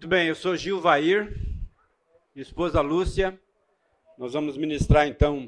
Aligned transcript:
Muito 0.00 0.08
bem, 0.08 0.28
eu 0.28 0.34
sou 0.34 0.56
Gil 0.56 0.80
Vair, 0.80 1.30
esposa 2.34 2.80
Lúcia. 2.80 3.38
Nós 4.16 4.32
vamos 4.32 4.56
ministrar 4.56 5.06
então 5.06 5.44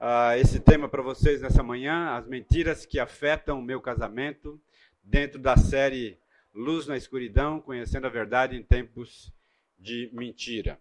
uh, 0.00 0.36
esse 0.36 0.58
tema 0.58 0.88
para 0.88 1.00
vocês 1.00 1.40
nessa 1.40 1.62
manhã, 1.62 2.16
as 2.16 2.26
mentiras 2.26 2.84
que 2.84 2.98
afetam 2.98 3.60
o 3.60 3.62
meu 3.62 3.80
casamento, 3.80 4.60
dentro 5.00 5.38
da 5.38 5.56
série 5.56 6.18
Luz 6.52 6.88
na 6.88 6.96
Escuridão, 6.96 7.60
conhecendo 7.60 8.04
a 8.04 8.10
verdade 8.10 8.56
em 8.56 8.64
tempos 8.64 9.32
de 9.78 10.10
mentira. 10.12 10.76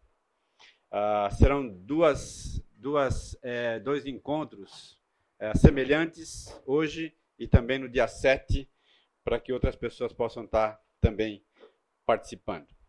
Uh, 0.92 1.36
serão 1.36 1.68
duas, 1.68 2.64
duas, 2.76 3.38
é, 3.44 3.80
dois 3.80 4.08
encontros 4.08 5.00
é, 5.38 5.54
semelhantes 5.54 6.60
hoje 6.66 7.14
e 7.38 7.48
também 7.48 7.78
no 7.78 7.88
dia 7.88 8.08
7, 8.08 8.68
para 9.24 9.40
que 9.40 9.54
outras 9.54 9.76
pessoas 9.76 10.12
possam 10.12 10.46
estar 10.46 10.82
também 11.00 11.44
participando. 12.08 12.81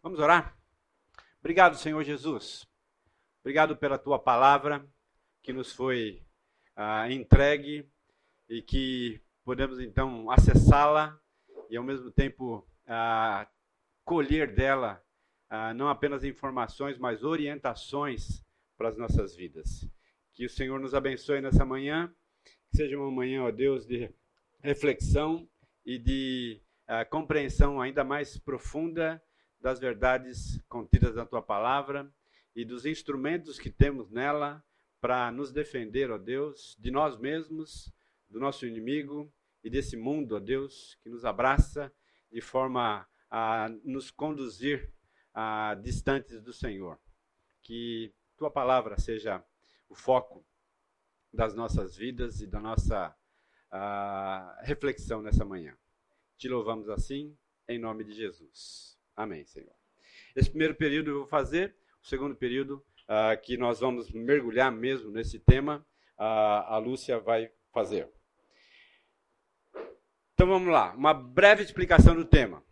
Vamos 0.00 0.20
orar? 0.20 0.56
Obrigado, 1.40 1.76
Senhor 1.76 2.02
Jesus. 2.04 2.68
Obrigado 3.40 3.76
pela 3.76 3.98
tua 3.98 4.16
palavra 4.16 4.88
que 5.42 5.52
nos 5.52 5.72
foi 5.72 6.22
ah, 6.76 7.10
entregue 7.10 7.90
e 8.48 8.62
que 8.62 9.20
podemos 9.44 9.80
então 9.80 10.30
acessá-la 10.30 11.18
e 11.68 11.76
ao 11.76 11.82
mesmo 11.82 12.12
tempo 12.12 12.64
ah, 12.86 13.48
colher 14.04 14.54
dela 14.54 15.02
ah, 15.50 15.74
não 15.74 15.88
apenas 15.88 16.22
informações, 16.22 16.96
mas 16.96 17.24
orientações 17.24 18.44
para 18.76 18.90
as 18.90 18.96
nossas 18.96 19.34
vidas. 19.34 19.84
Que 20.32 20.46
o 20.46 20.50
Senhor 20.50 20.78
nos 20.78 20.94
abençoe 20.94 21.40
nessa 21.40 21.64
manhã, 21.64 22.14
que 22.70 22.76
seja 22.76 22.96
uma 22.96 23.10
manhã, 23.10 23.42
ó 23.42 23.50
Deus, 23.50 23.84
de 23.84 24.08
reflexão 24.60 25.48
e 25.84 25.98
de 25.98 26.62
compreensão 27.10 27.80
ainda 27.80 28.04
mais 28.04 28.38
profunda 28.38 29.20
das 29.60 29.78
verdades 29.78 30.60
contidas 30.68 31.14
na 31.14 31.26
tua 31.26 31.42
palavra 31.42 32.10
e 32.54 32.64
dos 32.64 32.86
instrumentos 32.86 33.58
que 33.58 33.70
temos 33.70 34.10
nela 34.10 34.64
para 35.00 35.30
nos 35.30 35.52
defender, 35.52 36.10
ó 36.10 36.18
Deus, 36.18 36.76
de 36.78 36.90
nós 36.90 37.16
mesmos, 37.18 37.92
do 38.28 38.40
nosso 38.40 38.66
inimigo 38.66 39.32
e 39.62 39.70
desse 39.70 39.96
mundo, 39.96 40.36
ó 40.36 40.40
Deus, 40.40 40.96
que 41.02 41.08
nos 41.08 41.24
abraça 41.24 41.92
de 42.30 42.40
forma 42.40 43.06
a 43.30 43.68
nos 43.84 44.10
conduzir 44.10 44.92
a 45.32 45.74
distantes 45.74 46.42
do 46.42 46.52
Senhor. 46.52 46.98
Que 47.62 48.12
tua 48.36 48.50
palavra 48.50 48.98
seja 48.98 49.44
o 49.88 49.94
foco 49.94 50.44
das 51.32 51.54
nossas 51.54 51.96
vidas 51.96 52.40
e 52.40 52.46
da 52.46 52.60
nossa 52.60 53.14
reflexão 54.62 55.22
nessa 55.22 55.44
manhã. 55.44 55.76
Te 56.36 56.48
louvamos 56.48 56.88
assim, 56.88 57.36
em 57.68 57.78
nome 57.78 58.02
de 58.04 58.12
Jesus. 58.12 58.97
Amém, 59.18 59.44
Senhor. 59.44 59.74
Esse 60.36 60.48
primeiro 60.48 60.76
período 60.76 61.10
eu 61.10 61.18
vou 61.18 61.26
fazer, 61.26 61.74
o 62.00 62.06
segundo 62.06 62.36
período, 62.36 62.76
uh, 63.08 63.36
que 63.42 63.56
nós 63.56 63.80
vamos 63.80 64.12
mergulhar 64.12 64.70
mesmo 64.70 65.10
nesse 65.10 65.40
tema, 65.40 65.84
uh, 66.16 66.22
a 66.68 66.78
Lúcia 66.78 67.18
vai 67.18 67.50
fazer. 67.74 68.08
Então 70.34 70.46
vamos 70.46 70.72
lá, 70.72 70.94
uma 70.94 71.12
breve 71.12 71.64
explicação 71.64 72.14
do 72.14 72.24
tema. 72.24 72.62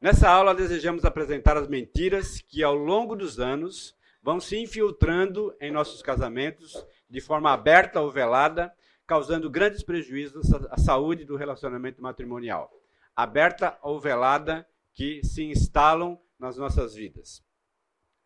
Nessa 0.00 0.28
aula 0.28 0.56
desejamos 0.56 1.04
apresentar 1.04 1.56
as 1.56 1.68
mentiras 1.68 2.40
que 2.40 2.64
ao 2.64 2.74
longo 2.74 3.14
dos 3.14 3.38
anos 3.38 3.96
vão 4.20 4.40
se 4.40 4.58
infiltrando 4.58 5.56
em 5.60 5.70
nossos 5.70 6.02
casamentos 6.02 6.84
de 7.08 7.20
forma 7.20 7.52
aberta 7.52 8.00
ou 8.00 8.10
velada, 8.10 8.74
causando 9.06 9.48
grandes 9.48 9.84
prejuízos 9.84 10.52
à 10.52 10.76
saúde 10.76 11.24
do 11.24 11.36
relacionamento 11.36 12.02
matrimonial 12.02 12.72
aberta 13.14 13.78
ou 13.82 14.00
velada, 14.00 14.66
que 14.94 15.24
se 15.24 15.44
instalam 15.44 16.20
nas 16.38 16.56
nossas 16.56 16.94
vidas. 16.94 17.44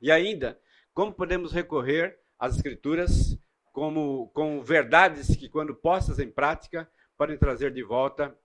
E 0.01 0.11
ainda, 0.11 0.61
como 0.93 1.13
podemos 1.13 1.53
recorrer 1.53 2.19
às 2.39 2.57
Escrituras 2.57 3.39
como, 3.73 4.29
com 4.29 4.63
verdades 4.63 5.37
que, 5.37 5.49
quando 5.49 5.75
postas 5.75 6.19
em 6.19 6.31
prática, 6.31 6.89
podem 7.17 7.37
trazer 7.37 7.73
de 7.73 7.83
volta 7.83 8.37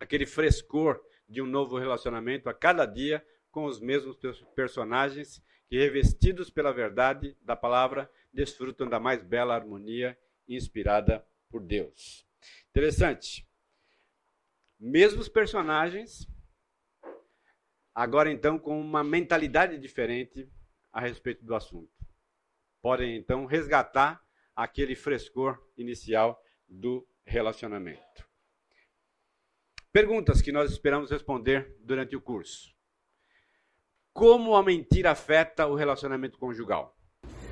aquele 0.00 0.26
frescor 0.26 1.00
de 1.28 1.40
um 1.40 1.46
novo 1.46 1.78
relacionamento 1.78 2.48
a 2.48 2.54
cada 2.54 2.84
dia 2.84 3.24
com 3.50 3.64
os 3.64 3.80
mesmos 3.80 4.16
personagens 4.54 5.42
que, 5.68 5.78
revestidos 5.78 6.50
pela 6.50 6.72
verdade 6.72 7.36
da 7.42 7.56
palavra, 7.56 8.10
desfrutam 8.32 8.88
da 8.88 9.00
mais 9.00 9.22
bela 9.22 9.54
harmonia 9.54 10.18
inspirada 10.48 11.24
por 11.48 11.62
Deus. 11.62 12.26
Interessante 12.70 13.46
mesmos 14.78 15.28
personagens, 15.28 16.28
agora 17.96 18.30
então 18.30 18.58
com 18.58 18.78
uma 18.78 19.02
mentalidade 19.02 19.78
diferente 19.78 20.46
a 20.92 21.00
respeito 21.00 21.42
do 21.42 21.54
assunto. 21.54 21.90
Podem 22.82 23.16
então 23.16 23.46
resgatar 23.46 24.20
aquele 24.54 24.94
frescor 24.94 25.58
inicial 25.78 26.38
do 26.68 27.08
relacionamento. 27.24 28.28
Perguntas 29.90 30.42
que 30.42 30.52
nós 30.52 30.70
esperamos 30.70 31.10
responder 31.10 31.74
durante 31.80 32.14
o 32.14 32.20
curso. 32.20 32.76
Como 34.12 34.54
a 34.54 34.62
mentira 34.62 35.12
afeta 35.12 35.66
o 35.66 35.74
relacionamento 35.74 36.38
conjugal? 36.38 36.94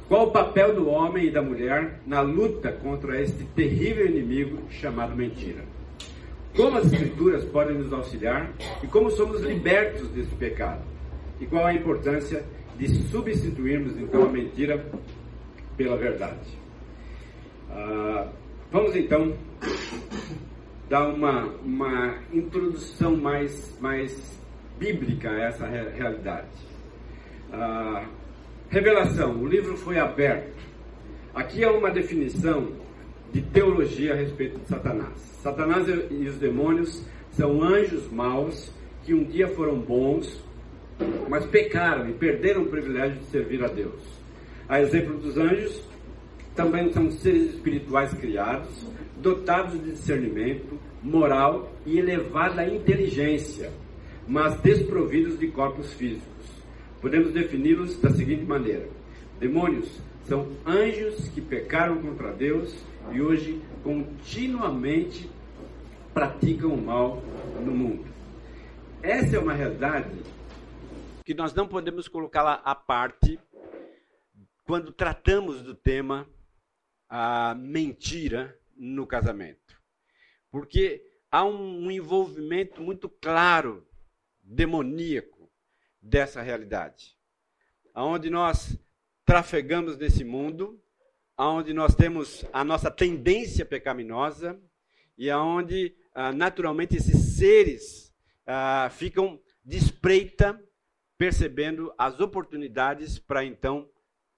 Qual 0.08 0.28
o 0.28 0.30
papel 0.30 0.74
do 0.74 0.88
homem 0.90 1.26
e 1.26 1.30
da 1.30 1.40
mulher 1.40 2.02
na 2.06 2.20
luta 2.20 2.70
contra 2.70 3.18
este 3.18 3.44
terrível 3.46 4.06
inimigo 4.06 4.70
chamado 4.70 5.16
mentira? 5.16 5.64
Como 6.56 6.78
as 6.78 6.86
Escrituras 6.92 7.44
podem 7.44 7.76
nos 7.76 7.92
auxiliar 7.92 8.52
e 8.82 8.86
como 8.86 9.10
somos 9.10 9.40
libertos 9.40 10.08
desse 10.10 10.34
pecado. 10.36 10.82
E 11.40 11.46
qual 11.46 11.66
a 11.66 11.74
importância 11.74 12.44
de 12.78 12.88
substituirmos 13.10 13.96
então 13.98 14.24
a 14.24 14.28
mentira 14.28 14.84
pela 15.76 15.96
verdade. 15.96 16.58
Ah, 17.70 18.28
vamos 18.70 18.94
então 18.94 19.36
dar 20.88 21.08
uma, 21.08 21.46
uma 21.64 22.18
introdução 22.32 23.16
mais, 23.16 23.76
mais 23.80 24.38
bíblica 24.78 25.30
a 25.30 25.40
essa 25.44 25.66
realidade. 25.66 26.48
Ah, 27.52 28.06
revelação: 28.70 29.36
o 29.42 29.46
livro 29.46 29.76
foi 29.76 29.98
aberto. 29.98 30.54
Aqui 31.34 31.64
é 31.64 31.70
uma 31.70 31.90
definição 31.90 32.83
de 33.32 33.42
teologia 33.42 34.12
a 34.12 34.16
respeito 34.16 34.58
de 34.58 34.66
Satanás. 34.66 35.12
Satanás 35.42 35.86
e 35.88 36.28
os 36.28 36.36
demônios 36.36 37.02
são 37.32 37.62
anjos 37.62 38.10
maus 38.10 38.70
que 39.04 39.12
um 39.12 39.24
dia 39.24 39.48
foram 39.48 39.78
bons, 39.78 40.42
mas 41.28 41.44
pecaram 41.46 42.08
e 42.08 42.12
perderam 42.12 42.62
o 42.62 42.68
privilégio 42.68 43.18
de 43.18 43.26
servir 43.26 43.62
a 43.62 43.68
Deus. 43.68 44.00
A 44.68 44.80
exemplo 44.80 45.18
dos 45.18 45.36
anjos, 45.36 45.82
também 46.54 46.92
são 46.92 47.10
seres 47.10 47.54
espirituais 47.54 48.14
criados, 48.14 48.86
dotados 49.20 49.72
de 49.72 49.90
discernimento, 49.90 50.78
moral 51.02 51.72
e 51.84 51.98
elevada 51.98 52.66
inteligência, 52.66 53.72
mas 54.26 54.58
desprovidos 54.60 55.38
de 55.38 55.48
corpos 55.48 55.92
físicos. 55.92 56.24
Podemos 57.00 57.32
defini-los 57.32 58.00
da 58.00 58.10
seguinte 58.10 58.44
maneira: 58.44 58.88
demônios 59.38 60.00
são 60.26 60.48
anjos 60.66 61.28
que 61.28 61.40
pecaram 61.40 62.00
contra 62.00 62.32
Deus 62.32 62.74
e 63.12 63.20
hoje 63.20 63.62
continuamente 63.82 65.30
praticam 66.12 66.74
o 66.74 66.80
mal 66.80 67.22
no 67.64 67.72
mundo. 67.72 68.06
Essa 69.02 69.36
é 69.36 69.38
uma 69.38 69.52
realidade 69.52 70.10
que 71.24 71.34
nós 71.34 71.54
não 71.54 71.66
podemos 71.66 72.06
colocá-la 72.06 72.54
à 72.64 72.74
parte 72.74 73.40
quando 74.64 74.92
tratamos 74.92 75.62
do 75.62 75.74
tema 75.74 76.28
a 77.08 77.54
mentira 77.54 78.58
no 78.76 79.06
casamento. 79.06 79.80
Porque 80.50 81.04
há 81.30 81.44
um 81.44 81.90
envolvimento 81.90 82.82
muito 82.82 83.08
claro, 83.08 83.86
demoníaco, 84.42 85.50
dessa 86.00 86.42
realidade. 86.42 87.16
Onde 87.94 88.28
nós 88.28 88.78
trafegamos 89.24 89.96
nesse 89.96 90.24
mundo, 90.24 90.83
onde 91.38 91.72
nós 91.72 91.94
temos 91.94 92.44
a 92.52 92.64
nossa 92.64 92.90
tendência 92.90 93.64
pecaminosa 93.64 94.60
e 95.16 95.30
aonde 95.30 95.94
ah, 96.14 96.32
naturalmente 96.32 96.96
esses 96.96 97.36
seres 97.36 98.14
ah, 98.46 98.88
ficam 98.90 99.40
de 99.64 99.76
espreita, 99.76 100.60
percebendo 101.16 101.92
as 101.96 102.20
oportunidades 102.20 103.18
para 103.18 103.44
então 103.44 103.90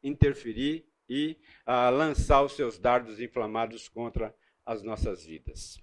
interferir 0.02 0.86
e 1.08 1.36
ah, 1.64 1.90
lançar 1.90 2.42
os 2.42 2.52
seus 2.52 2.78
dardos 2.78 3.20
inflamados 3.20 3.88
contra 3.88 4.34
as 4.64 4.82
nossas 4.82 5.24
vidas. 5.24 5.80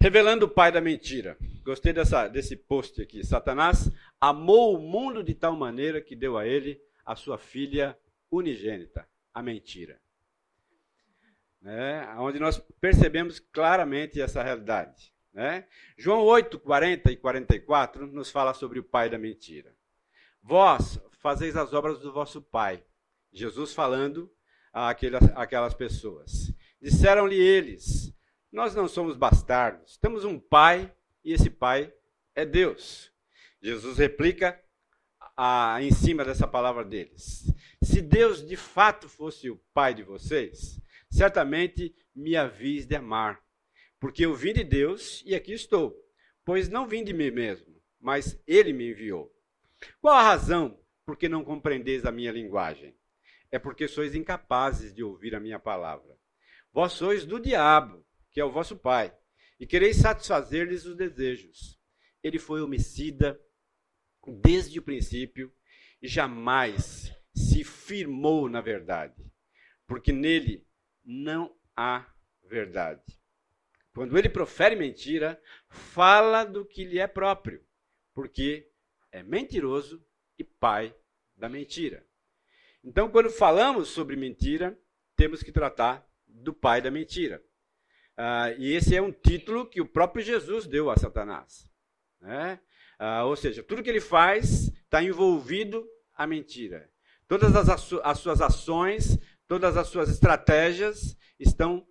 Revelando 0.00 0.46
o 0.46 0.50
pai 0.50 0.70
da 0.70 0.80
mentira. 0.80 1.38
Gostei 1.64 1.92
dessa, 1.92 2.28
desse 2.28 2.56
post 2.56 3.00
aqui. 3.00 3.24
Satanás 3.24 3.90
amou 4.20 4.76
o 4.76 4.82
mundo 4.82 5.24
de 5.24 5.34
tal 5.34 5.56
maneira 5.56 6.00
que 6.00 6.14
deu 6.14 6.36
a 6.36 6.46
ele 6.46 6.78
a 7.06 7.16
sua 7.16 7.38
filha 7.38 7.98
unigênita, 8.30 9.08
a 9.34 9.42
mentira 9.42 10.00
né, 11.64 12.06
onde 12.18 12.38
nós 12.38 12.62
percebemos 12.78 13.38
claramente 13.38 14.20
essa 14.20 14.42
realidade. 14.42 15.14
Né? 15.32 15.66
João 15.96 16.20
8, 16.20 16.58
40 16.60 17.10
e 17.10 17.16
44 17.16 18.06
nos 18.06 18.30
fala 18.30 18.52
sobre 18.52 18.78
o 18.78 18.84
pai 18.84 19.08
da 19.08 19.16
mentira. 19.16 19.74
Vós 20.42 21.00
fazeis 21.20 21.56
as 21.56 21.72
obras 21.72 21.98
do 22.00 22.12
vosso 22.12 22.42
pai. 22.42 22.84
Jesus 23.32 23.72
falando 23.72 24.30
àquelas, 24.74 25.24
àquelas 25.34 25.72
pessoas. 25.72 26.52
Disseram-lhe 26.80 27.40
eles: 27.40 28.14
Nós 28.52 28.74
não 28.74 28.86
somos 28.86 29.16
bastardos, 29.16 29.96
temos 29.96 30.22
um 30.22 30.38
pai 30.38 30.94
e 31.24 31.32
esse 31.32 31.48
pai 31.48 31.90
é 32.34 32.44
Deus. 32.44 33.10
Jesus 33.62 33.96
replica 33.96 34.60
a, 35.34 35.78
em 35.80 35.90
cima 35.90 36.26
dessa 36.26 36.46
palavra 36.46 36.84
deles: 36.84 37.50
Se 37.84 38.00
Deus 38.00 38.44
de 38.44 38.56
fato 38.56 39.08
fosse 39.08 39.50
o 39.50 39.60
pai 39.72 39.94
de 39.94 40.02
vocês, 40.02 40.80
certamente 41.10 41.94
me 42.14 42.36
havis 42.36 42.86
de 42.86 42.96
amar 42.96 43.44
porque 44.04 44.26
eu 44.26 44.34
vim 44.34 44.52
de 44.52 44.62
Deus 44.62 45.22
e 45.24 45.34
aqui 45.34 45.54
estou, 45.54 45.98
pois 46.44 46.68
não 46.68 46.86
vim 46.86 47.02
de 47.02 47.14
mim 47.14 47.30
mesmo, 47.30 47.74
mas 47.98 48.38
ele 48.46 48.70
me 48.70 48.90
enviou. 48.90 49.34
Qual 49.98 50.14
a 50.14 50.22
razão 50.22 50.78
por 51.06 51.16
que 51.16 51.26
não 51.26 51.42
compreendeis 51.42 52.04
a 52.04 52.12
minha 52.12 52.30
linguagem? 52.30 52.94
É 53.50 53.58
porque 53.58 53.88
sois 53.88 54.14
incapazes 54.14 54.92
de 54.92 55.02
ouvir 55.02 55.34
a 55.34 55.40
minha 55.40 55.58
palavra. 55.58 56.18
Vós 56.70 56.92
sois 56.92 57.24
do 57.24 57.40
diabo, 57.40 58.04
que 58.30 58.38
é 58.38 58.44
o 58.44 58.52
vosso 58.52 58.76
pai, 58.76 59.10
e 59.58 59.66
quereis 59.66 59.96
satisfazer-lhes 59.96 60.84
os 60.84 60.94
desejos. 60.94 61.80
Ele 62.22 62.38
foi 62.38 62.60
homicida 62.60 63.40
desde 64.42 64.78
o 64.78 64.82
princípio 64.82 65.50
e 66.02 66.06
jamais 66.06 67.10
se 67.34 67.64
firmou 67.64 68.48
na 68.48 68.60
verdade, 68.60 69.24
porque 69.86 70.12
nele 70.12 70.66
não 71.04 71.54
há 71.76 72.06
verdade. 72.44 73.02
Quando 73.92 74.18
ele 74.18 74.28
profere 74.28 74.74
mentira, 74.74 75.40
fala 75.68 76.44
do 76.44 76.64
que 76.64 76.84
lhe 76.84 76.98
é 76.98 77.06
próprio, 77.06 77.64
porque 78.12 78.68
é 79.12 79.22
mentiroso 79.22 80.04
e 80.38 80.44
pai 80.44 80.94
da 81.36 81.48
mentira. 81.48 82.04
Então, 82.82 83.08
quando 83.08 83.30
falamos 83.30 83.88
sobre 83.88 84.16
mentira, 84.16 84.78
temos 85.16 85.42
que 85.42 85.52
tratar 85.52 86.06
do 86.26 86.52
pai 86.52 86.82
da 86.82 86.90
mentira. 86.90 87.42
Ah, 88.16 88.52
e 88.58 88.72
esse 88.72 88.94
é 88.94 89.02
um 89.02 89.12
título 89.12 89.66
que 89.66 89.80
o 89.80 89.86
próprio 89.86 90.24
Jesus 90.24 90.66
deu 90.66 90.90
a 90.90 90.96
Satanás. 90.96 91.68
Né? 92.20 92.60
Ah, 92.98 93.24
ou 93.24 93.36
seja, 93.36 93.62
tudo 93.62 93.82
que 93.82 93.90
ele 93.90 94.00
faz 94.00 94.68
está 94.68 95.02
envolvido 95.02 95.88
a 96.14 96.26
mentira. 96.26 96.90
Todas 97.34 97.56
as, 97.56 97.92
as 98.04 98.18
suas 98.20 98.40
ações, 98.40 99.18
todas 99.48 99.76
as 99.76 99.88
suas 99.88 100.08
estratégias 100.08 101.16
estão 101.36 101.84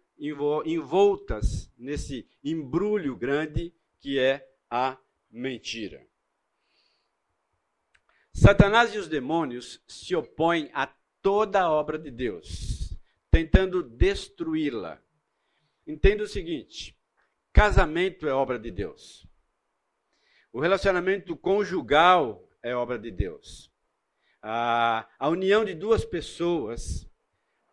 envoltas 0.64 1.70
nesse 1.78 2.26
embrulho 2.42 3.14
grande 3.18 3.76
que 4.00 4.18
é 4.18 4.50
a 4.70 4.98
mentira. 5.30 6.08
Satanás 8.32 8.96
e 8.96 8.98
os 8.98 9.10
demônios 9.10 9.84
se 9.86 10.16
opõem 10.16 10.70
a 10.74 10.88
toda 11.22 11.60
a 11.60 11.70
obra 11.70 12.00
de 12.00 12.10
Deus, 12.10 12.98
tentando 13.30 13.84
destruí-la. 13.84 14.98
Entenda 15.86 16.24
o 16.24 16.28
seguinte: 16.28 16.98
casamento 17.52 18.30
é 18.30 18.32
obra 18.32 18.58
de 18.58 18.72
Deus. 18.72 19.28
O 20.54 20.62
relacionamento 20.62 21.36
conjugal 21.36 22.48
é 22.62 22.74
obra 22.74 22.98
de 22.98 23.12
Deus. 23.12 23.73
A, 24.46 25.08
a 25.18 25.30
união 25.30 25.64
de 25.64 25.74
duas 25.74 26.04
pessoas 26.04 27.10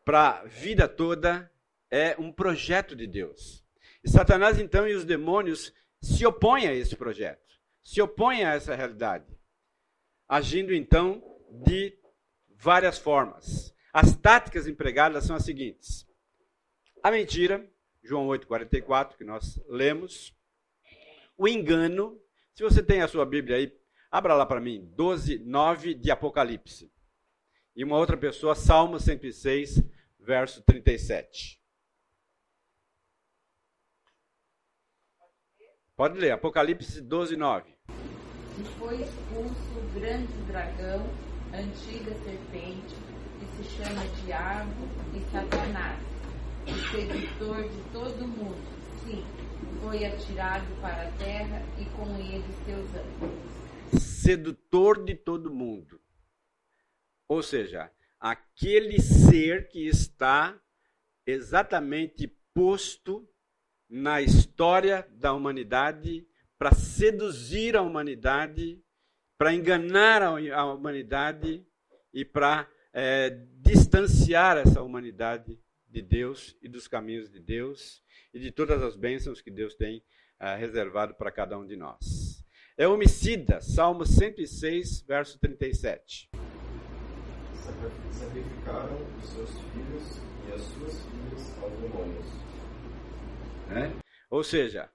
para 0.05 0.31
a 0.31 0.44
vida 0.44 0.87
toda 0.87 1.50
é 1.90 2.14
um 2.17 2.31
projeto 2.32 2.94
de 2.94 3.08
Deus. 3.08 3.64
E 4.05 4.08
Satanás, 4.08 4.58
então, 4.58 4.87
e 4.87 4.94
os 4.94 5.05
demônios 5.05 5.75
se 6.00 6.25
opõem 6.25 6.69
a 6.69 6.72
esse 6.72 6.94
projeto, 6.94 7.61
se 7.82 8.00
opõem 8.00 8.44
a 8.44 8.55
essa 8.55 8.75
realidade, 8.75 9.26
agindo, 10.28 10.72
então, 10.72 11.20
de 11.50 11.99
várias 12.49 12.99
formas. 12.99 13.75
As 13.93 14.14
táticas 14.14 14.69
empregadas 14.69 15.25
são 15.25 15.34
as 15.34 15.44
seguintes: 15.44 16.06
a 17.02 17.11
mentira, 17.11 17.69
João 18.02 18.28
8,44, 18.28 19.16
que 19.16 19.25
nós 19.25 19.61
lemos, 19.69 20.32
o 21.37 21.49
engano. 21.49 22.20
Se 22.55 22.62
você 22.62 22.82
tem 22.82 23.02
a 23.02 23.08
sua 23.08 23.26
Bíblia 23.26 23.56
aí, 23.56 23.80
abra 24.11 24.35
lá 24.35 24.45
para 24.45 24.61
mim, 24.61 24.91
12, 24.97 25.39
9 25.39 25.95
de 25.95 26.11
Apocalipse. 26.11 26.91
E 27.77 27.85
uma 27.85 27.97
outra 27.97 28.17
pessoa, 28.17 28.55
Salmo 28.55 28.99
106, 28.99 29.83
verso 30.19 30.62
37. 30.62 31.61
Pode 35.95 36.19
ler, 36.19 36.33
Apocalipse 36.33 37.01
12, 37.01 37.37
9. 37.37 37.73
E 38.59 38.65
foi 38.79 39.03
expulso 39.03 39.79
o 39.79 39.93
grande 39.95 40.33
dragão, 40.49 41.07
antiga 41.55 42.12
serpente, 42.25 42.95
que 43.39 43.47
se 43.57 43.77
chama 43.77 44.03
Diabo 44.25 44.89
e 45.15 45.21
Satanás, 45.31 45.99
o 46.67 46.91
sedutor 46.91 47.69
de 47.69 47.83
todo 47.93 48.27
mundo. 48.27 48.81
Sim, 49.05 49.25
foi 49.83 50.05
atirado 50.05 50.67
para 50.81 51.09
a 51.09 51.11
terra 51.12 51.62
e 51.79 51.85
com 51.97 52.17
ele 52.17 52.45
seus 52.67 52.89
anjos. 52.95 53.60
Sedutor 53.98 55.04
de 55.04 55.14
todo 55.14 55.52
mundo. 55.52 56.00
Ou 57.28 57.42
seja, 57.42 57.90
aquele 58.19 59.00
ser 59.00 59.69
que 59.69 59.87
está 59.87 60.60
exatamente 61.26 62.26
posto 62.54 63.28
na 63.88 64.20
história 64.20 65.08
da 65.12 65.32
humanidade 65.32 66.26
para 66.58 66.72
seduzir 66.72 67.76
a 67.76 67.82
humanidade, 67.82 68.82
para 69.38 69.54
enganar 69.54 70.22
a 70.22 70.64
humanidade 70.66 71.66
e 72.12 72.25
para 72.25 72.69
é, 72.92 73.31
distanciar 73.56 74.58
essa 74.58 74.82
humanidade 74.82 75.58
de 75.88 76.02
Deus 76.02 76.56
e 76.60 76.69
dos 76.69 76.87
caminhos 76.87 77.31
de 77.31 77.40
Deus 77.40 78.02
e 78.32 78.38
de 78.38 78.50
todas 78.50 78.82
as 78.82 78.94
bênçãos 78.94 79.40
que 79.40 79.50
Deus 79.50 79.75
tem 79.75 80.02
é, 80.38 80.54
reservado 80.56 81.14
para 81.14 81.32
cada 81.32 81.58
um 81.58 81.66
de 81.66 81.76
nós. 81.76 82.30
É 82.81 82.88
homicida, 82.88 83.61
Salmo 83.61 84.06
106, 84.06 85.03
verso 85.03 85.38
37. 85.38 86.31
Sacrificaram 88.11 89.06
os 89.19 89.29
seus 89.29 89.50
filhos 89.50 90.19
e 90.49 90.53
as 90.55 90.62
suas 90.62 91.03
filhas 91.03 91.62
aos 91.62 91.79
demônios 91.79 92.25
né? 93.69 94.00
Ou 94.31 94.43
seja, 94.43 94.91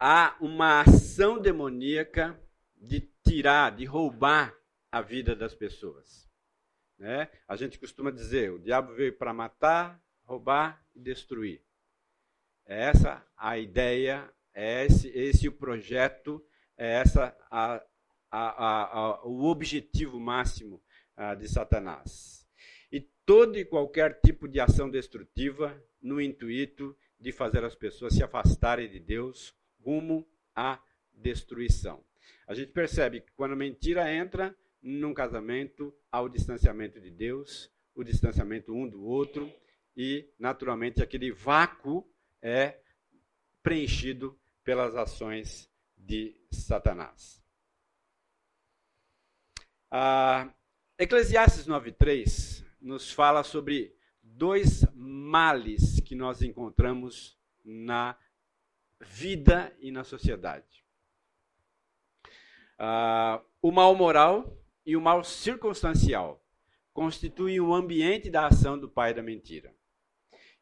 há 0.00 0.34
uma 0.40 0.80
ação 0.80 1.38
demoníaca 1.38 2.40
de 2.74 3.00
tirar, 3.22 3.76
de 3.76 3.84
roubar 3.84 4.56
a 4.90 5.02
vida 5.02 5.36
das 5.36 5.54
pessoas. 5.54 6.26
Né? 6.98 7.28
A 7.46 7.54
gente 7.54 7.78
costuma 7.78 8.10
dizer: 8.10 8.50
o 8.50 8.58
diabo 8.58 8.94
veio 8.94 9.12
para 9.12 9.34
matar, 9.34 10.02
roubar 10.24 10.82
e 10.94 11.00
destruir. 11.00 11.62
É 12.64 12.84
essa 12.84 13.22
a 13.36 13.58
ideia, 13.58 14.26
é 14.54 14.86
esse, 14.86 15.08
esse 15.08 15.46
o 15.46 15.52
projeto, 15.52 16.42
é 16.76 17.00
essa 17.00 17.36
a, 17.50 17.82
a, 18.30 18.98
a, 18.98 19.26
o 19.26 19.44
objetivo 19.44 20.18
máximo 20.20 20.82
de 21.38 21.48
Satanás. 21.48 22.46
E 22.92 23.00
todo 23.24 23.58
e 23.58 23.64
qualquer 23.64 24.20
tipo 24.20 24.46
de 24.46 24.60
ação 24.60 24.90
destrutiva 24.90 25.82
no 26.00 26.20
intuito 26.20 26.96
de 27.18 27.32
fazer 27.32 27.64
as 27.64 27.74
pessoas 27.74 28.14
se 28.14 28.22
afastarem 28.22 28.90
de 28.90 29.00
Deus 29.00 29.54
rumo 29.82 30.28
à 30.54 30.78
destruição. 31.12 32.04
A 32.46 32.54
gente 32.54 32.72
percebe 32.72 33.20
que 33.20 33.32
quando 33.32 33.52
a 33.52 33.56
mentira 33.56 34.12
entra 34.12 34.54
num 34.82 35.14
casamento, 35.14 35.94
há 36.12 36.20
o 36.20 36.28
distanciamento 36.28 37.00
de 37.00 37.10
Deus, 37.10 37.70
o 37.94 38.04
distanciamento 38.04 38.72
um 38.72 38.88
do 38.88 39.02
outro, 39.02 39.50
e, 39.96 40.28
naturalmente, 40.38 41.02
aquele 41.02 41.32
vácuo 41.32 42.06
é 42.42 42.78
preenchido 43.62 44.38
pelas 44.62 44.94
ações 44.94 45.70
de 45.96 46.38
Satanás. 46.62 47.42
Ah, 49.90 50.52
Eclesiastes 50.98 51.66
9,3 51.66 52.64
nos 52.80 53.12
fala 53.12 53.42
sobre 53.42 53.94
dois 54.22 54.84
males 54.94 56.00
que 56.00 56.14
nós 56.14 56.42
encontramos 56.42 57.38
na 57.64 58.16
vida 59.00 59.76
e 59.80 59.90
na 59.90 60.04
sociedade: 60.04 60.84
o 63.62 63.70
mal 63.70 63.94
moral 63.94 64.58
e 64.84 64.96
o 64.96 65.00
mal 65.00 65.24
circunstancial 65.24 66.42
constituem 66.92 67.60
o 67.60 67.74
ambiente 67.74 68.30
da 68.30 68.46
ação 68.46 68.78
do 68.78 68.88
pai 68.88 69.12
da 69.12 69.22
mentira. 69.22 69.74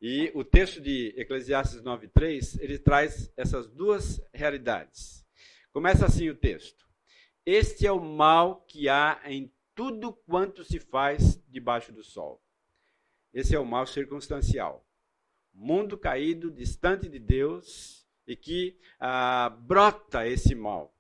E 0.01 0.31
o 0.35 0.45
texto 0.45 0.81
de 0.81 1.15
Eclesiastes 1.17 1.83
9:3, 1.83 2.59
ele 2.61 2.79
traz 2.79 3.33
essas 3.37 3.69
duas 3.69 4.21
realidades. 4.33 5.24
Começa 5.75 6.07
assim 6.07 6.31
o 6.31 6.37
texto: 6.37 6.87
Este 7.45 7.85
é 7.85 7.91
o 7.91 8.01
mal 8.01 8.61
que 8.61 8.89
há 8.89 9.21
em 9.25 9.53
tudo 9.75 10.13
quanto 10.13 10.63
se 10.63 10.79
faz 10.79 11.37
debaixo 11.49 11.93
do 11.93 12.05
sol. 12.05 12.41
Esse 13.33 13.57
é 13.57 13.59
o 13.59 13.67
mal 13.67 13.85
circunstancial. 13.85 14.87
Mundo 15.53 15.99
caído, 15.99 16.49
distante 16.49 17.09
de 17.09 17.19
Deus 17.19 18.07
e 18.25 18.37
que 18.37 18.79
ah, 19.01 19.51
brota 19.51 20.25
esse 20.29 20.55
mal. 20.55 20.97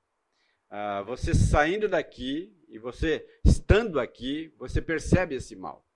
Ah, 0.68 1.02
você 1.02 1.36
saindo 1.36 1.88
daqui 1.88 2.52
e 2.68 2.76
você 2.76 3.24
estando 3.44 4.00
aqui, 4.00 4.52
você 4.58 4.82
percebe 4.82 5.36
esse 5.36 5.54
mal. 5.54 5.86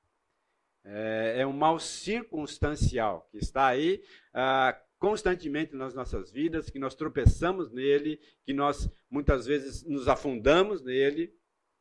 É, 0.85 1.39
é 1.39 1.47
um 1.47 1.53
mal 1.53 1.81
circunstancial 1.81 3.29
que 3.33 3.39
está 3.39 3.67
aí 3.67 4.01
ah, 4.33 4.81
constantemente 4.99 5.75
nas 5.75 5.95
nossas 5.95 6.31
vidas, 6.31 6.71
que 6.71 6.79
nós 6.79 6.95
tropeçamos 6.95 7.71
nele, 7.71 8.21
que 8.45 8.53
nós 8.53 8.91
muitas 9.09 9.47
vezes 9.47 9.85
nos 9.85 10.09
afundamos 10.09 10.83
nele, 10.83 11.33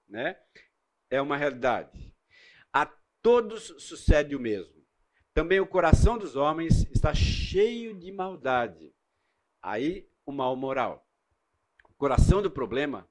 né? 0.07 0.38
É 1.09 1.21
uma 1.21 1.36
realidade. 1.36 2.15
A 2.71 2.86
todos 3.21 3.74
sucede 3.79 4.36
o 4.36 4.39
mesmo. 4.39 4.77
Também 5.33 5.59
o 5.59 5.67
coração 5.67 6.17
dos 6.17 6.36
homens 6.36 6.86
está 6.91 7.13
cheio 7.13 7.97
de 7.97 8.12
maldade. 8.12 8.93
Aí 9.62 10.09
o 10.25 10.31
mal 10.31 10.55
moral. 10.55 11.07
O 11.89 11.93
coração 11.93 12.41
do 12.41 12.51
problema 12.51 13.09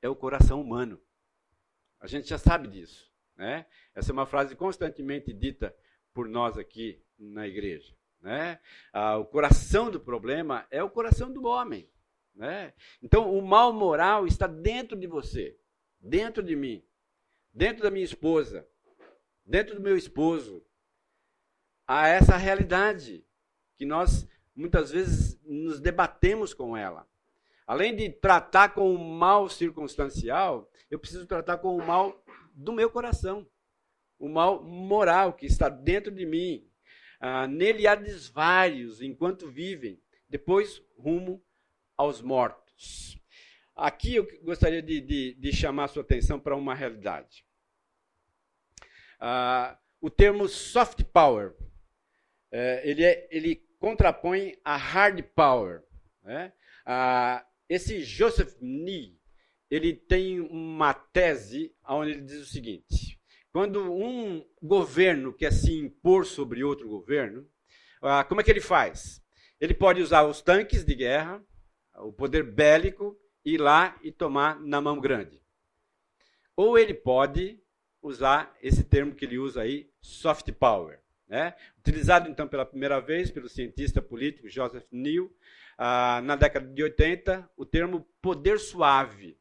é 0.00 0.08
o 0.08 0.16
coração 0.16 0.60
humano. 0.60 1.00
A 2.00 2.06
gente 2.06 2.28
já 2.28 2.38
sabe 2.38 2.68
disso, 2.68 3.12
né? 3.36 3.66
Essa 3.94 4.12
é 4.12 4.14
uma 4.14 4.26
frase 4.26 4.54
constantemente 4.54 5.32
dita 5.32 5.74
por 6.14 6.28
nós 6.28 6.56
aqui 6.56 7.02
na 7.18 7.48
igreja. 7.48 7.97
Né? 8.20 8.58
Ah, 8.92 9.16
o 9.16 9.24
coração 9.24 9.90
do 9.90 10.00
problema 10.00 10.66
é 10.70 10.82
o 10.82 10.90
coração 10.90 11.32
do 11.32 11.44
homem. 11.46 11.88
Né? 12.34 12.72
Então, 13.02 13.36
o 13.36 13.42
mal 13.42 13.72
moral 13.72 14.26
está 14.26 14.46
dentro 14.46 14.96
de 14.96 15.06
você, 15.06 15.58
dentro 16.00 16.42
de 16.42 16.54
mim, 16.54 16.84
dentro 17.52 17.82
da 17.82 17.90
minha 17.90 18.04
esposa, 18.04 18.66
dentro 19.44 19.74
do 19.74 19.80
meu 19.80 19.96
esposo. 19.96 20.64
Há 21.86 22.08
essa 22.08 22.36
realidade 22.36 23.24
que 23.76 23.86
nós 23.86 24.28
muitas 24.54 24.90
vezes 24.90 25.40
nos 25.44 25.80
debatemos 25.80 26.52
com 26.52 26.76
ela. 26.76 27.08
Além 27.66 27.94
de 27.94 28.10
tratar 28.10 28.70
com 28.70 28.94
o 28.94 28.98
mal 28.98 29.48
circunstancial, 29.48 30.70
eu 30.90 30.98
preciso 30.98 31.26
tratar 31.26 31.58
com 31.58 31.76
o 31.76 31.86
mal 31.86 32.24
do 32.54 32.72
meu 32.72 32.90
coração, 32.90 33.46
o 34.18 34.28
mal 34.28 34.62
moral 34.62 35.32
que 35.32 35.46
está 35.46 35.68
dentro 35.68 36.10
de 36.10 36.26
mim, 36.26 36.67
ah, 37.20 37.46
nele 37.46 37.86
há 37.86 37.94
desvários 37.94 39.02
enquanto 39.02 39.50
vivem, 39.50 40.00
depois 40.28 40.82
rumo 40.96 41.42
aos 41.96 42.22
mortos. 42.22 43.18
Aqui 43.74 44.16
eu 44.16 44.26
gostaria 44.42 44.82
de, 44.82 45.00
de, 45.00 45.34
de 45.34 45.52
chamar 45.52 45.84
a 45.84 45.88
sua 45.88 46.02
atenção 46.02 46.38
para 46.38 46.56
uma 46.56 46.74
realidade. 46.74 47.44
Ah, 49.20 49.78
o 50.00 50.10
termo 50.10 50.48
soft 50.48 51.02
power, 51.04 51.54
é, 52.50 52.88
ele, 52.88 53.04
é, 53.04 53.28
ele 53.30 53.56
contrapõe 53.78 54.56
a 54.64 54.76
hard 54.76 55.22
power. 55.34 55.82
Né? 56.22 56.52
Ah, 56.84 57.44
esse 57.68 58.02
Joseph 58.02 58.56
Nee, 58.60 59.18
ele 59.70 59.94
tem 59.94 60.40
uma 60.40 60.94
tese 60.94 61.74
onde 61.86 62.12
ele 62.12 62.22
diz 62.22 62.40
o 62.40 62.46
seguinte: 62.46 63.17
quando 63.58 63.92
um 63.92 64.46
governo 64.62 65.32
quer 65.32 65.52
se 65.52 65.76
impor 65.76 66.24
sobre 66.24 66.62
outro 66.62 66.88
governo, 66.88 67.44
ah, 68.00 68.22
como 68.22 68.40
é 68.40 68.44
que 68.44 68.52
ele 68.52 68.60
faz? 68.60 69.20
Ele 69.60 69.74
pode 69.74 70.00
usar 70.00 70.22
os 70.22 70.40
tanques 70.40 70.84
de 70.84 70.94
guerra, 70.94 71.44
o 71.96 72.12
poder 72.12 72.44
bélico, 72.44 73.18
ir 73.44 73.58
lá 73.58 73.98
e 74.00 74.12
tomar 74.12 74.60
na 74.60 74.80
mão 74.80 75.00
grande. 75.00 75.42
Ou 76.54 76.78
ele 76.78 76.94
pode 76.94 77.60
usar 78.00 78.56
esse 78.62 78.84
termo 78.84 79.12
que 79.12 79.24
ele 79.24 79.40
usa 79.40 79.62
aí, 79.62 79.90
soft 80.00 80.52
power. 80.52 81.00
Né? 81.26 81.52
Utilizado 81.80 82.30
então 82.30 82.46
pela 82.46 82.64
primeira 82.64 83.00
vez 83.00 83.28
pelo 83.28 83.48
cientista 83.48 84.00
político 84.00 84.48
Joseph 84.48 84.86
Neal, 84.92 85.28
ah, 85.76 86.20
na 86.22 86.36
década 86.36 86.64
de 86.64 86.80
80, 86.80 87.50
o 87.56 87.66
termo 87.66 88.06
poder 88.22 88.60
suave, 88.60 89.36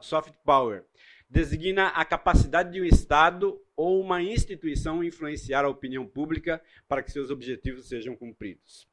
soft 0.00 0.32
power, 0.44 0.84
designa 1.28 1.88
a 1.88 2.04
capacidade 2.04 2.72
de 2.72 2.80
um 2.80 2.84
Estado 2.84 3.60
ou 3.76 4.00
uma 4.00 4.22
instituição 4.22 5.04
influenciar 5.04 5.64
a 5.64 5.68
opinião 5.68 6.06
pública 6.06 6.62
para 6.88 7.02
que 7.02 7.12
seus 7.12 7.30
objetivos 7.30 7.88
sejam 7.88 8.16
cumpridos. 8.16 8.88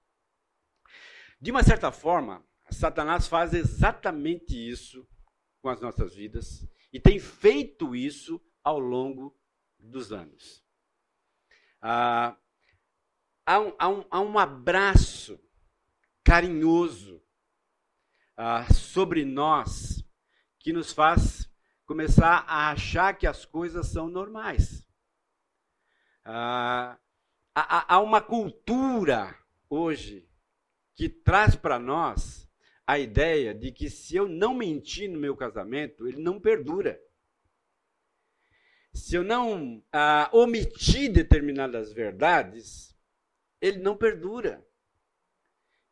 De 1.40 1.52
uma 1.52 1.64
certa 1.64 1.92
forma, 1.92 2.46
Satanás 2.70 3.28
faz 3.28 3.54
exatamente 3.54 4.56
isso 4.56 5.08
com 5.62 5.70
as 5.70 5.80
nossas 5.80 6.16
vidas 6.16 6.68
e 6.92 7.00
tem 7.00 7.20
feito 7.20 7.96
isso 7.96 8.42
ao 8.64 8.80
longo 8.80 9.38
dos 9.80 10.12
anos. 10.12 10.64
Ah, 11.82 12.38
há, 13.46 13.60
um, 13.60 13.76
há, 13.78 13.90
um, 13.90 14.06
há 14.10 14.22
um 14.22 14.40
abraço 14.40 15.40
carinhoso 16.24 17.22
ah, 18.36 18.72
sobre 18.74 19.24
nós 19.24 20.04
que 20.60 20.74
nos 20.74 20.92
faz 20.92 21.45
começar 21.86 22.44
a 22.48 22.72
achar 22.72 23.14
que 23.18 23.28
as 23.28 23.46
coisas 23.46 23.88
são 23.88 24.10
normais. 24.10 24.86
Ah, 26.24 26.98
há, 27.54 27.96
há 27.96 28.00
uma 28.00 28.22
cultura 28.22 29.38
hoje 29.70 30.28
que 30.96 31.08
traz 31.08 31.56
para 31.56 31.78
nós 31.78 32.50
a 32.88 32.98
ideia 32.98 33.54
de 33.54 33.72
que 33.72 33.90
se 33.90 34.16
eu 34.16 34.28
não 34.28 34.54
mentir 34.54 35.10
no 35.10 35.20
meu 35.20 35.36
casamento, 35.36 36.08
ele 36.08 36.22
não 36.22 36.40
perdura. 36.40 37.00
Se 38.94 39.16
eu 39.16 39.24
não 39.24 39.84
ah, 39.92 40.30
omitir 40.34 41.12
determinadas 41.12 41.94
verdades, 41.94 42.96
ele 43.62 43.78
não 43.78 43.96
perdura. 43.96 44.66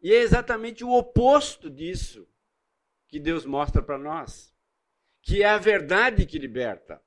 E 0.01 0.11
é 0.11 0.21
exatamente 0.21 0.83
o 0.83 0.91
oposto 0.91 1.69
disso 1.69 2.27
que 3.07 3.19
Deus 3.19 3.45
mostra 3.45 3.81
para 3.81 3.97
nós 3.97 4.52
que 5.23 5.41
é 5.41 5.47
a 5.47 5.57
verdade 5.57 6.25
que 6.25 6.37
liberta. 6.37 7.01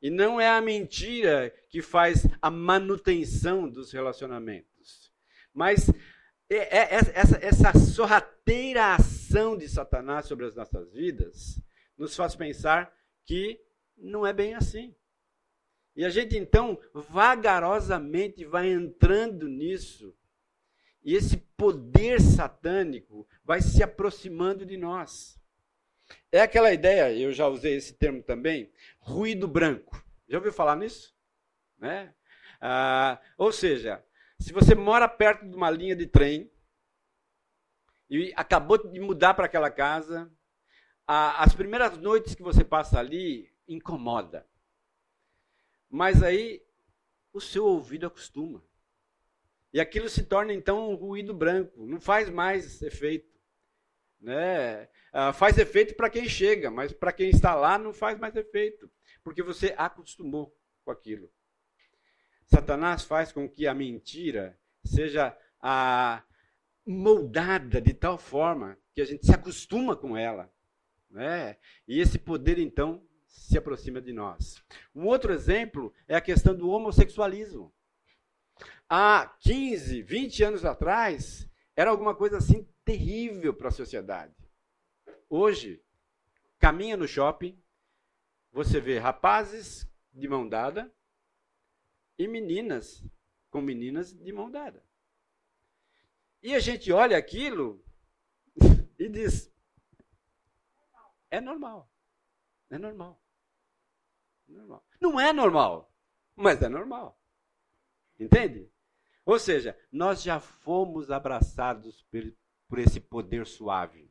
E 0.00 0.10
não 0.10 0.40
é 0.40 0.48
a 0.48 0.60
mentira 0.60 1.52
que 1.68 1.82
faz 1.82 2.24
a 2.40 2.50
manutenção 2.50 3.68
dos 3.68 3.90
relacionamentos. 3.90 5.12
Mas 5.52 5.88
é, 6.48 6.56
é, 6.56 6.78
é, 6.78 6.94
essa, 6.94 7.38
essa 7.42 7.78
sorrateira 7.78 8.94
ação 8.94 9.56
de 9.56 9.68
Satanás 9.68 10.26
sobre 10.26 10.46
as 10.46 10.54
nossas 10.54 10.92
vidas 10.92 11.60
nos 11.96 12.14
faz 12.14 12.36
pensar 12.36 12.94
que 13.24 13.60
não 13.96 14.26
é 14.26 14.32
bem 14.32 14.54
assim. 14.54 14.94
E 15.96 16.04
a 16.04 16.10
gente 16.10 16.36
então 16.36 16.78
vagarosamente 16.94 18.44
vai 18.44 18.70
entrando 18.70 19.48
nisso. 19.48 20.14
E 21.02 21.14
esse 21.14 21.38
poder 21.56 22.20
satânico 22.20 23.26
vai 23.42 23.60
se 23.60 23.82
aproximando 23.82 24.64
de 24.64 24.76
nós. 24.76 25.37
É 26.30 26.40
aquela 26.40 26.72
ideia, 26.72 27.12
eu 27.12 27.32
já 27.32 27.46
usei 27.48 27.76
esse 27.76 27.94
termo 27.94 28.22
também, 28.22 28.70
ruído 28.98 29.48
branco. 29.48 30.04
Já 30.28 30.38
ouviu 30.38 30.52
falar 30.52 30.76
nisso? 30.76 31.14
Né? 31.78 32.14
Ah, 32.60 33.20
ou 33.36 33.52
seja, 33.52 34.04
se 34.38 34.52
você 34.52 34.74
mora 34.74 35.08
perto 35.08 35.48
de 35.48 35.56
uma 35.56 35.70
linha 35.70 35.96
de 35.96 36.06
trem 36.06 36.50
e 38.10 38.32
acabou 38.36 38.78
de 38.78 39.00
mudar 39.00 39.34
para 39.34 39.46
aquela 39.46 39.70
casa, 39.70 40.30
a, 41.06 41.42
as 41.42 41.54
primeiras 41.54 41.96
noites 41.96 42.34
que 42.34 42.42
você 42.42 42.64
passa 42.64 42.98
ali 42.98 43.50
incomoda. 43.66 44.46
Mas 45.88 46.22
aí 46.22 46.62
o 47.32 47.40
seu 47.40 47.64
ouvido 47.64 48.06
acostuma. 48.06 48.62
E 49.72 49.80
aquilo 49.80 50.08
se 50.08 50.24
torna 50.24 50.52
então 50.52 50.90
um 50.90 50.94
ruído 50.94 51.34
branco, 51.34 51.86
não 51.86 52.00
faz 52.00 52.28
mais 52.28 52.82
efeito. 52.82 53.37
Né? 54.20 54.88
Ah, 55.12 55.32
faz 55.32 55.56
efeito 55.58 55.94
para 55.94 56.10
quem 56.10 56.28
chega, 56.28 56.70
mas 56.70 56.92
para 56.92 57.12
quem 57.12 57.30
está 57.30 57.54
lá 57.54 57.78
não 57.78 57.92
faz 57.92 58.18
mais 58.18 58.34
efeito, 58.34 58.90
porque 59.22 59.42
você 59.42 59.74
acostumou 59.76 60.56
com 60.84 60.90
aquilo. 60.90 61.30
Satanás 62.46 63.04
faz 63.04 63.30
com 63.30 63.48
que 63.48 63.66
a 63.66 63.74
mentira 63.74 64.58
seja 64.84 65.36
a, 65.60 66.22
moldada 66.88 67.82
de 67.82 67.92
tal 67.92 68.16
forma 68.16 68.78
que 68.94 69.02
a 69.02 69.04
gente 69.04 69.26
se 69.26 69.34
acostuma 69.34 69.94
com 69.94 70.16
ela. 70.16 70.50
Né? 71.10 71.58
E 71.86 72.00
esse 72.00 72.18
poder, 72.18 72.58
então, 72.58 73.06
se 73.26 73.58
aproxima 73.58 74.00
de 74.00 74.12
nós. 74.12 74.62
Um 74.94 75.04
outro 75.04 75.32
exemplo 75.32 75.92
é 76.08 76.16
a 76.16 76.20
questão 76.20 76.54
do 76.54 76.70
homossexualismo. 76.70 77.72
Há 78.88 79.36
15, 79.40 80.00
20 80.00 80.44
anos 80.44 80.64
atrás, 80.64 81.46
era 81.76 81.90
alguma 81.90 82.14
coisa 82.14 82.38
assim 82.38 82.66
terrível 82.88 83.52
para 83.52 83.68
a 83.68 83.70
sociedade. 83.70 84.34
Hoje, 85.28 85.84
caminha 86.58 86.96
no 86.96 87.06
shopping, 87.06 87.62
você 88.50 88.80
vê 88.80 88.98
rapazes 88.98 89.86
de 90.10 90.26
mão 90.26 90.48
dada 90.48 90.90
e 92.18 92.26
meninas 92.26 93.04
com 93.50 93.60
meninas 93.60 94.14
de 94.14 94.32
mão 94.32 94.50
dada. 94.50 94.82
E 96.42 96.54
a 96.54 96.58
gente 96.60 96.90
olha 96.90 97.18
aquilo 97.18 97.84
e 98.98 99.06
diz: 99.10 99.52
é 101.30 101.42
normal. 101.42 101.92
É 102.70 102.78
normal. 102.78 103.22
É 104.48 104.52
normal. 104.52 104.86
Não 104.98 105.20
é 105.20 105.30
normal, 105.30 105.92
mas 106.34 106.62
é 106.62 106.70
normal. 106.70 107.20
Entende? 108.18 108.72
Ou 109.26 109.38
seja, 109.38 109.78
nós 109.92 110.22
já 110.22 110.40
fomos 110.40 111.10
abraçados 111.10 112.02
por 112.68 112.78
esse 112.78 113.00
poder 113.00 113.46
suave 113.46 114.10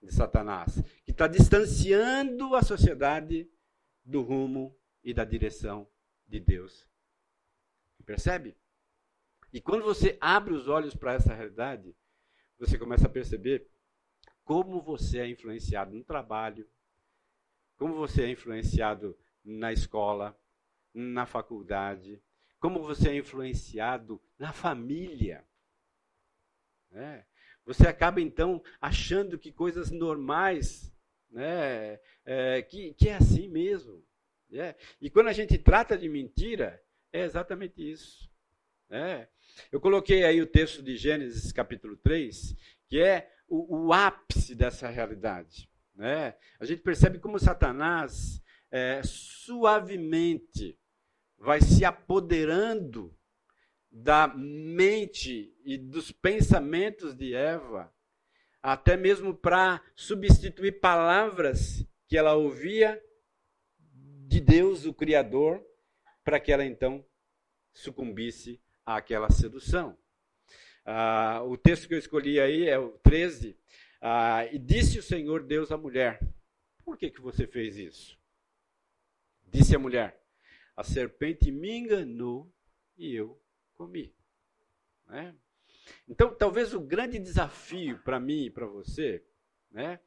de 0.00 0.12
Satanás, 0.12 0.82
que 1.04 1.10
está 1.10 1.26
distanciando 1.26 2.54
a 2.54 2.62
sociedade 2.62 3.50
do 4.04 4.20
rumo 4.20 4.76
e 5.02 5.14
da 5.14 5.24
direção 5.24 5.88
de 6.26 6.38
Deus. 6.38 6.88
Percebe? 8.04 8.56
E 9.52 9.60
quando 9.60 9.84
você 9.84 10.18
abre 10.20 10.52
os 10.52 10.66
olhos 10.68 10.94
para 10.94 11.14
essa 11.14 11.34
realidade, 11.34 11.94
você 12.58 12.78
começa 12.78 13.06
a 13.06 13.10
perceber 13.10 13.68
como 14.44 14.80
você 14.80 15.20
é 15.20 15.28
influenciado 15.28 15.94
no 15.94 16.04
trabalho, 16.04 16.68
como 17.76 17.94
você 17.94 18.22
é 18.24 18.30
influenciado 18.30 19.18
na 19.44 19.72
escola, 19.72 20.38
na 20.92 21.26
faculdade, 21.26 22.22
como 22.58 22.82
você 22.82 23.10
é 23.10 23.16
influenciado 23.16 24.22
na 24.38 24.52
família. 24.52 25.46
Né? 26.90 27.26
Você 27.64 27.86
acaba 27.86 28.20
então 28.20 28.62
achando 28.80 29.38
que 29.38 29.52
coisas 29.52 29.90
normais, 29.90 30.92
né, 31.30 32.00
é, 32.24 32.62
que, 32.62 32.92
que 32.94 33.08
é 33.08 33.14
assim 33.14 33.48
mesmo. 33.48 34.04
Né? 34.50 34.74
E 35.00 35.08
quando 35.08 35.28
a 35.28 35.32
gente 35.32 35.56
trata 35.58 35.96
de 35.96 36.08
mentira, 36.08 36.82
é 37.12 37.22
exatamente 37.22 37.88
isso. 37.88 38.30
Né? 38.88 39.28
Eu 39.70 39.80
coloquei 39.80 40.24
aí 40.24 40.40
o 40.40 40.46
texto 40.46 40.82
de 40.82 40.96
Gênesis 40.96 41.52
capítulo 41.52 41.96
3, 41.96 42.56
que 42.88 43.00
é 43.00 43.32
o, 43.48 43.86
o 43.86 43.92
ápice 43.92 44.54
dessa 44.54 44.88
realidade. 44.88 45.68
Né? 45.94 46.34
A 46.58 46.64
gente 46.64 46.82
percebe 46.82 47.18
como 47.18 47.38
Satanás 47.38 48.42
é, 48.70 49.02
suavemente 49.04 50.78
vai 51.38 51.60
se 51.60 51.84
apoderando 51.84 53.14
da 53.92 54.26
mente 54.26 55.54
e 55.64 55.76
dos 55.76 56.10
pensamentos 56.10 57.14
de 57.14 57.34
Eva, 57.34 57.92
até 58.62 58.96
mesmo 58.96 59.34
para 59.34 59.82
substituir 59.94 60.80
palavras 60.80 61.86
que 62.08 62.16
ela 62.16 62.34
ouvia 62.34 63.02
de 64.26 64.40
Deus, 64.40 64.86
o 64.86 64.94
Criador, 64.94 65.62
para 66.24 66.40
que 66.40 66.50
ela 66.50 66.64
então 66.64 67.04
sucumbisse 67.74 68.58
àquela 68.86 69.28
sedução. 69.30 69.98
Ah, 70.86 71.42
o 71.44 71.56
texto 71.58 71.86
que 71.86 71.94
eu 71.94 71.98
escolhi 71.98 72.40
aí 72.40 72.66
é 72.66 72.78
o 72.78 72.92
13. 72.98 73.58
Ah, 74.00 74.46
e 74.46 74.58
disse 74.58 74.98
o 74.98 75.02
Senhor 75.02 75.42
Deus 75.42 75.70
à 75.70 75.76
mulher: 75.76 76.18
Por 76.82 76.96
que, 76.96 77.10
que 77.10 77.20
você 77.20 77.46
fez 77.46 77.76
isso? 77.76 78.18
Disse 79.46 79.76
a 79.76 79.78
mulher: 79.78 80.18
A 80.74 80.82
serpente 80.82 81.52
me 81.52 81.76
enganou 81.76 82.50
e 82.96 83.14
eu 83.14 83.41
comi. 83.82 84.14
Né? 85.08 85.34
Então, 86.08 86.32
talvez 86.34 86.72
o 86.72 86.80
grande 86.80 87.18
desafio 87.18 87.98
para 87.98 88.20
mim 88.20 88.44
e 88.44 88.50
para 88.50 88.66
você 88.66 89.24
né, 89.70 89.98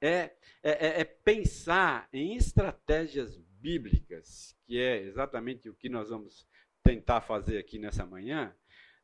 é, 0.00 0.36
é, 0.62 0.86
é, 0.86 1.00
é 1.00 1.04
pensar 1.04 2.08
em 2.12 2.36
estratégias 2.36 3.36
bíblicas, 3.36 4.56
que 4.64 4.78
é 4.78 5.02
exatamente 5.02 5.68
o 5.68 5.74
que 5.74 5.88
nós 5.88 6.10
vamos 6.10 6.46
tentar 6.84 7.20
fazer 7.20 7.58
aqui 7.58 7.80
nessa 7.80 8.06
manhã, 8.06 8.54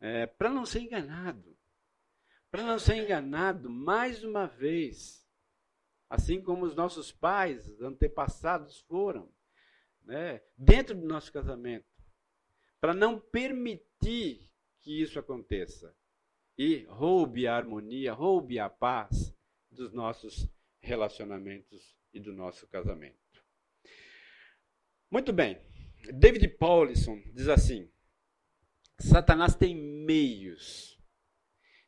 é, 0.01 0.27
para 0.27 0.51
não 0.51 0.65
ser 0.65 0.81
enganado. 0.81 1.57
Para 2.49 2.63
não 2.63 2.79
ser 2.79 3.03
enganado 3.03 3.69
mais 3.69 4.23
uma 4.23 4.47
vez, 4.47 5.27
assim 6.09 6.41
como 6.41 6.65
os 6.65 6.77
nossos 6.77 7.11
pais 7.11 7.81
antepassados 7.81 8.79
foram, 8.83 9.33
né, 10.05 10.41
dentro 10.57 10.95
do 10.95 11.07
nosso 11.07 11.33
casamento, 11.33 11.87
para 12.81 12.95
não 12.95 13.19
permitir 13.19 13.92
que 14.81 15.03
isso 15.03 15.19
aconteça 15.19 15.95
e 16.59 16.85
roube 16.89 17.47
a 17.47 17.57
harmonia, 17.57 18.13
roube 18.13 18.59
a 18.59 18.69
paz 18.69 19.35
dos 19.71 19.93
nossos 19.93 20.49
relacionamentos 20.81 21.97
e 22.13 22.21
do 22.21 22.33
nosso 22.33 22.67
casamento. 22.67 23.17
Muito 25.11 25.33
bem. 25.33 25.59
David 26.13 26.49
Paulison 26.49 27.21
diz 27.33 27.49
assim: 27.49 27.91
Satanás 28.99 29.55
tem 29.55 29.75
meios 29.75 30.99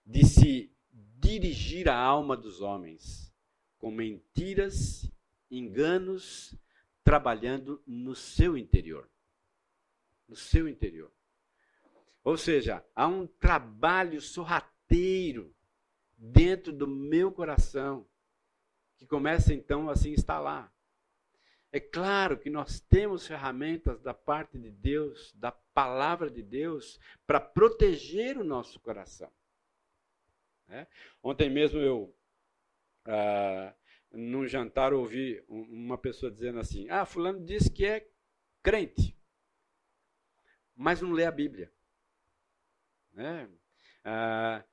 de 0.07 0.25
se 0.25 0.75
dirigir 0.91 1.89
à 1.89 1.97
alma 1.97 2.37
dos 2.37 2.61
homens 2.61 3.33
com 3.79 3.91
mentiras, 3.91 5.11
enganos, 5.51 6.55
trabalhando 7.03 7.83
no 7.87 8.15
seu 8.15 8.57
interior. 8.57 9.11
No 10.29 10.37
seu 10.37 10.69
interior. 10.69 11.14
Ou 12.25 12.39
seja, 12.39 12.83
há 12.97 13.07
um 13.07 13.27
trabalho 13.27 14.19
sorrateiro 14.19 15.55
dentro 16.17 16.73
do 16.73 16.89
meu 16.89 17.31
coração 17.31 18.09
que 18.97 19.07
começa 19.07 19.53
então 19.53 19.91
a 19.91 19.95
se 19.95 20.09
instalar. 20.09 20.73
É 21.71 21.79
claro 21.79 22.39
que 22.39 22.49
nós 22.49 22.81
temos 22.81 23.27
ferramentas 23.27 24.01
da 24.01 24.15
parte 24.15 24.59
de 24.59 24.71
Deus, 24.71 25.35
da 25.35 25.53
palavra 25.53 26.31
de 26.31 26.43
Deus, 26.43 26.99
para 27.27 27.41
proteger 27.41 28.39
o 28.39 28.45
nosso 28.45 28.81
coração. 28.81 29.31
É? 30.69 30.87
Ontem 31.23 31.51
mesmo 31.51 31.79
eu, 31.79 32.17
ah, 33.05 33.75
num 34.11 34.47
jantar, 34.47 34.95
ouvi 34.95 35.45
uma 35.49 35.99
pessoa 35.99 36.33
dizendo 36.33 36.59
assim: 36.59 36.89
Ah, 36.89 37.05
Fulano 37.05 37.45
disse 37.45 37.71
que 37.71 37.85
é 37.85 38.09
crente, 38.63 39.15
mas 40.75 41.03
não 41.03 41.11
lê 41.11 41.27
a 41.27 41.33
Bíblia. 41.33 41.74
Né? 43.15 43.49
Ah, 44.05 44.65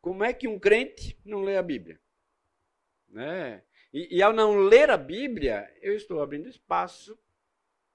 como 0.00 0.22
é 0.22 0.32
que 0.32 0.46
um 0.46 0.58
crente 0.58 1.18
não 1.24 1.42
lê 1.42 1.56
a 1.56 1.62
Bíblia? 1.62 2.00
Né? 3.08 3.62
E, 3.92 4.18
e 4.18 4.22
ao 4.22 4.32
não 4.32 4.56
ler 4.56 4.90
a 4.90 4.96
Bíblia, 4.96 5.72
eu 5.82 5.96
estou 5.96 6.22
abrindo 6.22 6.48
espaço 6.48 7.18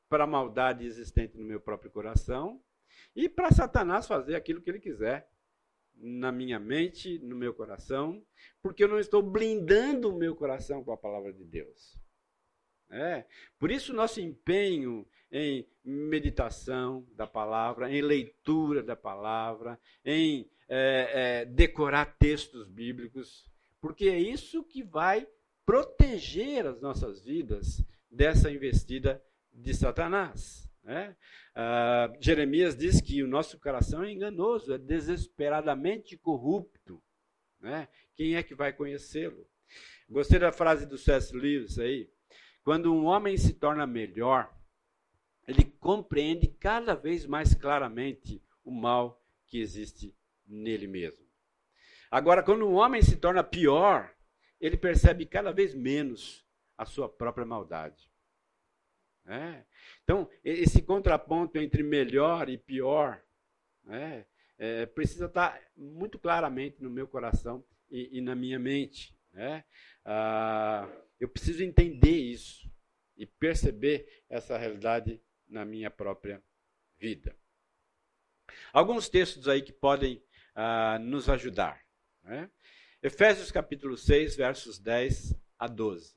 para 0.09 0.25
a 0.25 0.27
maldade 0.27 0.85
existente 0.85 1.37
no 1.37 1.45
meu 1.45 1.59
próprio 1.59 1.91
coração 1.91 2.61
e 3.15 3.29
para 3.29 3.51
Satanás 3.51 4.07
fazer 4.07 4.35
aquilo 4.35 4.61
que 4.61 4.69
ele 4.69 4.79
quiser 4.79 5.29
na 5.95 6.31
minha 6.31 6.59
mente, 6.59 7.17
no 7.19 7.35
meu 7.35 7.53
coração, 7.53 8.21
porque 8.61 8.83
eu 8.83 8.87
não 8.87 8.99
estou 8.99 9.21
blindando 9.21 10.09
o 10.09 10.17
meu 10.17 10.35
coração 10.35 10.83
com 10.83 10.91
a 10.91 10.97
palavra 10.97 11.31
de 11.31 11.45
Deus. 11.45 11.97
É. 12.89 13.25
Por 13.57 13.71
isso, 13.71 13.93
nosso 13.93 14.19
empenho 14.19 15.07
em 15.37 15.67
meditação 15.83 17.05
da 17.13 17.27
palavra, 17.27 17.91
em 17.91 18.01
leitura 18.01 18.81
da 18.81 18.95
palavra, 18.95 19.77
em 20.05 20.49
é, 20.69 21.41
é, 21.41 21.45
decorar 21.45 22.15
textos 22.17 22.69
bíblicos, 22.69 23.45
porque 23.81 24.07
é 24.07 24.17
isso 24.17 24.63
que 24.63 24.81
vai 24.81 25.27
proteger 25.65 26.65
as 26.65 26.79
nossas 26.79 27.21
vidas 27.21 27.83
dessa 28.09 28.49
investida 28.49 29.21
de 29.51 29.73
Satanás. 29.73 30.69
Né? 30.81 31.13
Ah, 31.53 32.13
Jeremias 32.21 32.77
diz 32.77 33.01
que 33.01 33.21
o 33.21 33.27
nosso 33.27 33.59
coração 33.59 34.05
é 34.05 34.13
enganoso, 34.13 34.73
é 34.73 34.77
desesperadamente 34.77 36.15
corrupto. 36.15 37.03
Né? 37.59 37.89
Quem 38.15 38.37
é 38.37 38.43
que 38.43 38.55
vai 38.55 38.71
conhecê-lo? 38.71 39.45
Gostei 40.09 40.39
da 40.39 40.53
frase 40.53 40.85
do 40.85 40.97
C.S. 40.97 41.35
Lewis 41.35 41.77
aí. 41.77 42.09
Quando 42.63 42.93
um 42.93 43.05
homem 43.05 43.35
se 43.35 43.53
torna 43.53 43.85
melhor, 43.85 44.49
ele 45.47 45.63
compreende 45.79 46.47
cada 46.47 46.95
vez 46.95 47.25
mais 47.25 47.53
claramente 47.53 48.41
o 48.63 48.71
mal 48.71 49.21
que 49.47 49.59
existe 49.59 50.15
nele 50.45 50.87
mesmo. 50.87 51.25
Agora, 52.09 52.43
quando 52.43 52.67
um 52.67 52.75
homem 52.75 53.01
se 53.01 53.17
torna 53.17 53.43
pior, 53.43 54.13
ele 54.59 54.77
percebe 54.77 55.25
cada 55.25 55.51
vez 55.51 55.75
menos 55.75 56.45
a 56.77 56.85
sua 56.85 57.09
própria 57.09 57.45
maldade. 57.45 58.09
É. 59.27 59.63
Então, 60.03 60.29
esse 60.43 60.81
contraponto 60.83 61.57
entre 61.57 61.81
melhor 61.81 62.47
e 62.47 62.57
pior 62.57 63.21
é, 63.87 64.25
é, 64.57 64.85
precisa 64.85 65.25
estar 65.25 65.59
muito 65.75 66.19
claramente 66.19 66.81
no 66.81 66.89
meu 66.89 67.07
coração 67.07 67.65
e, 67.89 68.19
e 68.19 68.21
na 68.21 68.35
minha 68.35 68.59
mente. 68.59 69.17
Né? 69.33 69.63
Ah, 70.03 70.87
eu 71.19 71.27
preciso 71.27 71.63
entender 71.63 72.15
isso 72.15 72.71
e 73.17 73.25
perceber 73.25 74.23
essa 74.29 74.57
realidade 74.57 75.21
na 75.47 75.65
minha 75.65 75.89
própria 75.89 76.43
vida. 76.97 77.35
Alguns 78.71 79.09
textos 79.09 79.47
aí 79.47 79.61
que 79.61 79.73
podem 79.73 80.23
ah, 80.53 80.97
nos 80.99 81.29
ajudar. 81.29 81.81
Né? 82.23 82.49
Efésios 83.01 83.51
capítulo 83.51 83.97
6, 83.97 84.35
versos 84.35 84.79
10 84.79 85.35
a 85.59 85.67
12. 85.67 86.15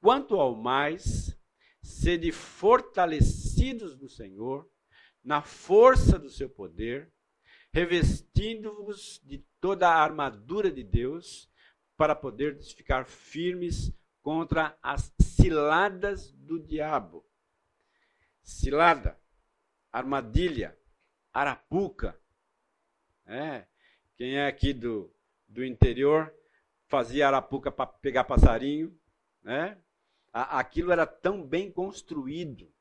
Quanto 0.00 0.36
ao 0.36 0.54
mais, 0.54 1.36
sede 1.82 2.32
fortalecidos 2.32 3.98
no 3.98 4.08
Senhor, 4.08 4.70
na 5.22 5.42
força 5.42 6.18
do 6.18 6.28
seu 6.28 6.48
poder, 6.48 7.12
revestindo-vos 7.72 9.20
de 9.24 9.38
toda 9.60 9.88
a 9.88 10.02
armadura 10.02 10.70
de 10.70 10.82
Deus, 10.82 11.50
para 11.96 12.14
poderdes 12.14 12.72
ficar 12.72 13.06
firmes 13.06 13.92
contra 14.20 14.76
as 14.82 15.12
ciladas 15.20 16.32
do 16.32 16.58
diabo. 16.58 17.23
Cilada, 18.44 19.18
armadilha, 19.90 20.78
arapuca. 21.32 22.16
É. 23.26 23.66
Quem 24.16 24.36
é 24.36 24.46
aqui 24.46 24.72
do 24.72 25.12
do 25.54 25.64
interior 25.64 26.34
fazia 26.88 27.28
arapuca 27.28 27.70
para 27.70 27.86
pegar 27.86 28.24
passarinho, 28.24 28.98
né? 29.42 29.78
Aquilo 30.32 30.90
era 30.90 31.06
tão 31.06 31.46
bem 31.46 31.70
construído, 31.70 32.72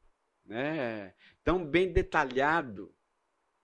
né? 0.44 1.14
Tão 1.44 1.64
bem 1.64 1.94
detalhado, 1.94 2.94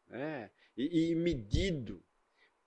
né? 0.08 0.52
E, 0.78 1.12
e 1.12 1.16
medido 1.16 2.04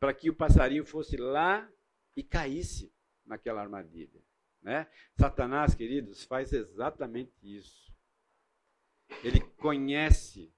para 0.01 0.13
que 0.13 0.29
o 0.29 0.35
passarinho 0.35 0.85
fosse 0.85 1.17
lá 1.17 1.71
e 2.17 2.25
caísse 2.25 2.93
naquela 3.25 3.63
armadilha, 3.63 4.21
né? 4.61 4.89
Satanás, 5.17 5.75
queridos, 5.77 6.25
faz 6.25 6.53
exatamente 6.53 7.33
isso. 7.41 7.92
Ele 9.23 9.41
conhece 9.41 10.53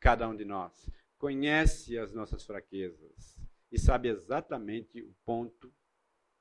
cada 0.00 0.28
um 0.28 0.36
de 0.36 0.44
nós, 0.44 0.90
conhece 1.18 1.98
as 1.98 2.12
nossas 2.12 2.44
fraquezas 2.44 3.38
e 3.70 3.78
sabe 3.78 4.08
exatamente 4.08 5.00
o 5.02 5.14
ponto 5.24 5.72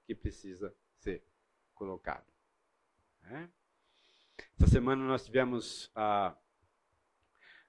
que 0.05 0.13
precisa 0.13 0.75
ser 0.99 1.23
colocado. 1.73 2.31
Né? 3.21 3.49
Essa 4.59 4.67
semana 4.67 5.03
nós 5.05 5.25
tivemos 5.25 5.89
a, 5.95 6.35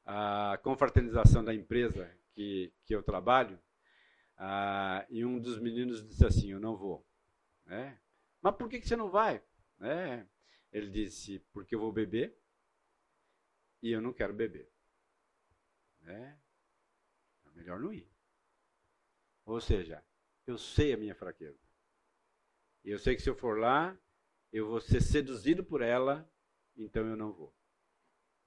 a 0.05 0.59
confraternização 0.63 1.45
da 1.45 1.55
empresa 1.55 2.11
que, 2.35 2.73
que 2.85 2.95
eu 2.95 3.03
trabalho 3.03 3.59
ah, 4.37 5.07
e 5.09 5.25
um 5.25 5.39
dos 5.39 5.59
meninos 5.59 6.07
disse 6.07 6.27
assim: 6.27 6.51
Eu 6.51 6.61
não 6.61 6.77
vou. 6.77 7.07
Né? 7.67 7.99
Mas 8.43 8.57
por 8.57 8.69
que, 8.69 8.81
que 8.81 8.89
você 8.89 8.97
não 8.97 9.11
vai? 9.11 9.43
É, 9.81 10.27
ele 10.73 10.91
disse: 10.91 11.39
Porque 11.53 11.75
eu 11.75 11.81
vou 11.81 11.93
beber 11.93 12.37
e 13.85 13.93
eu 13.93 14.01
não 14.01 14.15
quero 14.15 14.33
beber. 14.33 14.67
É, 16.07 16.35
é 17.45 17.51
melhor 17.53 17.79
não 17.79 17.93
ir. 17.93 18.11
Ou 19.45 19.61
seja, 19.61 20.03
eu 20.47 20.57
sei 20.57 20.95
a 20.95 20.97
minha 20.97 21.15
fraqueza. 21.15 21.61
E 22.83 22.91
eu 22.91 22.99
sei 22.99 23.15
que 23.15 23.21
se 23.21 23.29
eu 23.29 23.37
for 23.37 23.59
lá, 23.59 23.95
eu 24.51 24.69
vou 24.69 24.81
ser 24.81 25.03
seduzido 25.03 25.63
por 25.63 25.83
ela, 25.83 26.27
então 26.75 27.07
eu 27.07 27.15
não 27.15 27.31
vou. 27.31 27.55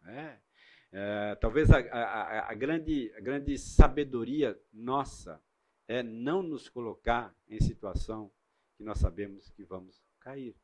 É, 0.08 0.39
é, 0.91 1.36
talvez 1.36 1.69
a, 1.69 1.78
a, 1.82 2.52
a, 2.52 2.54
grande, 2.56 3.13
a 3.15 3.19
grande 3.19 3.60
sabedoria 3.60 4.60
nossa 4.73 5.39
é 5.88 6.02
não 6.02 6.41
nos 6.41 6.67
colocar 6.67 7.36
em 7.47 7.62
situação 7.62 8.32
que 8.76 8.84
nós 8.84 8.97
sabemos 8.97 9.52
que 9.52 9.63
vamos 9.63 10.04
cair. 10.19 10.56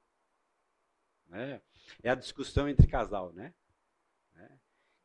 É, 1.31 1.61
é 2.01 2.09
a 2.09 2.15
discussão 2.15 2.67
entre 2.67 2.87
casal, 2.87 3.31
né? 3.33 3.53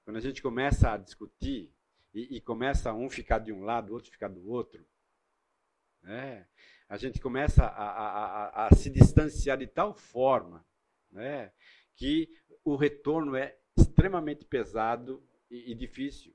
Quando 0.08 0.16
a 0.16 0.20
gente 0.20 0.40
começa 0.40 0.90
a 0.90 0.96
discutir 0.96 1.70
e, 2.14 2.38
e, 2.38 2.40
começa 2.40 2.94
um 2.94 3.10
ficar 3.10 3.40
de 3.40 3.52
um 3.52 3.62
lado, 3.62 3.90
o 3.90 3.92
outro 3.92 4.10
ficar 4.10 4.28
do 4.28 4.48
outro, 4.48 4.82
né? 6.02 6.48
a 6.88 6.96
gente 6.96 7.20
começa 7.20 7.62
a, 7.62 7.90
a, 7.90 8.46
a, 8.46 8.66
a 8.68 8.74
se 8.74 8.88
distanciar 8.88 9.58
de 9.58 9.66
tal 9.66 9.92
forma 9.92 10.64
né? 11.10 11.52
que 11.94 12.26
o 12.64 12.74
retorno 12.74 13.36
é 13.36 13.58
extremamente 13.76 14.46
pesado 14.46 15.22
e, 15.50 15.72
e 15.72 15.74
difícil. 15.74 16.34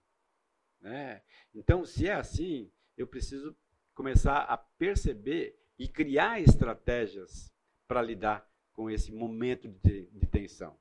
Né? 0.79 1.23
Então, 1.51 1.83
se 1.83 2.07
é 2.07 2.13
assim, 2.13 2.71
eu 2.95 3.07
preciso 3.07 3.57
começar 3.95 4.41
a 4.41 4.55
perceber 4.55 5.59
e 5.79 5.88
criar 5.88 6.39
estratégias 6.39 7.51
para 7.88 8.03
lidar 8.03 8.47
com 8.71 8.88
esse 8.88 9.12
momento 9.12 9.67
de, 9.67 10.12
de 10.12 10.27
tensão, 10.27 10.77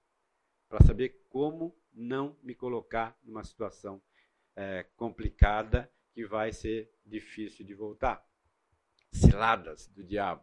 para 0.72 0.86
saber 0.86 1.22
como 1.28 1.76
não 1.92 2.34
me 2.42 2.54
colocar 2.54 3.14
numa 3.22 3.44
situação 3.44 4.00
é, 4.56 4.86
complicada 4.96 5.92
que 6.14 6.24
vai 6.24 6.50
ser 6.50 6.90
difícil 7.04 7.66
de 7.66 7.74
voltar. 7.74 8.26
Ciladas 9.12 9.86
do 9.88 10.02
diabo. 10.02 10.42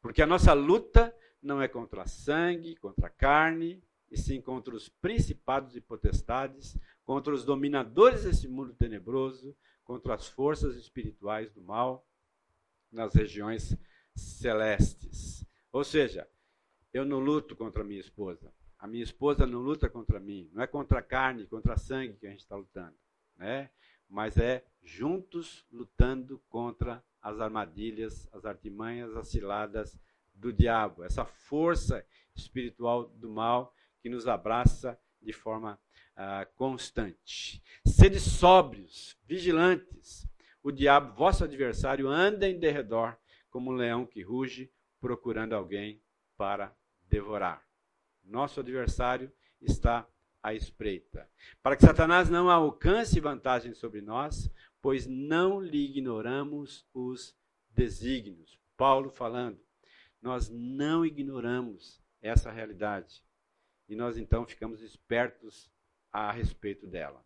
Porque 0.00 0.22
a 0.22 0.26
nossa 0.26 0.54
luta 0.54 1.14
não 1.42 1.60
é 1.60 1.68
contra 1.68 2.06
sangue, 2.06 2.74
contra 2.76 3.10
carne, 3.10 3.84
e 4.10 4.16
sim 4.16 4.40
contra 4.40 4.74
os 4.74 4.88
principados 4.88 5.76
e 5.76 5.80
potestades, 5.82 6.74
contra 7.04 7.34
os 7.34 7.44
dominadores 7.44 8.24
desse 8.24 8.48
mundo 8.48 8.72
tenebroso, 8.72 9.54
contra 9.84 10.14
as 10.14 10.26
forças 10.26 10.74
espirituais 10.74 11.52
do 11.52 11.60
mal 11.60 12.08
nas 12.90 13.12
regiões 13.14 13.76
celestes. 14.14 15.44
Ou 15.70 15.84
seja, 15.84 16.26
eu 16.94 17.04
não 17.04 17.18
luto 17.18 17.54
contra 17.54 17.84
minha 17.84 18.00
esposa. 18.00 18.50
A 18.80 18.86
minha 18.86 19.04
esposa 19.04 19.46
não 19.46 19.60
luta 19.60 19.90
contra 19.90 20.18
mim. 20.18 20.50
Não 20.54 20.62
é 20.62 20.66
contra 20.66 21.00
a 21.00 21.02
carne, 21.02 21.46
contra 21.46 21.76
sangue 21.76 22.16
que 22.16 22.26
a 22.26 22.30
gente 22.30 22.40
está 22.40 22.56
lutando. 22.56 22.96
Né? 23.36 23.70
Mas 24.08 24.38
é 24.38 24.64
juntos 24.82 25.66
lutando 25.70 26.42
contra 26.48 27.04
as 27.20 27.38
armadilhas, 27.38 28.26
as 28.32 28.46
artimanhas, 28.46 29.14
as 29.14 29.28
ciladas 29.28 30.00
do 30.34 30.50
diabo. 30.50 31.04
Essa 31.04 31.26
força 31.26 32.04
espiritual 32.34 33.04
do 33.10 33.28
mal 33.28 33.74
que 34.00 34.08
nos 34.08 34.26
abraça 34.26 34.98
de 35.20 35.34
forma 35.34 35.78
uh, 36.16 36.50
constante. 36.56 37.62
Sede 37.86 38.18
sóbrios, 38.18 39.14
vigilantes. 39.26 40.26
O 40.62 40.72
diabo, 40.72 41.14
vosso 41.14 41.44
adversário, 41.44 42.08
anda 42.08 42.48
em 42.48 42.58
derredor 42.58 43.14
como 43.50 43.70
um 43.70 43.74
leão 43.74 44.06
que 44.06 44.22
ruge, 44.22 44.72
procurando 45.00 45.54
alguém 45.54 46.02
para 46.36 46.74
devorar. 47.08 47.69
Nosso 48.24 48.60
adversário 48.60 49.32
está 49.60 50.06
à 50.42 50.54
espreita. 50.54 51.28
Para 51.62 51.76
que 51.76 51.84
Satanás 51.84 52.30
não 52.30 52.50
alcance 52.50 53.20
vantagem 53.20 53.74
sobre 53.74 54.00
nós, 54.00 54.50
pois 54.80 55.06
não 55.06 55.60
lhe 55.60 55.84
ignoramos 55.84 56.86
os 56.94 57.36
desígnios. 57.70 58.58
Paulo 58.76 59.10
falando, 59.10 59.60
nós 60.22 60.48
não 60.48 61.04
ignoramos 61.04 62.00
essa 62.22 62.50
realidade. 62.50 63.22
E 63.88 63.94
nós 63.94 64.16
então 64.16 64.46
ficamos 64.46 64.82
espertos 64.82 65.70
a 66.12 66.30
respeito 66.30 66.86
dela. 66.86 67.24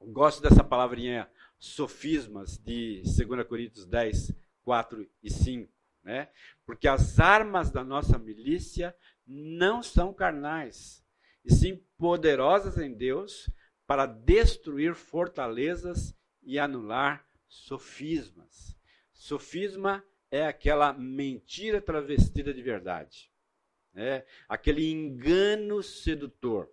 Gosto 0.00 0.42
dessa 0.42 0.62
palavrinha 0.62 1.28
sofismas 1.58 2.58
de 2.58 3.02
2 3.02 3.46
Coríntios 3.46 3.86
10, 3.86 4.32
4 4.62 5.08
e 5.22 5.30
5, 5.30 5.72
né? 6.02 6.28
Porque 6.64 6.86
as 6.86 7.18
armas 7.18 7.70
da 7.70 7.82
nossa 7.82 8.18
milícia 8.18 8.94
não 9.26 9.82
são 9.82 10.12
carnais, 10.12 11.04
e 11.44 11.52
sim 11.52 11.82
poderosas 11.98 12.78
em 12.78 12.92
Deus 12.92 13.50
para 13.86 14.06
destruir 14.06 14.94
fortalezas 14.94 16.16
e 16.42 16.58
anular 16.58 17.26
sofismas. 17.48 18.76
Sofisma 19.12 20.04
é 20.30 20.46
aquela 20.46 20.92
mentira 20.92 21.80
travestida 21.80 22.52
de 22.52 22.62
verdade. 22.62 23.30
É 23.94 24.26
aquele 24.48 24.90
engano 24.90 25.82
sedutor 25.82 26.70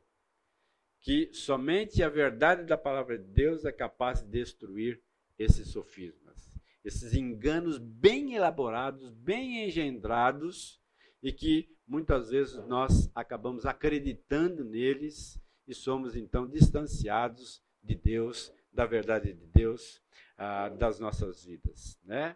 que 1.00 1.34
somente 1.34 2.02
a 2.02 2.10
verdade 2.10 2.63
da 2.66 2.78
palavra 2.78 3.18
de 3.18 3.26
Deus 3.26 3.66
é 3.66 3.72
capaz 3.72 4.22
de 4.22 4.30
destruir 4.30 5.02
esses 5.38 5.70
sofismas, 5.70 6.54
esses 6.84 7.13
enganos 7.13 7.78
bem 7.78 8.36
elaborados, 8.36 9.10
bem 9.10 9.66
engendrados 9.66 10.82
e 11.22 11.32
que 11.32 11.70
muitas 11.88 12.30
vezes 12.30 12.56
nós 12.65 13.10
acabamos 13.13 13.65
acreditando 13.65 14.63
neles 14.63 15.39
e 15.67 15.74
somos 15.74 16.15
então 16.15 16.48
distanciados 16.48 17.62
de 17.82 17.96
Deus, 17.96 18.54
da 18.72 18.86
verdade 18.86 19.34
de 19.34 19.46
Deus, 19.48 20.02
ah, 20.38 20.69
das 20.69 21.00
nossas 21.00 21.43
vidas, 21.43 21.98
né? 22.04 22.36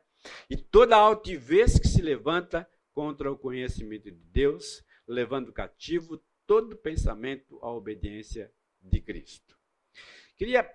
E 0.49 0.57
toda 0.57 0.95
altivez 0.95 1.79
que 1.79 1.87
se 1.87 2.01
levanta 2.01 2.69
contra 2.93 3.31
o 3.31 3.37
conhecimento 3.37 4.11
de 4.11 4.23
Deus, 4.31 4.83
levando 5.07 5.53
cativo 5.53 6.21
todo 6.45 6.77
pensamento 6.77 7.59
à 7.61 7.71
obediência 7.71 8.51
de 8.81 9.01
Cristo. 9.01 9.57
Queria 10.35 10.69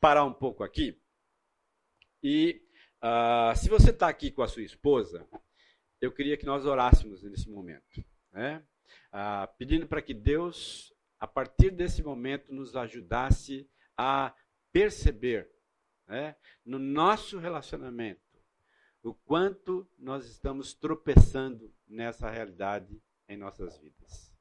parar 0.00 0.24
um 0.24 0.32
pouco 0.32 0.62
aqui 0.62 1.00
e 2.22 2.62
uh, 3.02 3.56
se 3.56 3.68
você 3.68 3.90
está 3.90 4.08
aqui 4.08 4.30
com 4.30 4.42
a 4.42 4.48
sua 4.48 4.62
esposa, 4.62 5.26
eu 6.06 6.12
queria 6.12 6.36
que 6.36 6.46
nós 6.46 6.64
orássemos 6.64 7.22
nesse 7.22 7.50
momento, 7.50 8.04
né? 8.32 8.64
Uh, 9.12 9.56
pedindo 9.58 9.86
para 9.86 10.00
que 10.00 10.14
Deus, 10.14 10.94
a 11.18 11.26
partir 11.26 11.70
desse 11.70 12.02
momento, 12.02 12.54
nos 12.54 12.76
ajudasse 12.76 13.68
a 13.96 14.34
perceber 14.72 15.50
né, 16.06 16.36
no 16.64 16.78
nosso 16.78 17.38
relacionamento 17.38 18.20
o 19.02 19.14
quanto 19.14 19.88
nós 19.98 20.26
estamos 20.26 20.74
tropeçando 20.74 21.72
nessa 21.86 22.28
realidade 22.30 23.00
em 23.28 23.36
nossas 23.36 23.78
vidas. 23.78 24.34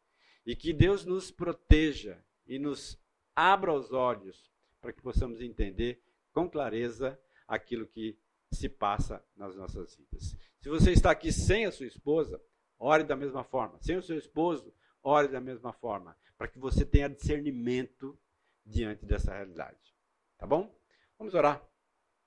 E 0.45 0.55
que 0.55 0.73
Deus 0.73 1.05
nos 1.05 1.31
proteja 1.31 2.23
e 2.45 2.59
nos 2.59 2.99
abra 3.35 3.73
os 3.73 3.91
olhos 3.91 4.51
para 4.81 4.93
que 4.93 5.01
possamos 5.01 5.41
entender 5.41 6.01
com 6.31 6.49
clareza 6.49 7.19
aquilo 7.47 7.87
que 7.87 8.17
se 8.51 8.69
passa 8.69 9.23
nas 9.35 9.55
nossas 9.55 9.95
vidas. 9.95 10.35
Se 10.65 10.69
você 10.69 10.93
está 10.93 11.11
aqui 11.11 11.31
sem 11.31 11.67
a 11.67 11.71
sua 11.71 11.85
esposa, 11.85 12.41
ore 12.79 13.03
da 13.03 13.15
mesma 13.15 13.43
forma. 13.43 13.77
Sem 13.83 13.97
o 13.97 14.01
seu 14.01 14.17
esposo, 14.17 14.73
ore 15.03 15.27
da 15.27 15.39
mesma 15.39 15.71
forma, 15.71 16.17
para 16.39 16.47
que 16.47 16.57
você 16.57 16.83
tenha 16.83 17.07
discernimento 17.07 18.17
diante 18.65 19.05
dessa 19.05 19.31
realidade. 19.31 19.95
Tá 20.39 20.47
bom? 20.47 20.75
Vamos 21.19 21.35
orar 21.35 21.63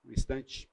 um 0.05 0.12
instante. 0.12 0.70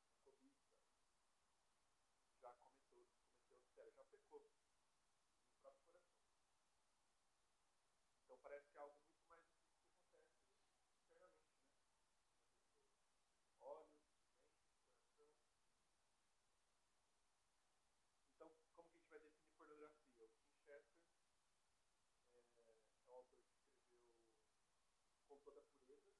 com 0.09 0.17
cobiça, 0.25 0.83
já 2.41 2.53
cometeu, 2.55 3.07
cometeu 3.07 3.55
adultério, 3.55 3.93
já 3.93 4.05
pecou 4.05 4.41
no 4.41 4.51
próprio 5.61 5.85
coração. 5.85 6.27
Então 8.25 8.30
parece 8.43 8.67
que 8.71 8.77
é 8.77 8.81
algo 8.81 8.97
muito 9.05 9.27
mais 9.29 9.43
difícil 9.45 9.81
que 9.81 9.89
acontece 9.89 10.35
internamente, 11.05 11.61
né? 11.61 11.77
Olhos, 13.61 13.91
mente, 14.17 15.05
coração. 15.15 15.51
Então, 18.35 18.51
como 18.75 18.89
que 18.89 18.97
a 18.97 19.01
gente 19.01 19.11
vai 19.11 19.19
definir 19.21 19.53
pornografia? 19.57 20.25
O 20.25 20.29
Tim 20.29 20.55
Chester 20.65 21.03
é, 22.35 22.39
é 22.39 23.11
um 23.11 23.15
autor 23.15 23.41
que 23.41 23.51
escreveu 23.51 23.91
Com 25.29 25.39
Toda 25.45 25.61
a 25.61 25.63
Pureza. 25.63 26.11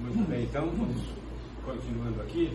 Muito 0.00 0.28
bem, 0.28 0.37
então 0.48 0.66
vamos 0.70 1.02
continuando 1.62 2.22
aqui. 2.22 2.50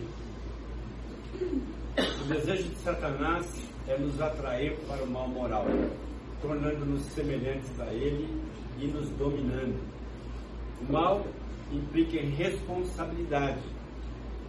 O 1.96 2.24
desejo 2.24 2.64
de 2.64 2.76
Satanás 2.80 3.46
é 3.86 3.96
nos 3.96 4.20
atrair 4.20 4.76
para 4.88 5.04
o 5.04 5.06
mal 5.06 5.28
moral, 5.28 5.64
tornando-nos 6.42 7.02
semelhantes 7.02 7.78
a 7.78 7.86
ele 7.92 8.28
e 8.80 8.86
nos 8.88 9.08
dominando. 9.10 9.80
O 10.82 10.92
mal 10.92 11.24
implica 11.70 12.20
responsabilidade. 12.20 13.62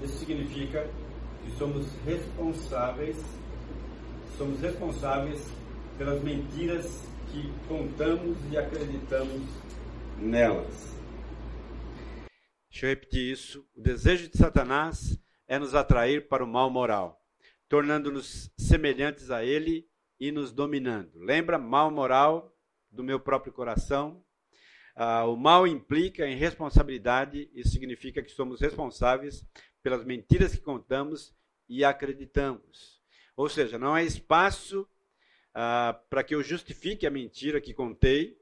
Isso 0.01 0.17
significa 0.17 0.89
que 1.43 1.51
somos 1.51 1.88
responsáveis, 2.03 3.23
somos 4.39 4.60
responsáveis 4.60 5.47
pelas 5.99 6.19
mentiras 6.23 7.08
que 7.31 7.47
contamos 7.67 8.38
e 8.51 8.58
acreditamos 8.58 9.43
nelas. 10.19 10.94
Deixa 12.75 12.88
eu 12.88 12.89
repetir 12.89 13.31
isso. 13.31 13.65
O 13.73 13.81
desejo 13.81 14.27
de 14.27 14.38
Satanás 14.38 15.17
é 15.47 15.57
nos 15.57 15.73
atrair 15.73 16.27
para 16.27 16.43
o 16.43 16.47
mal 16.47 16.69
moral, 16.69 17.25
tornando-nos 17.69 18.51
semelhantes 18.57 19.31
a 19.31 19.45
ele 19.45 19.88
e 20.19 20.29
nos 20.29 20.51
dominando. 20.51 21.17
Lembra? 21.17 21.57
Mal 21.57 21.89
moral 21.89 22.53
do 22.91 23.01
meu 23.01 23.17
próprio 23.17 23.53
coração. 23.53 24.21
Ah, 24.93 25.23
o 25.23 25.38
mal 25.38 25.65
implica 25.65 26.27
em 26.27 26.35
responsabilidade, 26.35 27.49
isso 27.53 27.69
significa 27.69 28.21
que 28.21 28.31
somos 28.31 28.59
responsáveis 28.59 29.47
pelas 29.81 30.03
mentiras 30.03 30.53
que 30.53 30.59
contamos 30.59 31.33
e 31.69 31.85
acreditamos. 31.85 33.01
Ou 33.38 33.47
seja, 33.47 33.79
não 33.79 33.93
há 33.93 34.03
espaço 34.03 34.85
ah, 35.53 35.97
para 36.09 36.25
que 36.25 36.35
eu 36.35 36.43
justifique 36.43 37.07
a 37.07 37.09
mentira 37.09 37.61
que 37.61 37.73
contei, 37.73 38.38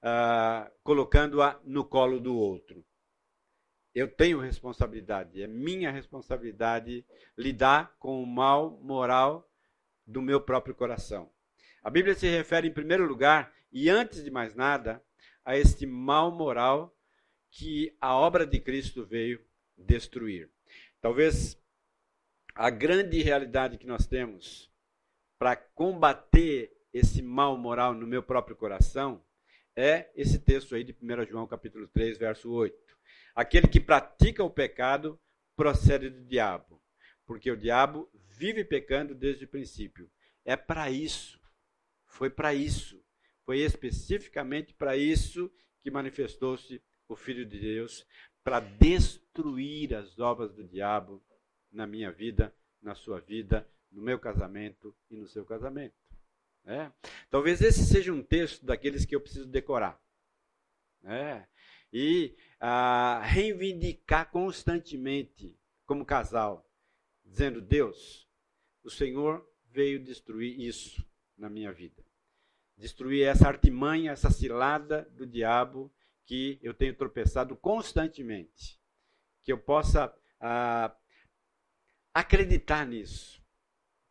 ah, 0.00 0.70
colocando-a 0.84 1.60
no 1.64 1.84
colo 1.84 2.20
do 2.20 2.36
outro. 2.36 2.86
Eu 3.96 4.06
tenho 4.06 4.38
responsabilidade, 4.38 5.42
é 5.42 5.46
minha 5.46 5.90
responsabilidade 5.90 7.02
lidar 7.34 7.96
com 7.98 8.22
o 8.22 8.26
mal 8.26 8.78
moral 8.82 9.50
do 10.06 10.20
meu 10.20 10.38
próprio 10.38 10.74
coração. 10.74 11.32
A 11.82 11.88
Bíblia 11.88 12.14
se 12.14 12.28
refere, 12.28 12.68
em 12.68 12.74
primeiro 12.74 13.06
lugar, 13.06 13.54
e 13.72 13.88
antes 13.88 14.22
de 14.22 14.30
mais 14.30 14.54
nada, 14.54 15.02
a 15.42 15.56
este 15.56 15.86
mal 15.86 16.30
moral 16.30 16.94
que 17.50 17.96
a 17.98 18.14
obra 18.14 18.46
de 18.46 18.60
Cristo 18.60 19.02
veio 19.02 19.42
destruir. 19.78 20.50
Talvez 21.00 21.58
a 22.54 22.68
grande 22.68 23.22
realidade 23.22 23.78
que 23.78 23.86
nós 23.86 24.06
temos 24.06 24.70
para 25.38 25.56
combater 25.56 26.70
esse 26.92 27.22
mal 27.22 27.56
moral 27.56 27.94
no 27.94 28.06
meu 28.06 28.22
próprio 28.22 28.56
coração 28.56 29.24
é 29.74 30.10
esse 30.14 30.38
texto 30.38 30.74
aí 30.74 30.84
de 30.84 30.92
1 30.92 31.24
João 31.30 31.46
capítulo 31.46 31.88
3, 31.88 32.18
verso 32.18 32.52
8. 32.52 32.85
Aquele 33.36 33.68
que 33.68 33.78
pratica 33.78 34.42
o 34.42 34.48
pecado 34.48 35.20
procede 35.54 36.08
do 36.08 36.24
diabo, 36.24 36.82
porque 37.26 37.50
o 37.50 37.56
diabo 37.56 38.10
vive 38.30 38.64
pecando 38.64 39.14
desde 39.14 39.44
o 39.44 39.48
princípio. 39.48 40.10
É 40.42 40.56
para 40.56 40.90
isso, 40.90 41.38
foi 42.06 42.30
para 42.30 42.54
isso, 42.54 43.04
foi 43.44 43.58
especificamente 43.58 44.72
para 44.72 44.96
isso 44.96 45.52
que 45.82 45.90
manifestou-se 45.90 46.82
o 47.06 47.14
Filho 47.14 47.44
de 47.44 47.60
Deus, 47.60 48.06
para 48.42 48.58
destruir 48.58 49.94
as 49.94 50.18
obras 50.18 50.54
do 50.54 50.66
diabo 50.66 51.22
na 51.70 51.86
minha 51.86 52.10
vida, 52.10 52.54
na 52.80 52.94
sua 52.94 53.20
vida, 53.20 53.68
no 53.92 54.00
meu 54.00 54.18
casamento 54.18 54.96
e 55.10 55.16
no 55.16 55.26
seu 55.26 55.44
casamento. 55.44 55.94
É. 56.64 56.90
Talvez 57.28 57.60
esse 57.60 57.84
seja 57.84 58.12
um 58.12 58.22
texto 58.22 58.64
daqueles 58.64 59.04
que 59.04 59.14
eu 59.14 59.20
preciso 59.20 59.46
decorar. 59.46 60.00
É. 61.04 61.46
E 61.92 62.34
a 62.60 63.20
reivindicar 63.22 64.30
constantemente 64.30 65.58
como 65.84 66.04
casal, 66.04 66.68
dizendo: 67.24 67.60
Deus, 67.60 68.28
o 68.82 68.90
Senhor 68.90 69.46
veio 69.70 70.02
destruir 70.02 70.60
isso 70.60 71.04
na 71.36 71.48
minha 71.48 71.72
vida. 71.72 72.04
Destruir 72.76 73.26
essa 73.26 73.48
artimanha, 73.48 74.12
essa 74.12 74.30
cilada 74.30 75.02
do 75.12 75.26
diabo 75.26 75.92
que 76.24 76.58
eu 76.62 76.74
tenho 76.74 76.94
tropeçado 76.94 77.56
constantemente. 77.56 78.80
Que 79.42 79.52
eu 79.52 79.58
possa 79.58 80.14
ah, 80.40 80.94
acreditar 82.12 82.86
nisso. 82.86 83.42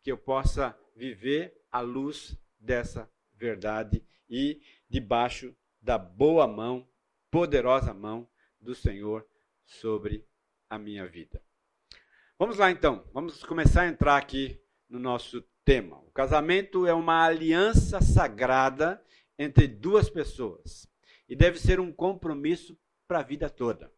Que 0.02 0.12
eu 0.12 0.18
possa 0.18 0.78
viver 0.96 1.62
à 1.72 1.82
luz 1.82 2.38
dessa 2.60 3.12
verdade 3.34 4.04
e 4.30 4.62
debaixo 4.90 5.56
da 5.82 5.98
boa 5.98 6.48
mão, 6.48 6.88
poderosa 7.30 7.94
mão 7.94 8.28
do 8.65 8.75
Senhor 8.75 9.25
sobre 9.63 10.28
a 10.69 10.78
minha 10.78 11.08
vida. 11.08 11.41
Vamos 12.38 12.58
lá 12.58 12.69
então, 12.69 13.08
vamos 13.13 13.43
começar 13.43 13.84
a 13.84 13.88
entrar 13.88 14.17
aqui 14.17 14.60
no 14.89 14.99
nosso 14.99 15.41
tema. 15.63 15.97
O 15.99 16.12
casamento 16.12 16.86
é 16.86 16.93
uma 16.93 17.23
aliança 17.23 18.01
sagrada 18.01 19.01
entre 19.38 19.67
duas 19.67 20.10
pessoas 20.10 20.86
e 21.30 21.36
deve 21.36 21.60
ser 21.60 21.80
um 21.80 21.93
compromisso 21.93 22.78
para 23.08 23.19
a 23.19 23.23
vida 23.23 23.49
toda. 23.49 23.91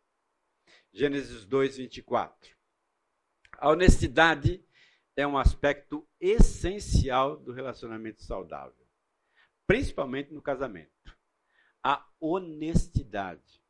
Gênesis 0.92 1.46
2, 1.46 1.78
24. 1.78 2.56
A 3.58 3.70
honestidade 3.70 4.64
é 5.16 5.26
um 5.26 5.38
aspecto 5.38 6.08
essencial 6.20 7.38
do 7.38 7.52
relacionamento 7.52 8.22
saudável, 8.22 8.86
principalmente 9.66 10.32
no 10.32 10.42
casamento. 10.42 10.92
A 11.84 12.06
honestidade. 12.20 13.62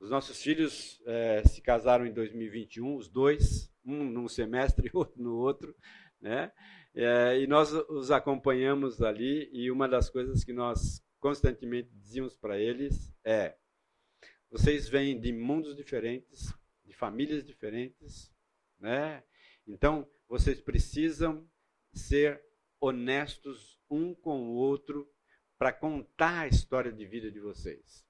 Os 0.00 0.10
nossos 0.10 0.40
filhos 0.40 1.02
é, 1.06 1.42
se 1.44 1.60
casaram 1.60 2.06
em 2.06 2.12
2021, 2.12 2.96
os 2.96 3.08
dois, 3.08 3.72
um 3.84 4.04
num 4.04 4.28
semestre 4.28 4.88
e 4.92 4.96
outro 4.96 5.22
no 5.22 5.36
outro, 5.36 5.74
né? 6.20 6.52
É, 6.94 7.40
e 7.40 7.46
nós 7.46 7.72
os 7.72 8.10
acompanhamos 8.10 9.02
ali 9.02 9.48
e 9.52 9.70
uma 9.70 9.88
das 9.88 10.08
coisas 10.08 10.44
que 10.44 10.52
nós 10.52 11.04
constantemente 11.20 11.90
dizíamos 11.92 12.36
para 12.36 12.58
eles 12.58 13.12
é: 13.24 13.56
Vocês 14.50 14.88
vêm 14.88 15.18
de 15.20 15.32
mundos 15.32 15.76
diferentes, 15.76 16.52
de 16.84 16.92
famílias 16.92 17.44
diferentes, 17.44 18.32
né? 18.78 19.22
Então, 19.66 20.08
vocês 20.28 20.60
precisam 20.60 21.46
ser 21.92 22.42
honestos 22.80 23.78
um 23.90 24.14
com 24.14 24.48
o 24.48 24.54
outro 24.54 25.10
para 25.58 25.72
contar 25.72 26.42
a 26.42 26.48
história 26.48 26.92
de 26.92 27.04
vida 27.04 27.30
de 27.30 27.40
vocês. 27.40 28.07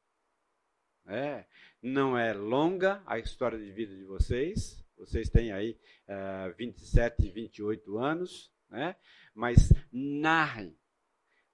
É, 1.09 1.47
não 1.83 2.19
é 2.19 2.35
longa 2.35 3.03
a 3.07 3.19
história 3.19 3.59
de 3.59 3.73
vida 3.73 3.97
de 3.97 4.05
vocês, 4.05 4.85
vocês 4.99 5.31
têm 5.31 5.53
aí 5.53 5.79
uh, 6.07 6.55
27, 6.57 7.31
28 7.31 7.99
anos, 7.99 8.53
né? 8.69 8.95
mas 9.35 9.73
narrem, 9.91 10.77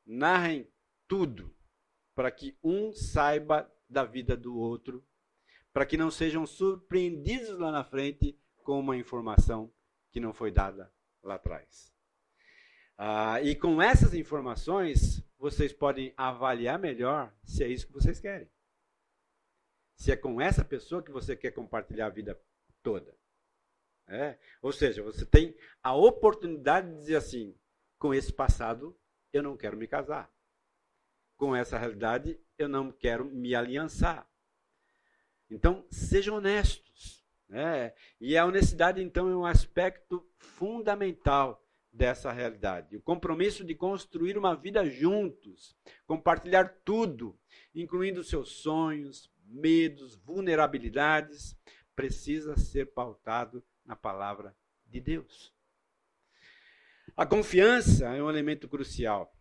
narrem 0.04 0.66
tudo, 1.06 1.54
para 2.14 2.30
que 2.30 2.58
um 2.64 2.92
saiba 2.92 3.70
da 3.88 4.04
vida 4.04 4.36
do 4.36 4.56
outro, 4.56 5.06
para 5.72 5.86
que 5.86 5.96
não 5.96 6.10
sejam 6.10 6.46
surpreendidos 6.46 7.58
lá 7.58 7.70
na 7.70 7.84
frente 7.84 8.36
com 8.64 8.80
uma 8.80 8.96
informação 8.96 9.72
que 10.10 10.18
não 10.18 10.32
foi 10.32 10.50
dada 10.50 10.92
lá 11.22 11.34
atrás. 11.34 11.92
Ah, 12.96 13.42
e 13.42 13.54
com 13.54 13.82
essas 13.82 14.14
informações, 14.14 15.22
vocês 15.38 15.72
podem 15.72 16.14
avaliar 16.16 16.78
melhor 16.78 17.32
se 17.44 17.62
é 17.62 17.68
isso 17.68 17.86
que 17.86 17.92
vocês 17.92 18.18
querem. 18.18 18.48
Se 19.96 20.12
é 20.12 20.16
com 20.16 20.40
essa 20.40 20.64
pessoa 20.64 21.02
que 21.02 21.10
você 21.10 21.36
quer 21.36 21.52
compartilhar 21.52 22.06
a 22.06 22.10
vida 22.10 22.40
toda. 22.82 23.16
É? 24.06 24.38
Ou 24.60 24.72
seja, 24.72 25.02
você 25.02 25.24
tem 25.24 25.56
a 25.82 25.94
oportunidade 25.94 26.90
de 26.90 26.96
dizer 26.98 27.16
assim: 27.16 27.56
com 27.98 28.12
esse 28.12 28.32
passado, 28.32 28.98
eu 29.32 29.42
não 29.42 29.56
quero 29.56 29.76
me 29.76 29.86
casar. 29.86 30.30
Com 31.36 31.56
essa 31.56 31.78
realidade, 31.78 32.38
eu 32.58 32.68
não 32.68 32.92
quero 32.92 33.24
me 33.24 33.54
aliançar. 33.54 34.28
Então, 35.50 35.86
sejam 35.90 36.36
honestos. 36.36 37.24
Né? 37.48 37.94
E 38.20 38.36
a 38.36 38.46
honestidade, 38.46 39.02
então, 39.02 39.28
é 39.28 39.36
um 39.36 39.46
aspecto 39.46 40.26
fundamental 40.38 41.64
dessa 41.92 42.32
realidade. 42.32 42.96
O 42.96 43.02
compromisso 43.02 43.64
de 43.64 43.74
construir 43.74 44.36
uma 44.36 44.54
vida 44.54 44.84
juntos, 44.84 45.76
compartilhar 46.06 46.80
tudo, 46.84 47.38
incluindo 47.74 48.24
seus 48.24 48.50
sonhos, 48.50 49.30
medos, 49.44 50.16
vulnerabilidades, 50.16 51.56
precisa 51.94 52.56
ser 52.56 52.92
pautado 52.92 53.64
na 53.84 53.94
palavra 53.94 54.56
de 54.86 55.00
Deus. 55.00 55.54
A 57.16 57.24
confiança 57.24 58.08
é 58.14 58.22
um 58.22 58.28
elemento 58.28 58.68
crucial 58.68 59.32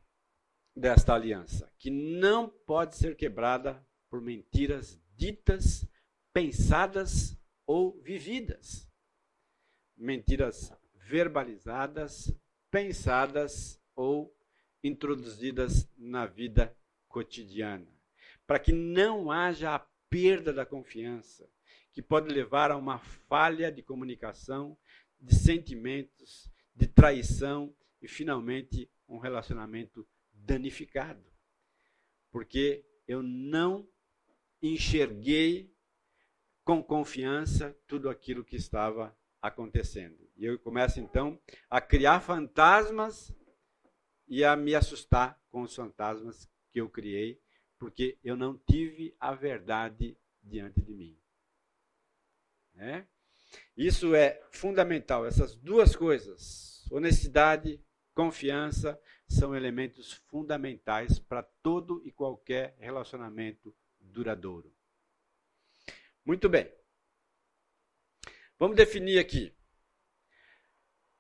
desta 0.76 1.14
aliança, 1.14 1.72
que 1.78 1.90
não 1.90 2.50
pode 2.50 2.96
ser 2.96 3.16
quebrada 3.16 3.86
por 4.10 4.22
mentiras 4.22 5.00
ditas, 5.16 5.88
pensadas 6.32 7.38
ou 7.66 8.00
vividas. 8.02 8.90
Mentiras 9.96 10.72
verbalizadas, 10.94 12.32
pensadas 12.70 13.82
ou 13.96 14.36
introduzidas 14.84 15.88
na 15.98 16.26
vida 16.26 16.76
cotidiana, 17.08 17.88
para 18.46 18.60
que 18.60 18.72
não 18.72 19.32
haja 19.32 19.76
a 19.76 19.80
perda 20.14 20.54
da 20.54 20.64
confiança, 20.64 21.50
que 21.92 22.00
pode 22.00 22.32
levar 22.32 22.70
a 22.70 22.78
uma 22.78 23.00
falha 23.00 23.72
de 23.72 23.82
comunicação, 23.82 24.78
de 25.20 25.34
sentimentos, 25.34 26.52
de 26.76 26.86
traição 26.86 27.76
e, 28.00 28.08
finalmente, 28.08 28.88
um 29.10 29.18
relacionamento 29.18 30.08
danificado. 30.32 31.26
Porque 32.30 32.86
eu 33.08 33.24
não 33.24 33.90
enxerguei 34.62 35.74
com 36.64 36.84
confiança 36.84 37.76
tudo 37.88 38.08
aquilo 38.08 38.46
que 38.46 38.56
estava 38.56 39.18
acontecendo. 39.42 40.30
E 40.38 40.46
eu 40.46 40.60
começo 40.60 41.00
então 41.00 41.42
a 41.72 41.82
criar 41.82 42.20
fantasmas 42.20 43.36
e 44.28 44.44
a 44.44 44.56
me 44.56 44.76
assustar 44.76 45.42
com 45.50 45.64
os 45.64 45.76
fantasmas 45.76 46.48
que 46.72 46.80
eu 46.80 46.88
criei, 46.88 47.42
porque 47.84 48.18
eu 48.24 48.38
não 48.38 48.58
tive 48.58 49.14
a 49.20 49.36
verdade 49.36 50.18
diante 50.42 50.80
de 50.80 50.94
mim. 50.94 51.20
Né? 52.74 53.06
Isso 53.76 54.16
é 54.16 54.42
fundamental, 54.52 55.26
essas 55.26 55.54
duas 55.54 55.94
coisas, 55.94 56.90
honestidade, 56.90 57.84
confiança, 58.14 58.98
são 59.28 59.54
elementos 59.54 60.14
fundamentais 60.30 61.20
para 61.20 61.44
todo 61.44 62.02
e 62.06 62.12
qualquer 62.12 62.74
relacionamento 62.80 63.76
duradouro. 64.00 64.74
Muito 66.24 66.48
bem. 66.48 66.72
Vamos 68.58 68.78
definir 68.78 69.20
aqui. 69.20 69.54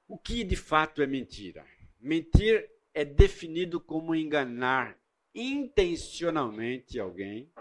O 0.07 0.17
que 0.17 0.45
de 0.45 0.55
fato 0.55 1.01
é 1.01 1.05
mentira? 1.05 1.67
Mentir 1.99 2.71
é 2.93 3.03
definido 3.03 3.81
como 3.81 4.15
enganar 4.15 4.97
intencionalmente 5.33 6.99
alguém, 6.99 7.51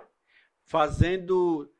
fazendo 0.64 1.72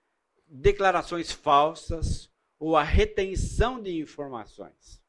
declarações 0.47 1.33
falsas 1.33 2.31
ou 2.59 2.77
a 2.77 2.83
retenção 2.83 3.83
de 3.83 3.99
informações. 3.99 5.03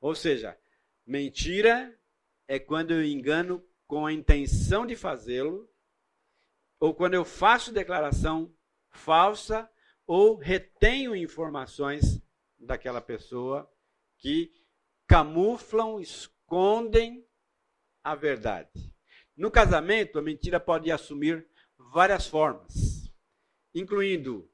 Ou 0.00 0.14
seja, 0.14 0.58
mentira 1.04 1.98
é 2.46 2.58
quando 2.58 2.92
eu 2.92 3.04
engano 3.04 3.64
com 3.86 4.06
a 4.06 4.12
intenção 4.12 4.86
de 4.86 4.94
fazê-lo, 4.94 5.68
ou 6.78 6.94
quando 6.94 7.14
eu 7.14 7.24
faço 7.24 7.72
declaração 7.72 8.54
falsa 8.90 9.68
ou 10.06 10.36
retenho 10.36 11.16
informações 11.16 12.22
daquela 12.58 13.00
pessoa 13.00 13.70
que 14.18 14.52
camuflam, 15.06 16.00
escondem 16.00 17.26
a 18.02 18.14
verdade. 18.14 18.95
No 19.36 19.50
casamento, 19.50 20.18
a 20.18 20.22
mentira 20.22 20.58
pode 20.58 20.90
assumir 20.90 21.46
várias 21.76 22.26
formas, 22.26 23.12
incluindo 23.74 24.50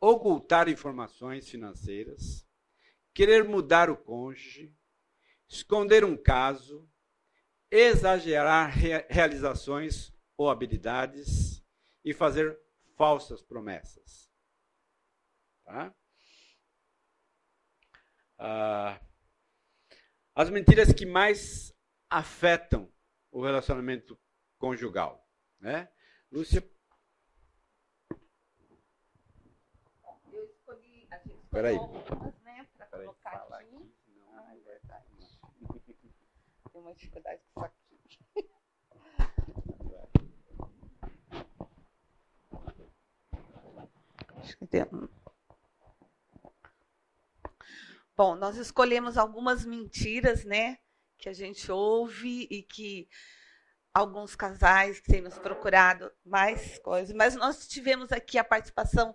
ocultar 0.00 0.68
informações 0.68 1.48
financeiras, 1.48 2.44
querer 3.14 3.44
mudar 3.44 3.88
o 3.88 3.96
cônjuge, 3.96 4.74
esconder 5.48 6.04
um 6.04 6.16
caso, 6.16 6.90
exagerar 7.70 8.72
realizações 9.08 10.12
ou 10.36 10.50
habilidades 10.50 11.62
e 12.04 12.12
fazer 12.12 12.58
falsas 12.96 13.42
promessas. 13.42 14.28
Tá? 15.64 15.94
Ah, 18.38 19.00
as 20.34 20.50
mentiras 20.50 20.92
que 20.92 21.06
mais 21.06 21.72
afetam 22.08 22.90
o 23.30 23.42
relacionamento 23.42 24.18
conjugal. 24.58 25.26
Né? 25.58 25.90
Lúcia. 26.30 26.68
Eu 30.32 30.44
escolhi, 30.44 31.06
a 31.10 31.18
gente 31.18 31.36
escolheu 31.42 31.80
algumas, 31.80 32.40
né, 32.42 32.66
para 32.76 32.86
colocar 32.86 33.30
aqui. 33.30 33.52
aqui, 33.54 33.94
senão- 34.04 34.38
Ah, 34.38 34.54
é 34.54 34.60
verdade. 34.60 35.06
Tem 36.72 36.80
uma 36.80 36.94
dificuldade 36.94 37.42
com 37.52 37.66
isso 37.66 37.94
aqui. 37.96 38.20
Acho 44.36 44.56
que 44.56 44.66
tem 44.66 44.82
Bom, 48.16 48.34
nós 48.36 48.56
escolhemos 48.56 49.16
algumas 49.18 49.64
mentiras, 49.64 50.44
né, 50.44 50.78
que 51.20 51.28
a 51.28 51.32
gente 51.32 51.70
ouve 51.70 52.48
e 52.50 52.62
que 52.62 53.08
alguns 53.92 54.34
casais 54.34 55.00
têm 55.00 55.20
nos 55.20 55.38
procurado 55.38 56.10
mais 56.24 56.78
coisas, 56.78 57.14
mas 57.14 57.34
nós 57.34 57.68
tivemos 57.68 58.10
aqui 58.10 58.38
a 58.38 58.44
participação 58.44 59.14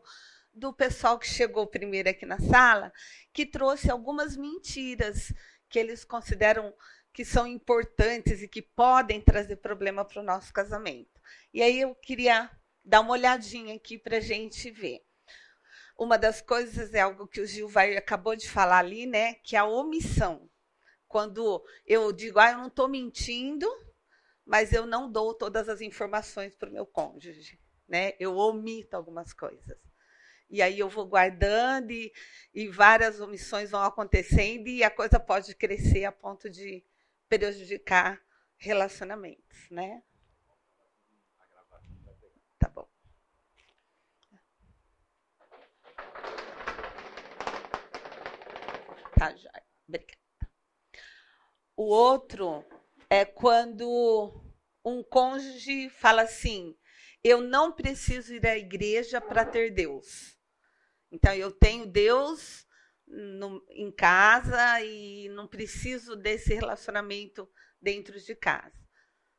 do 0.54 0.72
pessoal 0.74 1.18
que 1.18 1.28
chegou 1.28 1.68
primeiro 1.68 2.10
aqui 2.10 2.26
na 2.26 2.40
sala, 2.40 2.94
que 3.34 3.46
trouxe 3.46 3.90
algumas 3.90 4.38
mentiras 4.38 5.34
que 5.68 5.80
eles 5.80 6.06
consideram 6.06 6.74
que 7.12 7.26
são 7.26 7.48
importantes 7.48 8.42
e 8.42 8.48
que 8.48 8.62
podem 8.62 9.22
trazer 9.22 9.58
problema 9.58 10.06
para 10.06 10.22
o 10.22 10.26
nosso 10.26 10.54
casamento. 10.54 11.22
E 11.54 11.62
aí 11.62 11.80
eu 11.80 11.96
queria 11.96 12.52
dar 12.84 13.02
uma 13.02 13.14
olhadinha 13.14 13.76
aqui 13.76 13.98
para 13.98 14.18
a 14.18 14.22
gente 14.22 14.70
ver. 14.70 15.02
Uma 15.98 16.18
das 16.18 16.42
coisas 16.42 16.94
é 16.94 17.00
algo 17.00 17.26
que 17.26 17.40
o 17.40 17.48
Gil 17.48 17.70
vai, 17.70 17.96
acabou 17.96 18.36
de 18.36 18.50
falar 18.50 18.80
ali, 18.80 19.06
né? 19.06 19.36
Que 19.36 19.56
é 19.56 19.60
a 19.60 19.66
omissão. 19.66 20.50
Quando 21.08 21.64
eu 21.86 22.12
digo, 22.12 22.40
ah, 22.40 22.52
eu 22.52 22.58
não 22.58 22.68
estou 22.68 22.88
mentindo, 22.88 23.68
mas 24.46 24.74
eu 24.74 24.86
não 24.86 25.12
dou 25.12 25.34
todas 25.34 25.68
as 25.70 25.82
informações 25.82 26.56
para 26.56 26.70
o 26.70 26.74
meu 26.74 26.86
cônjuge, 26.86 27.60
né? 27.88 28.14
Eu 28.20 28.36
omito 28.38 28.96
algumas 28.96 29.34
coisas. 29.34 29.78
E 30.50 30.62
aí 30.62 30.80
eu 30.80 30.88
vou 30.90 31.06
guardando 31.06 31.92
e, 31.92 32.14
e 32.54 32.68
várias 32.68 33.20
omissões 33.20 33.72
vão 33.72 33.82
acontecendo 33.82 34.68
e 34.68 34.84
a 34.84 34.92
coisa 34.92 35.20
pode 35.20 35.56
crescer 35.56 36.06
a 36.06 36.12
ponto 36.12 36.50
de 36.50 36.84
prejudicar 37.28 38.22
relacionamentos, 38.58 39.70
né? 39.72 40.04
Tá 42.60 42.70
bom. 42.70 42.88
O 51.76 51.84
outro 51.84 52.64
é 53.10 53.26
quando 53.26 54.34
um 54.84 55.04
cônjuge 55.04 55.90
fala 55.90 56.22
assim: 56.22 56.76
eu 57.24 57.42
não 57.42 57.72
preciso 57.72 58.34
ir 58.34 58.46
à 58.46 58.58
igreja 58.58 59.20
para 59.20 59.44
ter 59.44 59.72
Deus. 59.72 60.38
Então, 61.12 61.34
eu 61.34 61.52
tenho 61.52 61.86
Deus 61.86 62.66
no, 63.08 63.66
em 63.70 63.92
casa 63.92 64.82
e 64.82 65.30
não 65.30 65.48
preciso 65.48 66.16
desse 66.16 66.54
relacionamento 66.54 67.50
dentro 67.82 68.20
de 68.20 68.36
casa. 68.36 68.86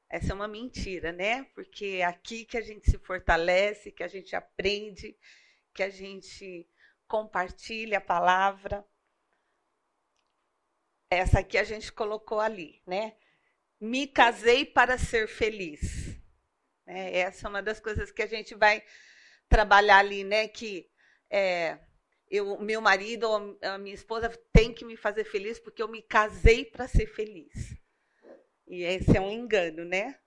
Essa 0.09 0.33
é 0.33 0.35
uma 0.35 0.49
mentira, 0.49 1.13
né? 1.13 1.45
Porque 1.55 1.99
é 2.01 2.05
aqui 2.05 2.45
que 2.45 2.57
a 2.57 2.61
gente 2.61 2.91
se 2.91 2.99
fortalece, 2.99 3.91
que 3.91 4.03
a 4.03 4.09
gente 4.09 4.37
aprende, 4.37 5.17
que 5.75 5.83
a 5.83 5.91
gente 5.91 6.69
compartilha 7.07 7.99
a 7.99 8.01
palavra. 8.01 8.85
Essa 11.11 11.41
aqui 11.41 11.57
a 11.57 11.65
gente 11.65 11.93
colocou 11.93 12.41
ali, 12.41 12.83
né? 12.87 13.15
Me 13.81 14.07
casei 14.07 14.65
para 14.65 14.99
ser 14.99 15.29
feliz. 15.29 16.17
É, 16.87 17.19
essa 17.21 17.47
é 17.47 17.51
uma 17.51 17.63
das 17.63 17.81
coisas 17.81 18.11
que 18.11 18.23
a 18.23 18.27
gente 18.27 18.55
vai 18.55 18.83
trabalhar 19.49 19.99
ali, 19.99 20.25
né? 20.25 20.49
Que 20.49 20.91
é, 21.31 21.79
eu, 22.29 22.59
meu 22.59 22.81
marido 22.81 23.29
ou 23.29 23.59
a 23.63 23.79
minha 23.79 23.95
esposa 23.95 24.29
tem 24.53 24.73
que 24.73 24.85
me 24.85 24.97
fazer 24.97 25.25
feliz 25.25 25.59
porque 25.59 25.83
eu 25.83 25.89
me 25.89 26.03
casei 26.03 26.65
para 26.65 26.89
ser 26.89 27.07
feliz. 27.07 27.77
E 28.67 28.83
esse 28.83 29.17
é 29.17 29.21
um 29.21 29.31
engano, 29.31 29.85
né? 29.85 30.19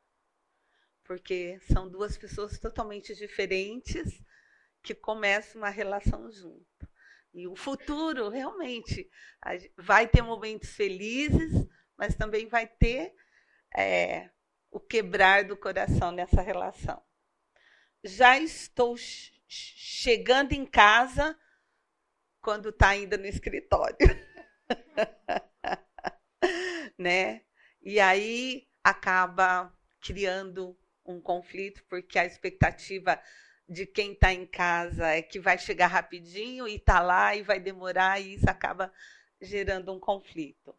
Porque 1.03 1.59
são 1.71 1.89
duas 1.89 2.17
pessoas 2.17 2.57
totalmente 2.57 3.13
diferentes 3.15 4.21
que 4.81 4.95
começam 4.95 5.61
uma 5.61 5.69
relação 5.69 6.31
junto. 6.31 6.78
E 7.33 7.47
o 7.47 7.55
futuro, 7.55 8.29
realmente, 8.29 9.09
vai 9.77 10.07
ter 10.07 10.21
momentos 10.21 10.71
felizes, 10.71 11.67
mas 11.97 12.15
também 12.15 12.47
vai 12.47 12.67
ter 12.67 13.13
é, 13.75 14.29
o 14.71 14.79
quebrar 14.79 15.43
do 15.43 15.55
coração 15.55 16.11
nessa 16.11 16.41
relação. 16.41 17.01
Já 18.03 18.39
estou 18.39 18.95
chegando 19.47 20.53
em 20.53 20.65
casa 20.65 21.37
quando 22.41 22.69
está 22.69 22.89
ainda 22.89 23.17
no 23.17 23.25
escritório. 23.25 23.97
né? 26.97 27.41
E 27.81 27.99
aí 27.99 28.67
acaba 28.83 29.73
criando 30.01 30.77
um 31.05 31.21
conflito, 31.21 31.83
porque 31.89 32.19
a 32.19 32.25
expectativa 32.25 33.21
de 33.69 33.85
quem 33.85 34.13
está 34.13 34.33
em 34.33 34.47
casa 34.47 35.07
é 35.07 35.21
que 35.21 35.39
vai 35.39 35.57
chegar 35.57 35.87
rapidinho 35.87 36.67
e 36.67 36.75
está 36.75 36.99
lá 37.01 37.35
e 37.35 37.43
vai 37.43 37.59
demorar, 37.59 38.19
e 38.19 38.33
isso 38.33 38.49
acaba 38.49 38.91
gerando 39.39 39.93
um 39.93 39.99
conflito. 39.99 40.75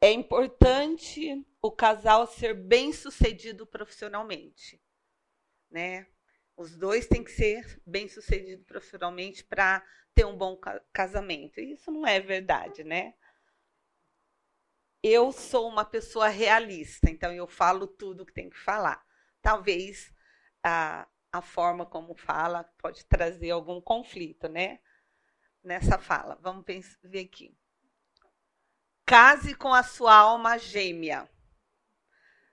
É 0.00 0.10
importante 0.10 1.46
o 1.62 1.70
casal 1.70 2.26
ser 2.26 2.54
bem 2.54 2.92
sucedido 2.92 3.66
profissionalmente, 3.66 4.82
né? 5.70 6.06
Os 6.56 6.76
dois 6.76 7.06
têm 7.06 7.22
que 7.22 7.30
ser 7.30 7.80
bem 7.86 8.08
sucedidos 8.08 8.64
profissionalmente 8.66 9.44
para 9.44 9.84
ter 10.12 10.24
um 10.24 10.36
bom 10.36 10.58
casamento. 10.92 11.60
Isso 11.60 11.90
não 11.92 12.04
é 12.04 12.18
verdade, 12.18 12.82
né? 12.82 13.14
Eu 15.00 15.30
sou 15.30 15.68
uma 15.68 15.84
pessoa 15.84 16.26
realista, 16.26 17.08
então 17.08 17.32
eu 17.32 17.46
falo 17.46 17.86
tudo 17.86 18.26
que 18.26 18.32
tem 18.32 18.50
que 18.50 18.58
falar. 18.58 19.04
Talvez 19.40 20.12
a, 20.62 21.06
a 21.32 21.42
forma 21.42 21.86
como 21.86 22.14
fala 22.14 22.64
pode 22.78 23.04
trazer 23.06 23.50
algum 23.50 23.80
conflito, 23.80 24.48
né? 24.48 24.80
Nessa 25.62 25.98
fala. 25.98 26.38
Vamos 26.42 26.64
ver 27.02 27.20
aqui. 27.20 27.56
Case 29.06 29.54
com 29.54 29.72
a 29.72 29.82
sua 29.82 30.14
alma 30.14 30.58
gêmea, 30.58 31.28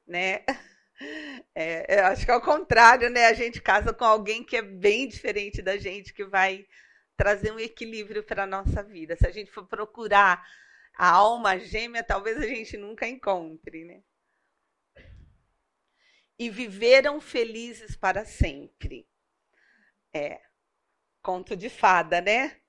né? 0.08 0.43
É, 1.53 1.99
eu 1.99 2.06
acho 2.06 2.26
que 2.26 2.32
é 2.32 2.36
o 2.36 2.41
contrário, 2.41 3.10
né? 3.10 3.26
A 3.26 3.34
gente 3.34 3.62
casa 3.62 3.93
com 3.93 4.06
alguém 4.06 4.45
que 4.45 4.56
é 4.56 4.62
bem 4.62 5.10
diferente 5.10 5.62
da 5.62 5.76
gente, 5.76 6.14
que 6.14 6.24
vai 6.24 6.66
trazer 7.18 7.51
um 7.51 7.60
equilíbrio 7.60 8.24
para 8.24 8.43
a 8.43 8.47
nossa 8.47 8.82
vida. 8.82 9.16
Se 9.18 9.28
a 9.28 9.32
gente 9.32 9.51
for 9.51 9.66
procurar 9.68 10.45
a 10.97 11.10
alma 11.10 11.60
gêmea, 11.60 12.03
talvez 12.03 12.38
a 12.38 12.47
gente 12.47 12.78
nunca 12.78 13.06
encontre, 13.08 13.84
né? 13.84 14.01
E 16.38 16.49
viveram 16.49 17.21
felizes 17.21 17.95
para 17.95 18.25
sempre. 18.25 19.07
É, 20.13 20.41
conto 21.21 21.55
de 21.55 21.69
fada, 21.69 22.21
né? 22.21 22.59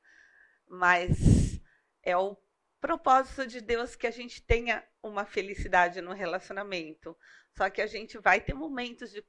Mas 0.68 1.60
é 2.02 2.16
o 2.16 2.36
propósito 2.80 3.46
de 3.46 3.60
Deus 3.60 3.96
que 3.96 4.06
a 4.06 4.10
gente 4.10 4.42
tenha 4.42 4.86
uma 5.02 5.24
felicidade 5.24 6.00
no 6.00 6.12
relacionamento. 6.12 7.16
Só 7.56 7.68
que 7.70 7.80
a 7.80 7.86
gente 7.86 8.18
vai 8.18 8.40
ter 8.40 8.54
momentos 8.54 9.10
de 9.10 9.24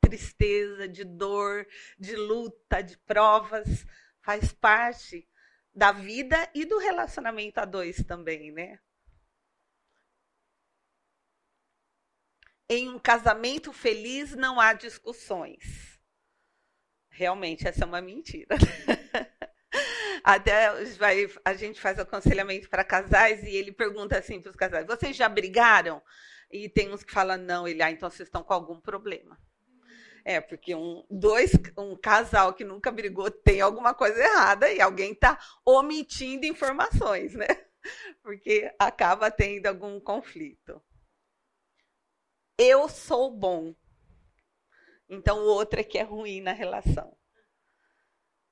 tristeza, 0.00 0.88
de 0.88 1.04
dor, 1.04 1.66
de 1.98 2.16
luta, 2.16 2.82
de 2.82 2.98
provas, 2.98 3.86
faz 4.20 4.52
parte 4.52 5.28
da 5.74 5.92
vida 5.92 6.50
e 6.54 6.64
do 6.64 6.78
relacionamento 6.78 7.60
a 7.60 7.64
dois 7.64 7.96
também, 8.04 8.50
né? 8.50 8.78
Em 12.72 12.88
um 12.88 13.00
casamento 13.00 13.72
feliz 13.72 14.36
não 14.36 14.60
há 14.60 14.72
discussões. 14.72 15.98
Realmente, 17.10 17.66
essa 17.66 17.82
é 17.82 17.84
uma 17.84 18.00
mentira. 18.00 18.56
Até 20.22 20.68
a 21.44 21.54
gente 21.54 21.80
faz 21.80 21.98
aconselhamento 21.98 22.70
para 22.70 22.84
casais 22.84 23.42
e 23.42 23.56
ele 23.56 23.72
pergunta 23.72 24.16
assim 24.16 24.40
para 24.40 24.50
os 24.50 24.56
casais: 24.56 24.86
vocês 24.86 25.16
já 25.16 25.28
brigaram? 25.28 26.00
E 26.48 26.68
tem 26.68 26.92
uns 26.92 27.02
que 27.02 27.12
falam, 27.12 27.38
não, 27.38 27.66
ele, 27.66 27.82
ah, 27.82 27.90
então 27.90 28.08
vocês 28.08 28.28
estão 28.28 28.44
com 28.44 28.54
algum 28.54 28.80
problema. 28.80 29.36
É, 30.24 30.40
porque 30.40 30.72
um, 30.72 31.04
dois, 31.10 31.50
um 31.76 31.96
casal 31.96 32.54
que 32.54 32.62
nunca 32.62 32.92
brigou 32.92 33.32
tem 33.32 33.60
alguma 33.60 33.94
coisa 33.94 34.22
errada 34.22 34.70
e 34.70 34.80
alguém 34.80 35.10
está 35.10 35.36
omitindo 35.66 36.46
informações, 36.46 37.34
né? 37.34 37.48
Porque 38.22 38.72
acaba 38.78 39.28
tendo 39.28 39.66
algum 39.66 39.98
conflito. 39.98 40.80
Eu 42.62 42.90
sou 42.90 43.34
bom. 43.34 43.74
Então 45.08 45.38
o 45.38 45.46
outro 45.46 45.80
é 45.80 45.82
que 45.82 45.96
é 45.96 46.02
ruim 46.02 46.42
na 46.42 46.52
relação. 46.52 47.16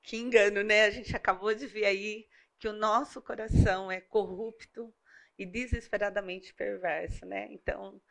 Que 0.01 0.17
engano, 0.17 0.63
né? 0.63 0.85
A 0.85 0.89
gente 0.89 1.15
acabou 1.15 1.53
de 1.53 1.67
ver 1.67 1.85
aí 1.85 2.27
que 2.57 2.67
o 2.67 2.73
nosso 2.73 3.21
coração 3.21 3.91
é 3.91 4.01
corrupto 4.01 4.91
e 5.37 5.45
desesperadamente 5.45 6.55
perverso, 6.55 7.23
né? 7.23 7.49
Então, 7.51 8.01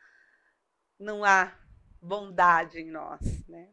não 0.97 1.25
há 1.25 1.59
bondade 2.01 2.79
em 2.79 2.89
nós, 2.89 3.45
né? 3.45 3.69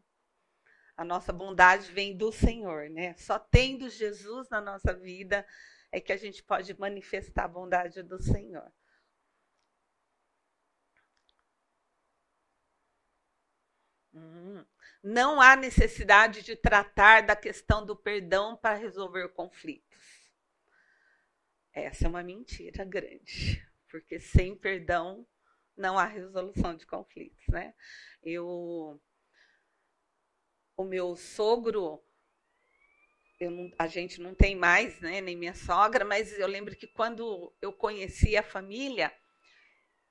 A 0.97 1.05
nossa 1.05 1.31
bondade 1.31 1.89
vem 1.93 2.17
do 2.17 2.29
Senhor, 2.29 2.89
né? 2.89 3.15
Só 3.15 3.39
tendo 3.39 3.89
Jesus 3.89 4.49
na 4.49 4.59
nossa 4.59 4.93
vida 4.93 5.47
é 5.93 6.01
que 6.01 6.11
a 6.11 6.17
gente 6.17 6.43
pode 6.43 6.77
manifestar 6.77 7.45
a 7.45 7.47
bondade 7.47 8.03
do 8.03 8.21
Senhor. 8.21 8.69
Hum. 14.17 14.65
Não 15.03 15.39
há 15.39 15.55
necessidade 15.55 16.41
de 16.41 16.55
tratar 16.55 17.21
da 17.21 17.35
questão 17.35 17.85
do 17.85 17.95
perdão 17.95 18.57
para 18.57 18.75
resolver 18.75 19.29
conflitos. 19.29 19.87
Essa 21.71 22.05
é 22.05 22.09
uma 22.09 22.23
mentira 22.23 22.83
grande, 22.83 23.63
porque 23.91 24.19
sem 24.19 24.55
perdão 24.55 25.25
não 25.75 25.99
há 25.99 26.05
resolução 26.05 26.75
de 26.75 26.87
conflitos, 26.87 27.47
né? 27.49 27.75
Eu, 28.23 28.99
o 30.75 30.83
meu 30.83 31.15
sogro, 31.15 32.03
não, 33.39 33.71
a 33.77 33.85
gente 33.85 34.19
não 34.19 34.33
tem 34.33 34.55
mais, 34.55 34.99
né? 34.99 35.21
Nem 35.21 35.35
minha 35.35 35.53
sogra, 35.53 36.03
mas 36.03 36.37
eu 36.39 36.47
lembro 36.47 36.75
que 36.75 36.87
quando 36.87 37.55
eu 37.61 37.71
conheci 37.71 38.35
a 38.35 38.41
família, 38.41 39.15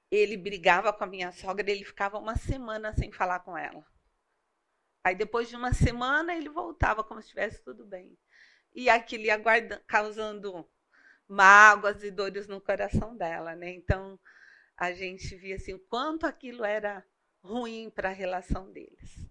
ele 0.08 0.36
brigava 0.36 0.92
com 0.92 1.02
a 1.02 1.08
minha 1.08 1.32
sogra, 1.32 1.68
ele 1.68 1.84
ficava 1.84 2.16
uma 2.16 2.36
semana 2.36 2.94
sem 2.94 3.10
falar 3.10 3.40
com 3.40 3.58
ela. 3.58 3.84
Aí 5.06 5.14
depois 5.14 5.48
de 5.48 5.54
uma 5.54 5.72
semana 5.72 6.34
ele 6.34 6.48
voltava 6.48 7.04
como 7.04 7.22
se 7.22 7.26
estivesse 7.26 7.62
tudo 7.62 7.86
bem. 7.86 8.18
E 8.74 8.90
aquilo 8.90 9.22
ia 9.22 9.40
causando 9.86 10.68
mágoas 11.28 12.02
e 12.02 12.10
dores 12.10 12.48
no 12.48 12.60
coração 12.60 13.16
dela, 13.16 13.54
né? 13.54 13.70
Então 13.70 14.18
a 14.76 14.92
gente 14.92 15.36
via 15.36 15.54
assim 15.54 15.74
o 15.74 15.78
quanto 15.78 16.26
aquilo 16.26 16.64
era 16.64 17.06
ruim 17.40 17.88
para 17.88 18.08
a 18.08 18.12
relação 18.12 18.72
deles. 18.72 19.30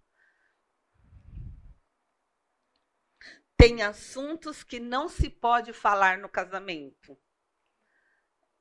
Tem 3.58 3.84
assuntos 3.84 4.64
que 4.64 4.80
não 4.80 5.10
se 5.10 5.30
pode 5.30 5.74
falar 5.74 6.18
no 6.20 6.30
casamento. 6.30 7.20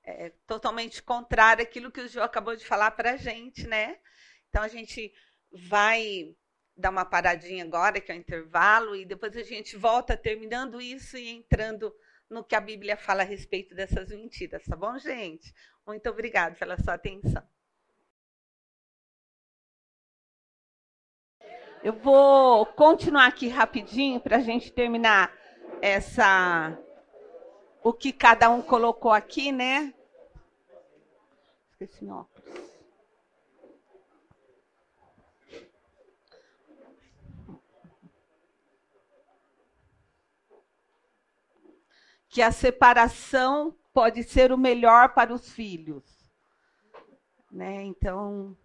É 0.03 0.31
totalmente 0.49 1.01
contrário 1.01 1.63
àquilo 1.63 1.93
que 1.93 2.01
o 2.01 2.09
Gil 2.09 2.25
acabou 2.25 2.57
de 2.57 2.67
falar 2.67 2.91
para 2.91 3.13
a 3.13 3.17
gente, 3.17 3.69
né? 3.69 4.01
Então 4.49 4.65
a 4.65 4.69
gente 4.69 5.15
vai 5.53 6.37
dar 6.77 6.91
uma 6.91 7.05
paradinha 7.05 7.65
agora, 7.65 8.01
que 8.01 8.11
é 8.11 8.15
o 8.15 8.19
intervalo, 8.19 8.97
e 8.97 9.05
depois 9.05 9.37
a 9.37 9.43
gente 9.43 9.77
volta 9.77 10.17
terminando 10.17 10.81
isso 10.81 11.17
e 11.17 11.29
entrando 11.29 11.95
no 12.29 12.43
que 12.43 12.55
a 12.55 12.61
Bíblia 12.61 12.97
fala 12.97 13.23
a 13.23 13.27
respeito 13.27 13.75
dessas 13.75 14.09
mentiras, 14.09 14.65
tá 14.65 14.77
bom, 14.77 14.99
gente? 14.99 15.55
Muito 15.87 16.09
obrigada 16.09 16.57
pela 16.57 16.77
sua 16.79 16.95
atenção. 16.95 17.43
Eu 21.83 21.93
vou 21.93 22.65
continuar 22.65 23.27
aqui 23.27 23.47
rapidinho 23.47 24.19
para 24.19 24.39
a 24.39 24.41
gente 24.41 24.73
terminar 24.73 25.31
essa 25.83 26.79
o 27.83 27.93
que 27.93 28.11
cada 28.11 28.49
um 28.49 28.63
colocou 28.63 29.13
aqui, 29.13 29.53
né? 29.53 29.93
Esqueci 31.73 32.03
meu 32.03 32.15
óculos. 32.17 32.34
Que 42.35 42.43
a 42.43 42.51
separação 42.51 43.73
pode 43.93 44.25
ser 44.25 44.51
o 44.51 44.59
melhor 44.59 45.15
para 45.15 45.33
os 45.33 45.53
filhos. 45.53 46.03
Né? 47.49 47.85
Então, 47.85 48.57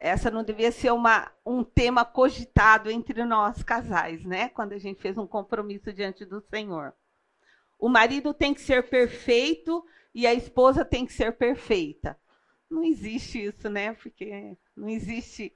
essa 0.00 0.28
não 0.28 0.42
devia 0.42 0.72
ser 0.72 0.90
uma, 0.90 1.30
um 1.46 1.62
tema 1.62 2.04
cogitado 2.04 2.90
entre 2.90 3.24
nós 3.24 3.62
casais, 3.62 4.24
né? 4.24 4.48
Quando 4.48 4.72
a 4.72 4.78
gente 4.78 5.00
fez 5.00 5.16
um 5.16 5.28
compromisso 5.28 5.92
diante 5.92 6.24
do 6.24 6.40
Senhor. 6.40 6.92
O 7.78 7.88
marido 7.88 8.34
tem 8.34 8.52
que 8.52 8.60
ser 8.60 8.90
perfeito 8.90 9.86
e 10.12 10.26
a 10.26 10.34
esposa 10.34 10.84
tem 10.84 11.06
que 11.06 11.12
ser 11.12 11.36
perfeita. 11.36 12.18
Não 12.68 12.82
existe 12.82 13.44
isso, 13.44 13.70
né? 13.70 13.92
Porque 13.92 14.56
não 14.76 14.88
existe 14.88 15.54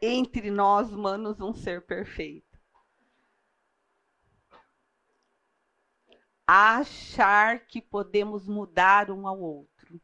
entre 0.00 0.50
nós 0.50 0.90
humanos 0.90 1.42
um 1.42 1.52
ser 1.52 1.82
perfeito. 1.82 2.47
Achar 6.50 7.66
que 7.66 7.78
podemos 7.82 8.48
mudar 8.48 9.10
um 9.10 9.28
ao 9.28 9.38
outro. 9.38 10.00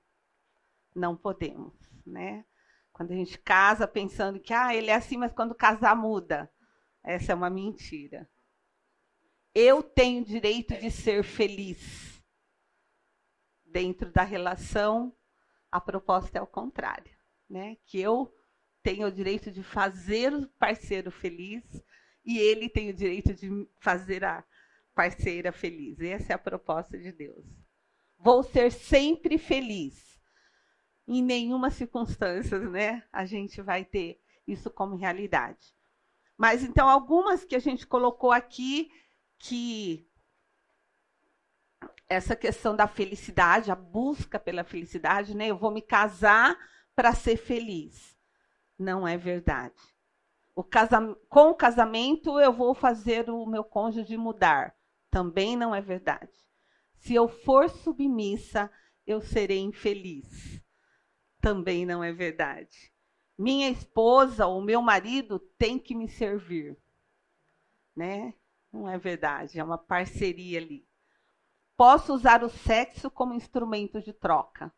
Não 0.94 1.16
podemos, 1.16 1.72
né? 2.04 2.44
Quando 2.92 3.12
a 3.12 3.14
gente 3.14 3.38
casa 3.38 3.88
pensando 3.88 4.38
que 4.38 4.52
ah, 4.52 4.74
ele 4.74 4.90
é 4.90 4.94
assim, 4.94 5.16
mas 5.16 5.32
quando 5.32 5.54
casar 5.54 5.96
muda. 5.96 6.52
Essa 7.02 7.32
é 7.32 7.34
uma 7.34 7.48
mentira. 7.48 8.28
Eu 9.54 9.82
tenho 9.82 10.22
direito 10.22 10.76
de 10.76 10.90
ser 10.90 11.24
feliz. 11.24 12.22
Dentro 13.64 14.12
da 14.12 14.22
relação, 14.22 15.16
a 15.72 15.80
proposta 15.80 16.38
é 16.38 16.42
o 16.42 16.46
contrário, 16.46 17.16
né? 17.48 17.78
Que 17.86 17.98
eu 17.98 18.30
tenho 18.82 19.06
o 19.06 19.12
direito 19.12 19.50
de 19.50 19.62
fazer 19.62 20.34
o 20.34 20.46
parceiro 20.58 21.10
feliz 21.10 21.64
e 22.22 22.36
ele 22.36 22.68
tem 22.68 22.90
o 22.90 22.94
direito 22.94 23.32
de 23.32 23.66
fazer 23.80 24.22
a 24.24 24.44
parceira 24.94 25.52
feliz. 25.52 26.00
Essa 26.00 26.32
é 26.32 26.36
a 26.36 26.38
proposta 26.38 26.96
de 26.98 27.12
Deus. 27.12 27.44
Vou 28.18 28.42
ser 28.42 28.70
sempre 28.70 29.36
feliz 29.36 30.14
em 31.06 31.22
nenhuma 31.22 31.70
circunstância, 31.70 32.58
né, 32.58 33.02
a 33.12 33.26
gente 33.26 33.60
vai 33.60 33.84
ter 33.84 34.18
isso 34.46 34.70
como 34.70 34.96
realidade. 34.96 35.74
Mas 36.36 36.62
então 36.62 36.88
algumas 36.88 37.44
que 37.44 37.54
a 37.54 37.58
gente 37.58 37.86
colocou 37.86 38.32
aqui 38.32 38.90
que 39.38 40.08
essa 42.08 42.34
questão 42.34 42.74
da 42.74 42.86
felicidade, 42.86 43.70
a 43.70 43.74
busca 43.74 44.38
pela 44.38 44.64
felicidade, 44.64 45.36
né? 45.36 45.48
Eu 45.48 45.56
vou 45.56 45.70
me 45.70 45.82
casar 45.82 46.56
para 46.94 47.14
ser 47.14 47.36
feliz. 47.36 48.16
Não 48.78 49.06
é 49.06 49.16
verdade. 49.16 49.74
O 50.54 50.62
casam... 50.62 51.16
Com 51.28 51.50
o 51.50 51.54
casamento, 51.54 52.38
eu 52.38 52.52
vou 52.52 52.74
fazer 52.74 53.28
o 53.30 53.46
meu 53.46 53.64
cônjuge 53.64 54.16
mudar. 54.16 54.74
Também 55.14 55.56
não 55.56 55.74
é 55.74 55.80
verdade. 55.80 56.32
Se 56.96 57.14
eu 57.14 57.28
for 57.28 57.70
submissa, 57.70 58.70
eu 59.06 59.20
serei 59.20 59.60
infeliz 59.60 60.64
também 61.44 61.84
não 61.84 62.02
é 62.02 62.10
verdade. 62.10 62.90
Minha 63.36 63.68
esposa 63.68 64.46
ou 64.46 64.62
meu 64.62 64.80
marido 64.80 65.38
tem 65.58 65.78
que 65.78 65.94
me 65.94 66.08
servir. 66.08 66.74
Né? 67.94 68.32
Não 68.72 68.88
é 68.88 68.96
verdade, 68.96 69.60
é 69.60 69.62
uma 69.62 69.76
parceria 69.76 70.58
ali. 70.58 70.88
Posso 71.76 72.14
usar 72.14 72.42
o 72.42 72.48
sexo 72.48 73.10
como 73.10 73.34
instrumento 73.34 74.00
de 74.00 74.14
troca. 74.14 74.74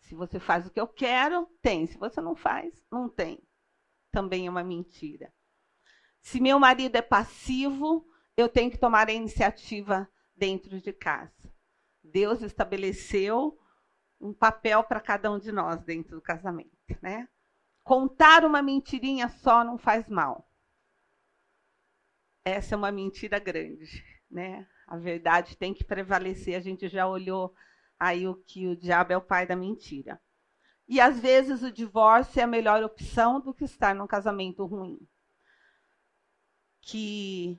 Se 0.00 0.16
você 0.16 0.40
faz 0.40 0.66
o 0.66 0.70
que 0.70 0.80
eu 0.80 0.88
quero, 0.88 1.46
tem. 1.62 1.86
Se 1.86 1.96
você 1.96 2.20
não 2.20 2.34
faz, 2.34 2.84
não 2.90 3.08
tem. 3.08 3.40
Também 4.10 4.48
é 4.48 4.50
uma 4.50 4.64
mentira. 4.64 5.32
Se 6.20 6.40
meu 6.40 6.58
marido 6.58 6.96
é 6.96 7.02
passivo, 7.02 8.04
eu 8.36 8.48
tenho 8.48 8.70
que 8.70 8.78
tomar 8.78 9.08
a 9.08 9.12
iniciativa 9.12 10.08
dentro 10.34 10.80
de 10.80 10.92
casa. 10.92 11.52
Deus 12.02 12.42
estabeleceu 12.42 13.58
um 14.20 14.32
papel 14.32 14.82
para 14.84 15.00
cada 15.00 15.30
um 15.30 15.38
de 15.38 15.52
nós 15.52 15.82
dentro 15.82 16.16
do 16.16 16.22
casamento, 16.22 16.70
né? 17.00 17.28
Contar 17.82 18.44
uma 18.44 18.62
mentirinha 18.62 19.28
só 19.28 19.62
não 19.64 19.78
faz 19.78 20.08
mal. 20.08 20.48
Essa 22.44 22.74
é 22.74 22.78
uma 22.78 22.92
mentira 22.92 23.38
grande, 23.38 24.04
né? 24.30 24.66
A 24.86 24.96
verdade 24.96 25.56
tem 25.56 25.72
que 25.72 25.84
prevalecer. 25.84 26.56
A 26.56 26.60
gente 26.60 26.88
já 26.88 27.06
olhou 27.06 27.54
aí 27.98 28.26
o 28.26 28.36
que 28.36 28.66
o 28.66 28.76
diabo 28.76 29.12
é 29.12 29.16
o 29.16 29.22
pai 29.22 29.46
da 29.46 29.56
mentira. 29.56 30.20
E 30.86 31.00
às 31.00 31.18
vezes 31.18 31.62
o 31.62 31.72
divórcio 31.72 32.40
é 32.40 32.42
a 32.42 32.46
melhor 32.46 32.82
opção 32.82 33.40
do 33.40 33.54
que 33.54 33.64
estar 33.64 33.94
num 33.94 34.06
casamento 34.06 34.66
ruim. 34.66 34.98
Que 36.82 37.58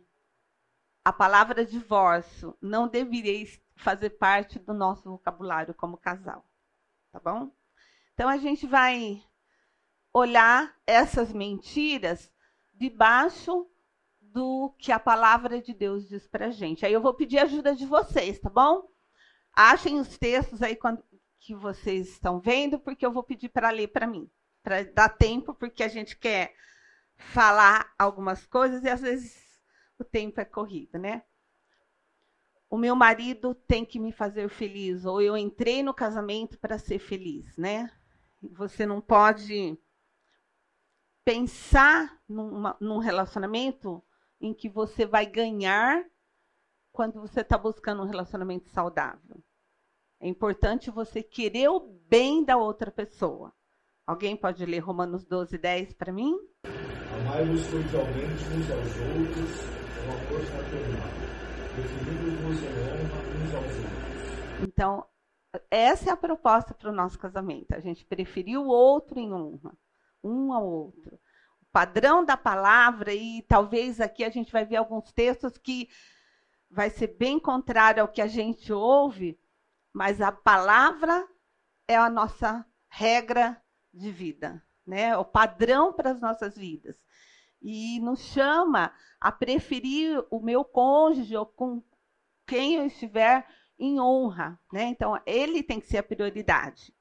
a 1.06 1.14
palavra 1.14 1.64
divórcio 1.64 2.58
não 2.62 2.88
deveria 2.88 3.48
fazer 3.78 4.12
parte 4.12 4.60
do 4.60 4.74
nosso 4.74 5.10
vocabulário 5.10 5.74
como 5.74 5.96
casal 5.96 6.44
tá 7.16 7.20
bom? 7.20 7.52
Então 8.14 8.28
a 8.28 8.38
gente 8.38 8.68
vai 8.68 9.24
olhar 10.14 10.76
essas 10.86 11.32
mentiras 11.32 12.30
debaixo 12.74 13.70
do 14.20 14.74
que 14.78 14.92
a 14.92 15.00
palavra 15.00 15.62
de 15.62 15.74
Deus 15.74 16.08
diz 16.10 16.28
para 16.28 16.52
gente. 16.52 16.86
Aí 16.86 16.92
eu 16.92 17.02
vou 17.02 17.14
pedir 17.14 17.40
ajuda 17.40 17.74
de 17.74 17.86
vocês, 17.86 18.40
tá 18.40 18.50
bom? 18.50 18.90
Achem 19.54 20.00
os 20.00 20.18
textos 20.18 20.62
aí 20.62 20.76
quando, 20.76 21.02
que 21.40 21.56
vocês 21.56 22.10
estão 22.10 22.40
vendo, 22.40 22.78
porque 22.78 23.06
eu 23.06 23.14
vou 23.14 23.24
pedir 23.24 23.48
para 23.48 23.70
ler 23.70 23.88
para 23.88 24.06
mim, 24.06 24.30
para 24.62 24.84
dar 24.84 25.10
tempo, 25.10 25.54
porque 25.54 25.84
a 25.84 25.88
gente 25.88 26.18
quer 26.18 26.54
falar 27.16 27.94
algumas 27.98 28.46
coisas 28.46 28.84
e 28.84 28.90
às 28.90 29.00
vezes 29.00 29.45
o 30.00 30.04
tempo 30.04 30.40
é 30.42 30.46
corrido, 30.46 30.98
né? 30.98 31.24
o 32.70 32.78
meu 32.78 32.96
marido 32.96 33.56
tem 33.56 33.86
que 33.86 34.00
me 34.00 34.12
fazer 34.12 34.50
feliz, 34.50 35.06
ou 35.06 35.22
eu 35.22 35.38
entrei 35.38 35.84
no 35.84 35.94
casamento 35.94 36.60
para 36.60 36.78
ser 36.78 37.00
feliz, 37.00 37.56
né? 37.58 37.90
Você 38.52 38.86
não 38.86 39.00
pode 39.00 39.78
pensar 41.24 42.20
numa, 42.28 42.76
num 42.80 42.98
relacionamento 42.98 44.04
em 44.42 44.54
que 44.54 44.70
você 44.70 45.06
vai 45.06 45.26
ganhar 45.26 46.06
quando 46.92 47.22
você 47.22 47.42
está 47.42 47.58
buscando 47.58 48.04
um 48.04 48.06
relacionamento 48.06 48.70
saudável. 48.70 49.44
É 50.20 50.28
importante 50.28 50.92
você 50.92 51.24
querer 51.24 51.70
o 51.70 51.80
bem 51.80 52.44
da 52.44 52.58
outra 52.58 52.92
pessoa. 52.92 53.54
Alguém 54.06 54.36
pode 54.36 54.66
ler 54.66 54.80
Romanos 54.80 55.26
12, 55.26 55.58
10 55.58 55.94
para 55.94 56.12
mim? 56.12 56.38
Amai-vos 57.22 57.66
cordialmente 57.68 58.44
uns 58.54 58.72
aos 58.72 58.98
outros, 59.18 59.85
então, 64.62 65.06
essa 65.70 66.10
é 66.10 66.14
a 66.14 66.18
proposta 66.18 66.74
para 66.74 66.90
o 66.90 66.96
nosso 66.96 67.18
casamento. 67.18 67.74
A 67.74 67.80
gente 67.80 68.06
preferir 68.06 68.60
o 68.60 68.68
outro 68.68 69.20
em 69.20 69.34
honra, 69.34 69.76
um 70.24 70.54
ao 70.54 70.66
outro. 70.66 71.20
O 71.62 71.66
padrão 71.72 72.24
da 72.24 72.38
palavra, 72.38 73.14
e 73.14 73.42
talvez 73.44 74.00
aqui 74.00 74.24
a 74.24 74.30
gente 74.30 74.52
vai 74.52 74.66
ver 74.66 74.78
alguns 74.78 75.12
textos 75.12 75.58
que 75.58 75.90
vai 76.70 76.90
ser 76.90 77.16
bem 77.18 77.40
contrário 77.40 78.02
ao 78.02 78.08
que 78.08 78.22
a 78.22 78.28
gente 78.28 78.72
ouve, 78.72 79.40
mas 79.94 80.22
a 80.22 80.32
palavra 80.32 81.28
é 81.88 81.96
a 81.96 82.10
nossa 82.10 82.66
regra 82.88 83.62
de 83.94 84.12
vida, 84.12 84.62
né? 84.86 85.16
O 85.18 85.24
padrão 85.24 85.94
para 85.94 86.12
as 86.12 86.20
nossas 86.20 86.58
vidas 86.58 87.05
e 87.68 88.00
nos 88.00 88.20
chama 88.20 88.94
a 89.20 89.32
preferir 89.32 90.24
o 90.30 90.40
meu 90.40 90.64
cônjuge 90.64 91.36
ou 91.36 91.48
com 91.48 91.82
quem 92.46 92.76
eu 92.76 92.86
estiver 92.86 93.44
em 93.80 94.00
honra, 94.00 94.60
né? 94.72 94.84
Então, 94.84 95.20
ele 95.26 95.64
tem 95.64 95.80
que 95.80 95.88
ser 95.88 95.98
a 95.98 96.04
prioridade. 96.04 96.96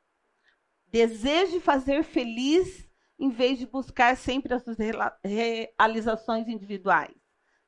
Deseje 0.86 1.60
fazer 1.60 2.02
feliz 2.02 2.88
em 3.18 3.28
vez 3.28 3.58
de 3.58 3.66
buscar 3.66 4.16
sempre 4.16 4.54
as 4.54 4.64
suas 4.64 4.78
realizações 5.22 6.48
individuais, 6.48 7.14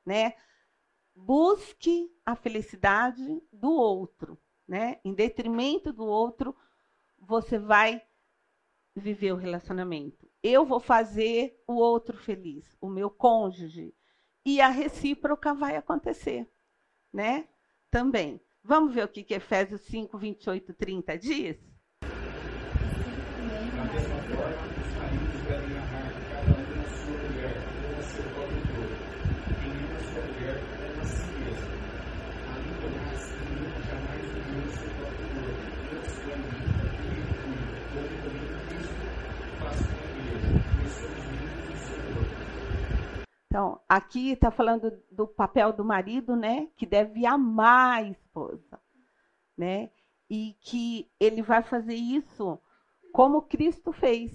né? 0.05 0.33
Busque 1.15 2.11
a 2.25 2.35
felicidade 2.35 3.43
do 3.53 3.73
outro, 3.73 4.39
né? 4.67 5.01
Em 5.05 5.13
detrimento 5.13 5.93
do 5.93 6.07
outro, 6.07 6.57
você 7.19 7.59
vai 7.59 8.01
viver 8.95 9.33
o 9.33 9.37
relacionamento 9.37 10.27
eu 10.47 10.65
vou 10.65 10.81
fazer 10.81 11.63
o 11.67 11.75
outro 11.75 12.17
feliz, 12.17 12.77
o 12.81 12.89
meu 12.89 13.11
cônjuge. 13.11 13.95
E 14.45 14.61
a 14.61 14.69
recíproca 14.69 15.53
vai 15.55 15.77
acontecer. 15.77 16.47
né? 17.13 17.49
Também. 17.91 18.41
Vamos 18.63 18.95
ver 18.95 19.05
o 19.05 19.09
que, 19.09 19.23
que 19.25 19.35
Efésios 19.35 19.81
5, 19.83 20.19
28, 20.19 20.75
30 20.75 21.17
diz? 21.19 21.57
Da 22.01 23.85
mesma 23.85 24.23
forma, 24.35 24.67
os 24.81 24.93
maridos 24.97 25.41
devem 25.49 25.77
amar 25.79 26.13
cada 26.31 26.53
um 26.53 26.81
a 26.81 26.89
sua 26.91 27.19
mulher 27.29 27.57
como 27.83 27.97
a 27.99 28.03
seu 28.03 28.25
próprio 28.35 28.63
corpo. 28.67 29.05
Quem 29.61 29.73
ama 29.85 30.01
sua 30.01 30.23
mulher 30.23 30.59
ama 30.87 31.03
a 31.03 31.07
si 31.07 31.27
mesmo. 31.39 31.73
Além 32.53 32.75
do 32.81 32.89
mais, 32.97 33.23
ninguém 33.41 33.83
jamais 33.89 34.27
odiou 34.37 34.67
seu 34.77 34.91
próprio 34.97 35.29
corpo. 35.35 35.63
Antes 35.95 36.17
o 36.17 36.33
alimenta 36.33 36.87
e 36.97 37.09
recuida, 37.17 37.67
como 37.93 38.13
também 38.23 38.47
Cristo 38.67 39.05
faz 39.61 39.79
com 39.87 39.97
a 39.97 40.09
igreja, 40.11 40.51
pois 40.77 40.93
somos 40.93 41.25
membros 41.31 41.65
do 41.67 41.77
seu 41.87 41.99
corpo. 42.15 42.37
Então, 43.57 43.81
aqui 43.89 44.33
está 44.33 44.51
falando 44.51 45.03
do 45.11 45.27
papel 45.27 45.73
do 45.73 45.83
marido, 45.83 46.37
né? 46.37 46.69
Que 46.77 46.85
deve 46.85 47.25
amar 47.25 48.01
a 48.01 48.03
esposa, 48.03 48.79
né? 49.57 49.91
E 50.29 50.59
que 50.61 51.11
ele 51.19 51.41
vai 51.41 51.63
fazer 51.63 51.95
isso 51.95 52.61
como 53.15 53.41
Cristo 53.41 53.95
fez, 53.95 54.31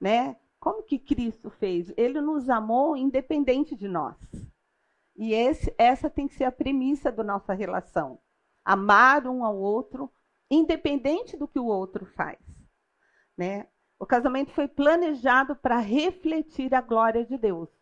né? 0.00 0.34
Como 0.58 0.82
que 0.82 0.98
Cristo 0.98 1.50
fez? 1.50 1.92
Ele 1.94 2.22
nos 2.22 2.48
amou 2.48 2.96
independente 2.96 3.76
de 3.76 3.86
nós. 3.86 4.16
E 5.14 5.34
esse, 5.34 5.74
essa 5.76 6.08
tem 6.08 6.26
que 6.26 6.34
ser 6.34 6.44
a 6.44 6.52
premissa 6.52 7.12
da 7.12 7.22
nossa 7.22 7.52
relação. 7.52 8.18
Amar 8.64 9.26
um 9.26 9.44
ao 9.44 9.58
outro, 9.58 10.10
independente 10.50 11.36
do 11.36 11.46
que 11.46 11.58
o 11.58 11.66
outro 11.66 12.06
faz. 12.06 12.38
Né? 13.36 13.68
O 13.98 14.06
casamento 14.06 14.52
foi 14.52 14.66
planejado 14.66 15.54
para 15.54 15.76
refletir 15.76 16.74
a 16.74 16.80
glória 16.80 17.26
de 17.26 17.36
Deus. 17.36 17.77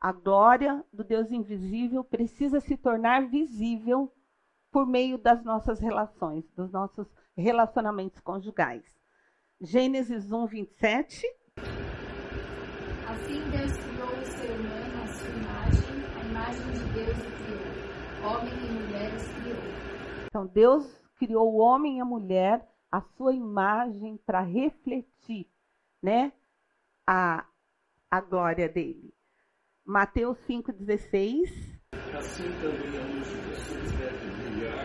A 0.00 0.12
glória 0.12 0.84
do 0.92 1.02
Deus 1.02 1.32
invisível 1.32 2.04
precisa 2.04 2.60
se 2.60 2.76
tornar 2.76 3.26
visível 3.26 4.14
por 4.70 4.86
meio 4.86 5.18
das 5.18 5.42
nossas 5.42 5.80
relações, 5.80 6.48
dos 6.52 6.70
nossos 6.70 7.08
relacionamentos 7.36 8.20
conjugais. 8.20 8.84
Gênesis 9.60 10.30
1, 10.30 10.46
27. 10.46 11.26
Assim 13.08 13.50
Deus 13.50 13.72
criou 13.76 14.08
o 14.08 14.24
ser 14.24 14.50
humano 14.52 15.02
à 15.02 15.06
sua 15.08 15.30
imagem, 15.30 15.90
a 16.14 16.24
imagem 16.26 16.72
de 16.72 16.92
Deus 16.92 17.18
o 17.18 17.30
criou. 17.42 18.30
Homem 18.30 18.54
e 18.54 18.70
mulher 18.70 19.14
os 19.14 19.28
criou. 19.28 19.62
Então, 20.26 20.46
Deus 20.46 21.02
criou 21.16 21.52
o 21.52 21.58
homem 21.58 21.98
e 21.98 22.00
a 22.00 22.04
mulher 22.04 22.64
à 22.92 23.00
sua 23.00 23.34
imagem 23.34 24.16
para 24.24 24.42
refletir 24.42 25.50
né, 26.00 26.32
a, 27.04 27.44
a 28.08 28.20
glória 28.20 28.68
dele. 28.68 29.17
Mateus 29.88 30.36
5,16. 30.46 31.80
Assim 32.14 32.52
também 32.60 33.00
a 33.00 33.06
luz 33.06 33.26
de 33.26 33.36
vocês 33.48 33.92
deve 33.92 34.30
brilhar, 34.36 34.84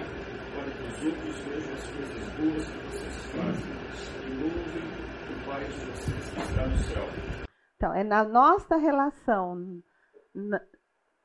para 0.55 0.71
que 0.71 0.83
os 0.87 1.03
outros 1.03 1.39
vejam 1.39 1.73
as 1.73 1.87
coisas 1.89 2.23
boas 2.37 2.71
que 2.71 2.77
vocês 2.87 3.25
fazem 3.33 3.73
e 4.23 4.33
louvem 4.41 4.83
o 5.29 5.45
Pai 5.45 5.65
de 5.65 5.73
vocês 5.73 6.29
que 6.29 6.39
está 6.39 6.67
no 6.67 6.77
céu. 6.77 7.03
Então, 7.75 7.93
é 7.93 8.01
na 8.01 8.23
nossa 8.23 8.77
relação 8.77 9.83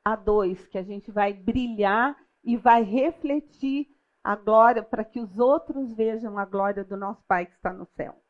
a 0.03 0.15
dois 0.17 0.67
que 0.67 0.77
a 0.77 0.83
gente 0.83 1.09
vai 1.09 1.31
brilhar 1.31 2.17
e 2.43 2.57
vai 2.57 2.83
refletir 2.83 3.87
a 4.21 4.35
glória 4.35 4.83
para 4.83 5.05
que 5.05 5.21
os 5.21 5.39
outros 5.39 5.95
vejam 5.95 6.37
a 6.37 6.43
glória 6.43 6.83
do 6.83 6.97
nosso 6.97 7.23
Pai 7.25 7.45
que 7.45 7.55
está 7.55 7.71
no 7.71 7.85
céu. 7.95 8.21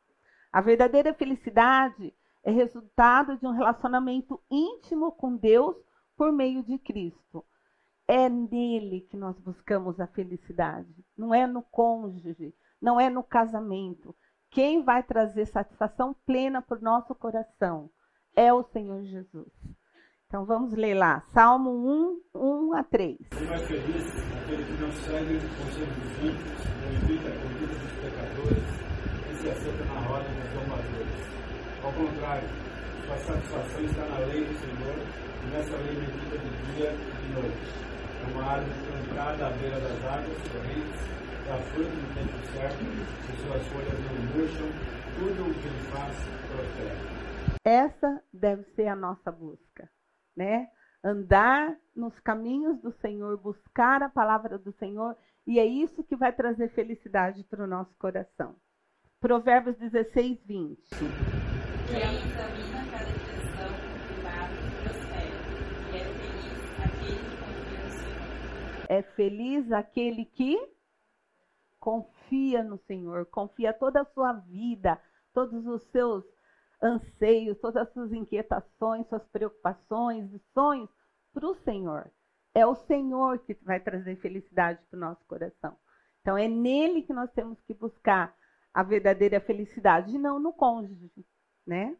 A 0.53 0.61
verdadeira 0.61 1.11
felicidade 1.11 2.13
é 2.49 2.51
resultado 2.51 3.37
de 3.37 3.45
um 3.45 3.51
relacionamento 3.51 4.41
íntimo 4.49 5.11
com 5.11 5.35
Deus 5.35 5.77
por 6.17 6.31
meio 6.31 6.63
de 6.63 6.79
Cristo. 6.79 7.45
É 8.07 8.27
nele 8.27 9.01
que 9.01 9.15
nós 9.15 9.37
buscamos 9.39 9.99
a 9.99 10.07
felicidade, 10.07 11.05
não 11.15 11.33
é 11.33 11.45
no 11.45 11.61
cônjuge, 11.61 12.53
não 12.81 12.99
é 12.99 13.07
no 13.07 13.21
casamento. 13.21 14.15
Quem 14.49 14.83
vai 14.83 15.03
trazer 15.03 15.45
satisfação 15.45 16.15
plena 16.25 16.59
para 16.59 16.79
o 16.79 16.81
nosso 16.81 17.13
coração 17.13 17.91
é 18.35 18.51
o 18.51 18.63
Senhor 18.63 19.03
Jesus. 19.03 19.53
Então 20.25 20.43
vamos 20.45 20.73
ler 20.73 20.95
lá, 20.95 21.21
Salmo 21.31 21.69
1, 22.33 22.69
1 22.69 22.73
a 22.73 22.83
3. 22.83 23.17
São 23.31 23.47
mais 23.47 23.61
felizes 23.61 24.13
aqueles 24.41 24.65
que 24.65 24.81
não 24.81 24.91
seguem 24.91 25.37
o 25.37 25.41
conselho 25.41 25.93
dos 25.93 26.17
ímpios, 26.17 26.61
não 26.81 27.09
imitam 27.09 27.31
a 27.31 27.35
conduta 27.41 27.75
dos 27.75 27.91
pecadores 28.01 28.63
e 29.29 29.35
se 29.35 29.49
assentam 29.49 29.85
na 29.85 29.99
roda 30.01 30.29
dos 30.29 30.49
zombadores. 30.53 31.18
Ao 31.82 31.93
contrário, 31.93 32.47
sua 33.05 33.17
satisfação 33.17 33.82
está 33.86 34.05
na 34.05 34.19
lei 34.27 34.43
do 34.43 34.53
Senhor 34.59 34.95
e 35.41 35.47
nessa 35.47 35.77
lei 35.77 35.95
medita 35.95 36.38
de 36.38 36.75
dia 36.75 36.91
e 36.91 37.25
de 37.25 37.34
noite. 37.34 37.89
É 38.19 38.32
uma 38.34 38.43
árvore 38.43 38.73
plantada 39.07 39.47
à 39.47 39.49
beira 39.51 39.80
das 39.80 40.03
águas 40.03 40.38
correntes, 40.51 41.01
dá 41.47 41.57
fruto 41.71 41.89
no 41.89 42.13
tempo 42.13 42.36
certo, 42.51 42.84
e 42.84 43.38
suas 43.38 43.65
folhas 43.67 43.97
não 44.03 44.13
murcham, 44.36 44.67
tudo 45.17 45.49
o 45.49 45.53
que 45.53 45.67
ele 45.67 45.84
faz 45.91 46.17
prospera. 46.51 47.19
Essa 47.63 48.23
deve 48.34 48.63
ser 48.75 48.88
a 48.88 48.95
nossa 48.95 49.32
busca, 49.32 49.89
né? 50.36 50.67
Andar 51.01 51.77
nos 51.95 52.19
caminhos 52.19 52.77
do 52.82 52.91
Senhor, 52.91 53.38
buscar 53.38 54.03
a 54.03 54.09
palavra 54.09 54.57
do 54.57 54.73
Senhor, 54.73 55.15
e 55.47 55.59
é 55.59 55.65
isso 55.65 56.03
que 56.03 56.17
vai 56.17 56.34
trazer 56.34 56.67
felicidade 56.69 57.41
para 57.45 57.63
o 57.63 57.67
nosso 57.67 57.95
coração. 57.97 58.57
Provérbios 59.21 59.77
16, 59.77 60.43
20. 60.45 60.80
É 68.87 69.01
feliz 69.01 69.71
aquele 69.71 70.25
que 70.25 70.57
confia 71.79 72.63
no 72.63 72.77
Senhor, 72.79 73.25
confia 73.27 73.71
toda 73.71 74.01
a 74.01 74.05
sua 74.05 74.33
vida, 74.33 74.99
todos 75.33 75.65
os 75.65 75.83
seus 75.91 76.25
anseios, 76.81 77.57
todas 77.59 77.83
as 77.83 77.93
suas 77.93 78.11
inquietações, 78.11 79.07
suas 79.07 79.25
preocupações 79.27 80.33
e 80.33 80.39
sonhos 80.53 80.89
para 81.33 81.47
o 81.47 81.55
Senhor. 81.55 82.11
É 82.53 82.65
o 82.65 82.75
Senhor 82.75 83.39
que 83.39 83.53
vai 83.63 83.79
trazer 83.79 84.15
felicidade 84.17 84.79
para 84.89 84.97
o 84.97 84.99
nosso 84.99 85.23
coração. 85.25 85.77
Então 86.21 86.37
é 86.37 86.47
nele 86.47 87.03
que 87.03 87.13
nós 87.13 87.31
temos 87.31 87.61
que 87.61 87.73
buscar 87.73 88.35
a 88.73 88.83
verdadeira 88.83 89.39
felicidade, 89.39 90.15
e 90.15 90.19
não 90.19 90.39
no 90.39 90.53
cônjuge, 90.53 91.11
né? 91.70 91.95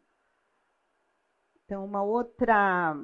Então 1.64 1.86
uma 1.86 2.02
outra 2.02 2.96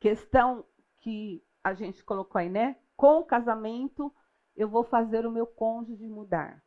questão 0.00 0.66
que 0.98 1.40
a 1.62 1.72
gente 1.72 2.04
colocou 2.04 2.40
aí, 2.40 2.50
né? 2.50 2.76
Com 2.96 3.20
o 3.20 3.24
casamento, 3.24 4.12
eu 4.56 4.68
vou 4.68 4.82
fazer 4.82 5.24
o 5.24 5.30
meu 5.30 5.46
cônjuge 5.46 6.06
mudar. 6.08 6.62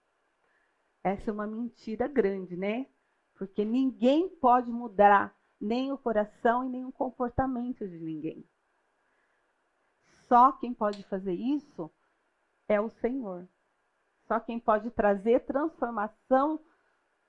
Essa 1.04 1.30
é 1.30 1.34
uma 1.34 1.46
mentira 1.46 2.08
grande, 2.08 2.56
né? 2.56 2.88
Porque 3.36 3.66
ninguém 3.66 4.30
pode 4.38 4.72
mudar 4.72 5.36
nem 5.60 5.92
o 5.92 5.98
coração 5.98 6.64
e 6.64 6.70
nem 6.70 6.86
o 6.86 6.92
comportamento 6.92 7.88
de 7.88 8.00
ninguém. 8.00 8.48
Só 10.28 10.54
quem 10.54 10.74
pode 10.74 11.04
fazer 11.04 11.34
isso 11.34 11.92
é 12.68 12.80
o 12.80 12.90
Senhor. 12.90 13.48
Só 14.28 14.40
quem 14.40 14.60
pode 14.60 14.90
trazer 14.92 15.46
transformação 15.46 16.60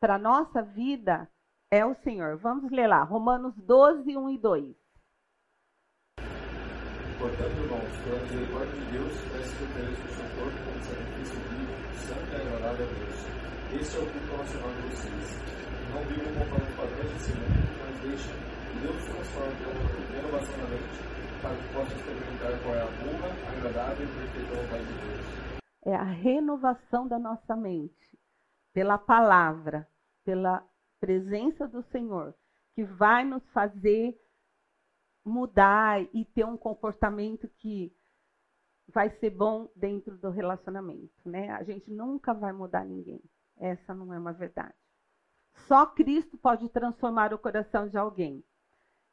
para 0.01 0.15
a 0.15 0.19
nossa 0.19 0.63
vida 0.63 1.29
é 1.71 1.85
o 1.85 1.95
Senhor. 1.95 2.37
Vamos 2.39 2.71
ler 2.71 2.87
lá, 2.87 3.03
Romanos 3.03 3.55
12, 3.57 4.17
1 4.17 4.31
e 4.31 4.39
2. 4.39 4.77
Portanto, 7.19 7.57
irmãos, 7.59 7.99
pela 8.05 8.21
misericórdia 8.23 8.81
de 8.81 8.93
Deus, 8.93 9.13
peço 9.33 9.57
que 9.57 9.65
ofereça 9.65 10.05
o 10.05 10.09
seu 10.09 10.25
corpo 10.39 10.59
como 10.65 10.83
sacrifício 10.85 11.41
vivo, 11.51 11.75
santo 11.95 12.31
e 12.31 12.37
agradável 12.37 12.87
a 12.87 12.93
Deus. 12.95 13.81
Esse 13.81 13.97
é 13.97 14.01
o 14.01 14.07
culto 14.07 14.37
nacional 14.39 14.71
de 14.71 14.83
vocês. 14.83 15.27
Não 15.91 16.03
vivam 16.05 16.33
conforme 16.35 16.69
os 16.69 16.77
padrões 16.77 17.13
desse 17.13 17.33
mundo, 17.33 17.59
mas 17.83 18.01
deixem 18.03 18.35
que 18.71 18.79
Deus 18.79 19.05
transforme 19.05 19.55
pela 19.57 19.75
renovação 20.15 20.59
da 20.59 20.69
mente, 20.69 20.99
para 21.43 21.57
que 21.57 21.69
possam 21.75 21.97
experimentar 21.99 22.63
qual 22.63 22.75
é 22.77 22.83
a 22.83 22.91
boa, 23.03 23.29
agradável 23.51 24.07
e 24.07 24.13
perfeita 24.15 24.55
vontade 24.55 24.85
de 24.87 24.95
Deus. 24.95 25.27
é 25.85 25.95
a 25.97 26.05
renovação 26.05 27.09
da 27.09 27.19
nossa 27.19 27.57
mente 27.57 28.19
pela 28.73 28.99
palavra, 28.99 29.89
pela 30.25 30.67
presença 31.01 31.67
do 31.67 31.83
Senhor, 31.85 32.35
que 32.75 32.85
vai 32.85 33.25
nos 33.25 33.43
fazer 33.51 34.19
mudar 35.25 36.01
e 36.15 36.25
ter 36.25 36.45
um 36.45 36.57
comportamento 36.57 37.49
que 37.59 37.93
vai 38.89 39.11
ser 39.19 39.31
bom 39.31 39.69
dentro 39.77 40.17
do 40.17 40.31
relacionamento, 40.31 41.13
né? 41.29 41.51
A 41.51 41.63
gente 41.63 41.91
nunca 41.91 42.33
vai 42.33 42.53
mudar 42.53 42.85
ninguém. 42.85 43.23
Essa 43.59 43.95
não 43.95 44.13
é 44.15 44.19
uma 44.19 44.33
verdade. 44.33 44.75
Só 45.67 45.85
Cristo 45.87 46.39
pode 46.39 46.69
transformar 46.71 47.35
o 47.35 47.39
coração 47.39 47.89
de 47.89 47.99
alguém. 47.99 48.43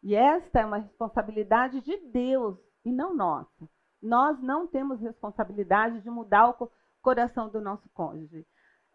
E 0.02 0.16
esta 0.16 0.60
é 0.60 0.66
uma 0.66 0.78
responsabilidade 0.78 1.82
de 1.82 1.98
Deus 2.12 2.58
e 2.86 2.92
não 2.92 3.16
nossa. 3.16 3.68
Nós 4.02 4.40
não 4.40 4.68
temos 4.68 5.02
responsabilidade 5.02 6.02
de 6.02 6.10
mudar 6.10 6.48
o 6.50 6.54
co- 6.54 6.72
coração 7.02 7.50
do 7.50 7.60
nosso 7.60 7.90
cônjuge. 7.90 8.46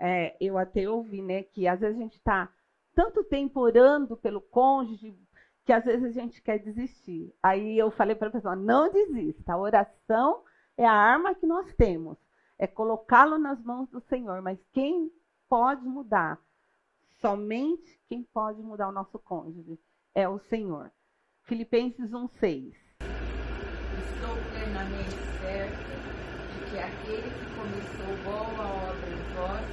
É, 0.02 0.34
eu 0.40 0.56
até 0.56 0.88
ouvi 0.88 1.20
né, 1.20 1.42
que 1.42 1.68
às 1.68 1.78
vezes 1.78 1.96
a 1.96 2.00
gente 2.00 2.16
está 2.16 2.48
tanto 2.94 3.22
tempo 3.22 3.60
orando 3.60 4.16
pelo 4.16 4.40
cônjuge 4.40 5.14
que 5.64 5.74
às 5.74 5.84
vezes 5.84 6.04
a 6.04 6.20
gente 6.20 6.40
quer 6.42 6.58
desistir. 6.58 7.32
Aí 7.42 7.78
eu 7.78 7.90
falei 7.90 8.16
para 8.16 8.28
a 8.28 8.32
pessoa: 8.32 8.56
não 8.56 8.90
desista. 8.90 9.52
A 9.52 9.58
oração 9.58 10.42
é 10.76 10.86
a 10.86 10.92
arma 10.92 11.34
que 11.34 11.46
nós 11.46 11.72
temos, 11.74 12.16
é 12.58 12.66
colocá-lo 12.66 13.38
nas 13.38 13.62
mãos 13.62 13.88
do 13.90 14.00
Senhor. 14.00 14.40
Mas 14.40 14.58
quem 14.72 15.12
pode 15.48 15.86
mudar? 15.86 16.40
Somente 17.20 18.00
quem 18.08 18.22
pode 18.22 18.62
mudar 18.62 18.88
o 18.88 18.92
nosso 18.92 19.18
cônjuge 19.18 19.78
é 20.14 20.26
o 20.26 20.38
Senhor. 20.38 20.90
Filipenses 21.42 22.10
1,6. 22.10 22.74
Estou 23.98 24.36
plenamente 24.52 25.16
certa 25.40 25.76
de 26.52 26.69
que 26.69 26.69
aquele 26.82 27.30
que 27.30 27.46
começou 27.56 28.16
boa 28.24 28.66
obra 28.90 29.10
em 29.10 29.22
vós 29.34 29.66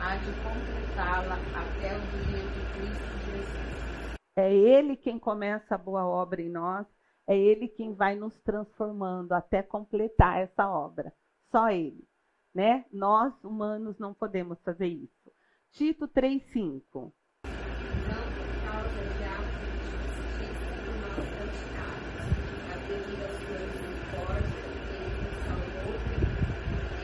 há 0.00 0.16
de 0.16 0.32
completá-la 0.42 1.36
até 1.54 1.96
o 1.96 2.00
dia 2.26 2.42
de 2.42 2.60
Cristo 2.72 3.18
Jesus. 3.26 4.14
É 4.36 4.52
Ele 4.54 4.96
quem 4.96 5.18
começa 5.18 5.74
a 5.74 5.78
boa 5.78 6.06
obra 6.06 6.40
em 6.40 6.48
nós, 6.48 6.86
é 7.26 7.36
Ele 7.36 7.68
quem 7.68 7.94
vai 7.94 8.14
nos 8.14 8.38
transformando 8.40 9.32
até 9.32 9.62
completar 9.62 10.40
essa 10.40 10.68
obra. 10.68 11.12
Só 11.50 11.70
Ele. 11.70 12.06
Né? 12.54 12.84
Nós, 12.92 13.32
humanos, 13.44 13.98
não 13.98 14.14
podemos 14.14 14.60
fazer 14.62 14.86
isso. 14.86 15.32
Tito 15.72 16.08
3,5. 16.08 17.12
Não 17.44 18.22
por 18.34 18.50
causa 18.64 18.88
de 18.88 19.24
atos 19.24 19.68
de 19.68 19.84
justiça 19.92 20.72
do 20.84 20.92
mal 21.02 21.20
praticados, 21.36 22.24
mas 22.68 22.80
devido 22.88 23.22
à 23.22 23.28
sua 23.28 23.58
misericórdia, 23.68 24.58
ele 24.98 25.18
nos 25.22 25.36
salvou, 25.44 25.94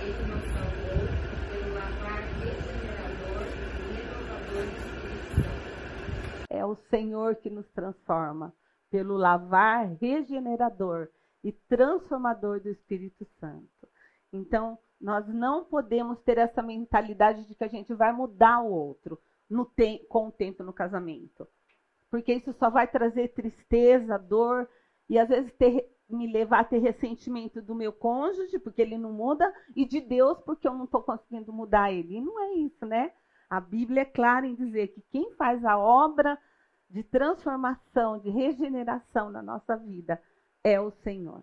ele 0.01 0.23
nos 0.33 0.45
salvou 0.55 1.03
pelo 1.51 1.71
lavar 1.75 2.23
regenerador 2.41 3.47
e 3.79 3.93
renovador 3.93 4.65
do 4.65 4.77
Espírito 4.79 5.29
Santo. 5.35 5.69
É 6.65 6.67
o 6.67 6.77
Senhor 6.89 7.37
que 7.37 7.51
nos 7.51 7.69
transforma 7.73 8.51
pelo 8.91 9.19
lavar 9.19 9.87
regenerador 10.01 11.11
e 11.43 11.53
transformador 11.53 12.59
do 12.59 12.71
Espírito 12.71 13.27
Santo. 13.39 13.87
Então, 14.33 14.79
nós 14.99 15.29
não 15.29 15.67
podemos 15.67 16.19
ter 16.23 16.39
essa 16.39 16.62
mentalidade 16.62 17.47
de 17.47 17.55
que 17.55 17.65
a 17.65 17.69
gente 17.69 17.93
vai 17.93 18.15
mudar 18.15 18.62
o 18.62 18.73
outro 18.73 19.21
com 20.09 20.29
o 20.29 20.33
tempo 20.33 20.62
no 20.62 20.73
casamento. 20.73 21.47
Porque 22.11 22.33
isso 22.33 22.55
só 22.55 22.71
vai 22.71 22.87
trazer 22.87 23.35
tristeza, 23.35 24.19
dor 24.19 24.67
e 25.07 25.19
às 25.19 25.29
vezes 25.29 25.53
ter, 25.59 25.95
me 26.09 26.33
levar 26.33 26.61
a 26.61 26.65
ter 26.65 26.79
ressentimento 26.79 27.61
do 27.61 27.75
meu 27.75 27.93
cônjuge, 27.93 28.59
porque 28.59 28.81
ele 28.81 28.97
não 28.97 29.12
muda, 29.12 29.53
e 29.77 29.85
de 29.85 30.01
Deus, 30.01 30.39
porque 30.41 30.67
eu 30.67 30.73
não 30.73 30.87
estou 30.87 31.03
conseguindo 31.03 31.53
mudar 31.53 31.93
ele. 31.93 32.17
E 32.17 32.21
não 32.23 32.41
é 32.41 32.55
isso, 32.55 32.87
né? 32.87 33.12
A 33.51 33.61
Bíblia 33.61 34.01
é 34.01 34.07
clara 34.07 34.47
em 34.47 34.55
dizer 34.55 34.89
que 34.89 35.03
quem 35.11 35.31
faz 35.33 35.62
a 35.62 35.77
obra 35.77 36.39
de 36.95 37.03
transformação, 37.03 38.21
de 38.21 38.31
regeneração 38.31 39.29
na 39.29 39.43
nossa 39.43 39.77
vida 39.77 40.23
é 40.63 40.81
o 40.81 40.93
Senhor. 41.03 41.43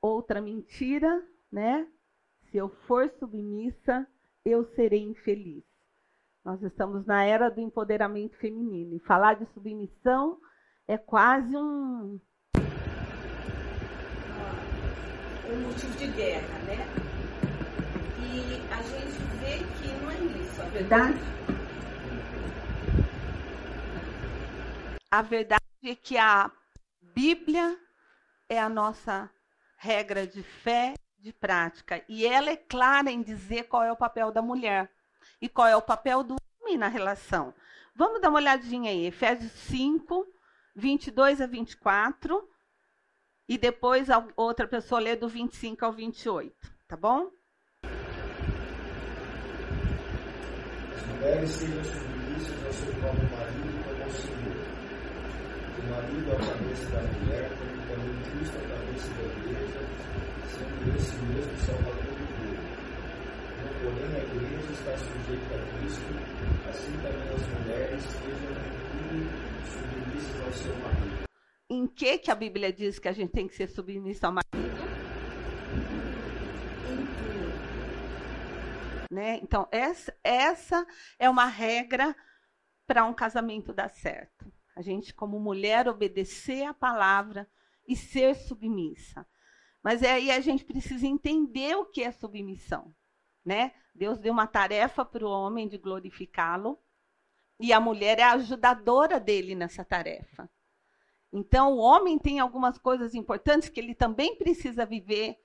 Outra 0.00 0.40
mentira, 0.40 1.26
né? 1.50 1.88
Se 2.50 2.56
eu 2.56 2.68
for 2.86 3.10
submissa, 3.18 4.06
eu 4.44 4.64
serei 4.76 5.02
infeliz. 5.02 5.64
Nós 6.44 6.62
estamos 6.62 7.04
na 7.04 7.24
era 7.24 7.50
do 7.50 7.60
empoderamento 7.60 8.36
feminino. 8.36 8.94
E 8.94 9.00
falar 9.00 9.34
de 9.34 9.46
submissão 9.52 10.40
é 10.86 10.96
quase 10.96 11.56
um. 11.56 12.20
Um 15.52 15.60
motivo 15.66 15.98
de 15.98 16.06
guerra, 16.12 16.58
né? 16.60 16.99
E 18.32 18.62
a 18.72 18.82
gente 18.82 19.20
vê 19.40 19.58
que 19.58 19.92
não 20.00 20.10
é 20.10 20.40
isso, 20.40 20.62
a 20.62 20.64
verdade. 20.66 21.18
A 25.10 25.22
verdade 25.22 25.64
é 25.84 25.96
que 25.96 26.16
a 26.16 26.48
Bíblia 27.00 27.76
é 28.48 28.60
a 28.60 28.68
nossa 28.68 29.28
regra 29.76 30.28
de 30.28 30.44
fé, 30.44 30.94
de 31.18 31.32
prática. 31.32 32.04
E 32.08 32.24
ela 32.24 32.50
é 32.50 32.56
clara 32.56 33.10
em 33.10 33.20
dizer 33.20 33.64
qual 33.64 33.82
é 33.82 33.90
o 33.90 33.96
papel 33.96 34.30
da 34.30 34.40
mulher 34.40 34.88
e 35.42 35.48
qual 35.48 35.66
é 35.66 35.74
o 35.74 35.82
papel 35.82 36.22
do 36.22 36.36
homem 36.60 36.78
na 36.78 36.86
relação. 36.86 37.52
Vamos 37.96 38.20
dar 38.20 38.28
uma 38.28 38.38
olhadinha 38.38 38.92
aí, 38.92 39.06
Efésios 39.06 39.50
5, 39.50 40.24
22 40.76 41.40
a 41.40 41.46
24. 41.46 42.48
E 43.48 43.58
depois 43.58 44.06
outra 44.36 44.68
pessoa 44.68 45.00
lê 45.00 45.16
do 45.16 45.28
25 45.28 45.84
ao 45.84 45.92
28, 45.92 46.54
tá 46.86 46.96
bom? 46.96 47.32
Mulheres 51.20 51.50
sejam 51.50 51.84
submissas 51.84 52.64
ao 52.64 52.72
seu 52.72 52.94
próprio 52.94 53.30
marido 53.30 53.84
como 53.84 54.02
ao 54.02 54.10
Senhor. 54.10 54.56
O 55.78 55.90
marido 55.90 56.30
é 56.30 56.34
a 56.34 56.38
cabeça 56.38 56.90
da 56.90 57.02
mulher, 57.02 57.50
como 57.58 57.76
também 57.88 58.22
Cristo 58.22 58.56
é 58.56 58.64
a 58.64 58.68
cabeça 58.68 59.08
da 59.14 59.22
igreja, 59.22 59.80
sendo 60.48 60.96
esse 60.96 61.16
mesmo 61.24 61.56
salvador 61.58 62.04
do 62.04 62.26
povo. 62.36 62.56
Como, 63.60 63.74
porém, 63.80 64.14
a 64.14 64.24
igreja 64.24 64.72
está 64.72 64.96
sujeita 64.96 65.54
a 65.54 65.78
Cristo, 65.78 66.08
assim 66.68 66.92
também 67.02 67.28
as 67.34 67.46
mulheres 67.60 68.02
sejam 68.02 68.54
tudo 68.90 69.16
submissas 69.68 70.40
ao 70.40 70.52
seu 70.52 70.76
marido. 70.76 71.24
Em 71.68 71.86
que, 71.86 72.18
que 72.18 72.30
a 72.30 72.34
Bíblia 72.34 72.72
diz 72.72 72.98
que 72.98 73.08
a 73.08 73.12
gente 73.12 73.30
tem 73.30 73.46
que 73.46 73.54
ser 73.54 73.68
submissa 73.68 74.26
ao 74.26 74.32
marido? 74.32 74.79
Né? 79.10 79.40
Então, 79.42 79.66
essa, 79.72 80.16
essa 80.22 80.86
é 81.18 81.28
uma 81.28 81.46
regra 81.46 82.14
para 82.86 83.04
um 83.04 83.12
casamento 83.12 83.72
dar 83.72 83.90
certo. 83.90 84.50
A 84.76 84.82
gente, 84.82 85.12
como 85.12 85.40
mulher, 85.40 85.88
obedecer 85.88 86.64
a 86.64 86.72
palavra 86.72 87.48
e 87.86 87.96
ser 87.96 88.36
submissa. 88.36 89.26
Mas 89.82 90.02
aí 90.02 90.30
a 90.30 90.40
gente 90.40 90.64
precisa 90.64 91.06
entender 91.06 91.74
o 91.76 91.86
que 91.86 92.02
é 92.02 92.12
submissão. 92.12 92.94
Né? 93.44 93.72
Deus 93.94 94.18
deu 94.18 94.32
uma 94.32 94.46
tarefa 94.46 95.04
para 95.04 95.26
o 95.26 95.30
homem 95.30 95.66
de 95.66 95.76
glorificá-lo, 95.76 96.78
e 97.58 97.72
a 97.72 97.80
mulher 97.80 98.18
é 98.18 98.22
a 98.22 98.32
ajudadora 98.32 99.20
dele 99.20 99.54
nessa 99.54 99.84
tarefa. 99.84 100.48
Então, 101.32 101.74
o 101.74 101.78
homem 101.78 102.18
tem 102.18 102.40
algumas 102.40 102.78
coisas 102.78 103.14
importantes 103.14 103.68
que 103.68 103.78
ele 103.78 103.94
também 103.94 104.34
precisa 104.36 104.86
viver 104.86 105.38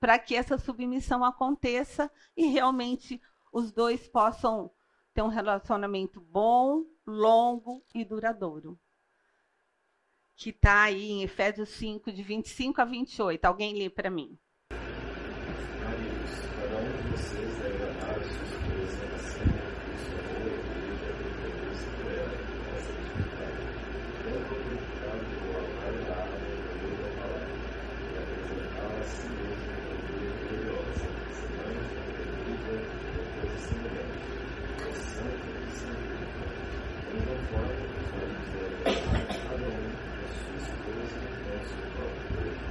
para 0.00 0.18
que 0.18 0.34
essa 0.34 0.58
submissão 0.58 1.22
aconteça 1.22 2.10
e 2.36 2.46
realmente 2.46 3.20
os 3.52 3.70
dois 3.70 4.08
possam 4.08 4.70
ter 5.12 5.22
um 5.22 5.28
relacionamento 5.28 6.20
bom, 6.20 6.84
longo 7.06 7.84
e 7.94 8.04
duradouro. 8.04 8.80
Que 10.34 10.50
está 10.50 10.82
aí 10.84 11.10
em 11.10 11.22
Efésios 11.22 11.68
5, 11.68 12.10
de 12.10 12.22
25 12.22 12.80
a 12.80 12.84
28. 12.86 13.44
Alguém 13.44 13.74
lê 13.74 13.90
para 13.90 14.08
mim. 14.08 14.38
Vocês 17.10 17.58
deve 17.58 17.82
amar 17.84 18.10
a 18.10 18.22
sua 18.22 18.44
esposa 18.46 19.04
assim 19.16 19.44
como 19.44 19.76
Cristo 19.84 20.16
amou 20.18 20.40
a 20.40 20.48
igreja 20.48 21.04
e 21.04 21.12
purificou-se 21.18 21.84
por 21.84 22.10
ela, 22.10 22.38
essa 22.76 22.92
dignidade. 23.02 23.68
Tanto 24.24 24.48
purificado 24.48 25.24
por 25.34 25.44
lavar 25.52 25.92
a 26.00 26.22
água 26.22 26.40
e 26.40 26.86
o 26.86 26.96
da 26.96 27.10
palavra, 27.20 27.52
e 28.00 28.16
apresentá-la 28.16 28.96
a 28.96 29.04
si 29.04 29.26
mesmo 29.28 29.68
como 29.76 30.00
igreja 30.00 30.30
gloriosa, 30.40 31.06
semana 31.36 31.82
perdida, 32.24 32.72
coisa 33.40 33.58
semelhante, 33.68 34.30
é 34.80 34.92
santa 34.94 35.50
e 35.50 35.70
sem 35.76 35.92
culpa. 36.00 36.48
Não 37.10 37.24
conforme 37.26 37.84
os 37.90 38.08
maridos 38.14 38.48
devem 38.54 38.80
amar 39.02 39.26
cada 39.26 39.66
um 39.66 39.90
a 39.90 40.30
sua 40.30 40.56
esposa 40.62 41.18
como 41.34 41.50
a 41.50 41.62
seu 41.66 41.84
próprio 41.90 42.22
corpo, 42.30 42.64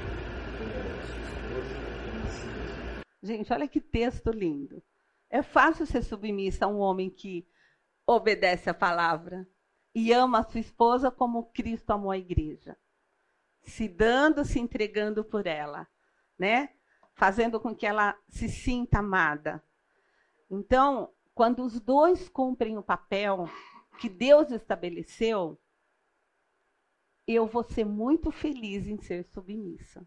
como 0.58 0.80
a 0.80 1.04
sua 1.06 1.22
esposa 1.28 1.76
como 2.00 2.20
a 2.24 2.30
si 2.30 2.48
mesmo. 2.48 3.00
Gente, 3.30 3.54
olha 3.54 3.68
que 3.68 3.80
texto 3.80 4.32
lindo. 4.32 4.82
É 5.30 5.44
fácil 5.44 5.86
ser 5.86 6.02
submissa 6.02 6.66
a 6.66 6.68
um 6.68 6.80
homem 6.80 7.12
que 7.12 7.48
obedece 8.04 8.72
a 8.72 8.74
palavra 8.74 9.48
e 9.94 10.12
ama 10.12 10.40
a 10.40 10.44
sua 10.44 10.60
esposa 10.60 11.12
como 11.12 11.52
Cristo 11.52 11.92
amou 11.92 12.10
a 12.10 12.18
igreja, 12.18 12.76
se 13.62 13.88
dando, 13.88 14.44
se 14.44 14.60
entregando 14.60 15.24
por 15.24 15.46
ela, 15.46 15.88
né? 16.40 16.74
Fazendo 17.14 17.60
com 17.60 17.76
que 17.76 17.86
ela 17.86 18.18
se 18.30 18.50
sinta 18.50 18.98
amada. 18.98 19.64
Então, 20.50 21.14
quando 21.36 21.64
os 21.64 21.80
dois 21.80 22.28
cumprem 22.30 22.80
o 22.80 22.84
papel 22.84 23.48
que 24.00 24.10
Deus 24.10 24.50
estabeleceu, 24.50 25.56
eu 27.28 27.46
vou 27.46 27.62
ser 27.62 27.86
muito 27.86 28.32
feliz 28.32 28.88
em 28.88 28.98
ser 28.98 29.24
submissa. 29.26 30.04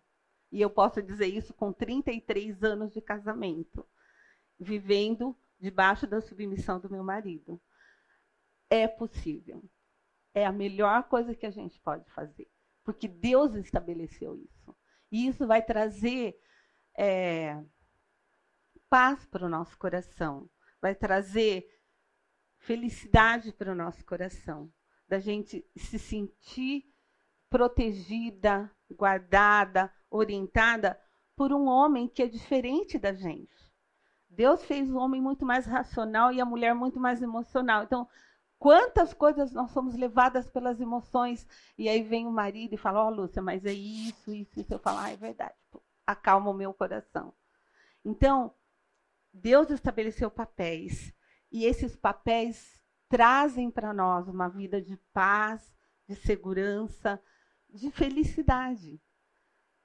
E 0.52 0.60
eu 0.60 0.68
posso 0.68 1.02
dizer 1.02 1.26
isso 1.26 1.54
com 1.54 1.72
33 1.72 2.62
anos 2.62 2.92
de 2.92 3.00
casamento, 3.00 3.88
vivendo 4.60 5.34
debaixo 5.58 6.06
da 6.06 6.20
submissão 6.20 6.78
do 6.78 6.90
meu 6.90 7.02
marido. 7.02 7.58
É 8.68 8.86
possível. 8.86 9.64
É 10.34 10.44
a 10.44 10.52
melhor 10.52 11.04
coisa 11.04 11.34
que 11.34 11.46
a 11.46 11.50
gente 11.50 11.80
pode 11.80 12.08
fazer, 12.10 12.50
porque 12.84 13.08
Deus 13.08 13.54
estabeleceu 13.54 14.36
isso. 14.36 14.76
E 15.10 15.26
isso 15.26 15.46
vai 15.46 15.62
trazer 15.62 16.38
é, 16.98 17.58
paz 18.90 19.24
para 19.26 19.46
o 19.46 19.48
nosso 19.48 19.76
coração, 19.78 20.50
vai 20.80 20.94
trazer 20.94 21.66
felicidade 22.58 23.52
para 23.52 23.72
o 23.72 23.74
nosso 23.74 24.04
coração, 24.04 24.72
da 25.08 25.18
gente 25.18 25.66
se 25.76 25.98
sentir 25.98 26.84
protegida, 27.50 28.70
guardada, 28.90 29.92
orientada 30.12 31.00
por 31.34 31.52
um 31.52 31.66
homem 31.66 32.06
que 32.06 32.22
é 32.22 32.28
diferente 32.28 32.98
da 32.98 33.12
gente. 33.12 33.72
Deus 34.28 34.64
fez 34.64 34.90
o 34.90 34.96
homem 34.96 35.20
muito 35.20 35.44
mais 35.44 35.66
racional 35.66 36.32
e 36.32 36.40
a 36.40 36.44
mulher 36.44 36.74
muito 36.74 37.00
mais 37.00 37.20
emocional. 37.20 37.82
Então, 37.82 38.08
quantas 38.58 39.12
coisas 39.12 39.52
nós 39.52 39.70
somos 39.72 39.94
levadas 39.94 40.48
pelas 40.48 40.80
emoções 40.80 41.46
e 41.76 41.88
aí 41.88 42.02
vem 42.02 42.26
o 42.26 42.30
marido 42.30 42.74
e 42.74 42.78
fala: 42.78 43.04
"Ó, 43.04 43.08
oh, 43.08 43.10
Lúcia, 43.10 43.42
mas 43.42 43.64
é 43.64 43.72
isso, 43.72 44.32
isso, 44.32 44.60
isso". 44.60 44.72
Eu 44.72 44.78
falo: 44.78 44.98
"Ah, 44.98 45.10
é 45.10 45.16
verdade". 45.16 45.54
Acalma 46.06 46.50
o 46.50 46.54
meu 46.54 46.72
coração. 46.72 47.34
Então, 48.04 48.54
Deus 49.32 49.70
estabeleceu 49.70 50.30
papéis 50.30 51.12
e 51.50 51.64
esses 51.64 51.96
papéis 51.96 52.80
trazem 53.08 53.70
para 53.70 53.92
nós 53.92 54.28
uma 54.28 54.48
vida 54.48 54.80
de 54.80 54.96
paz, 55.12 55.74
de 56.08 56.14
segurança, 56.16 57.22
de 57.68 57.90
felicidade. 57.90 59.00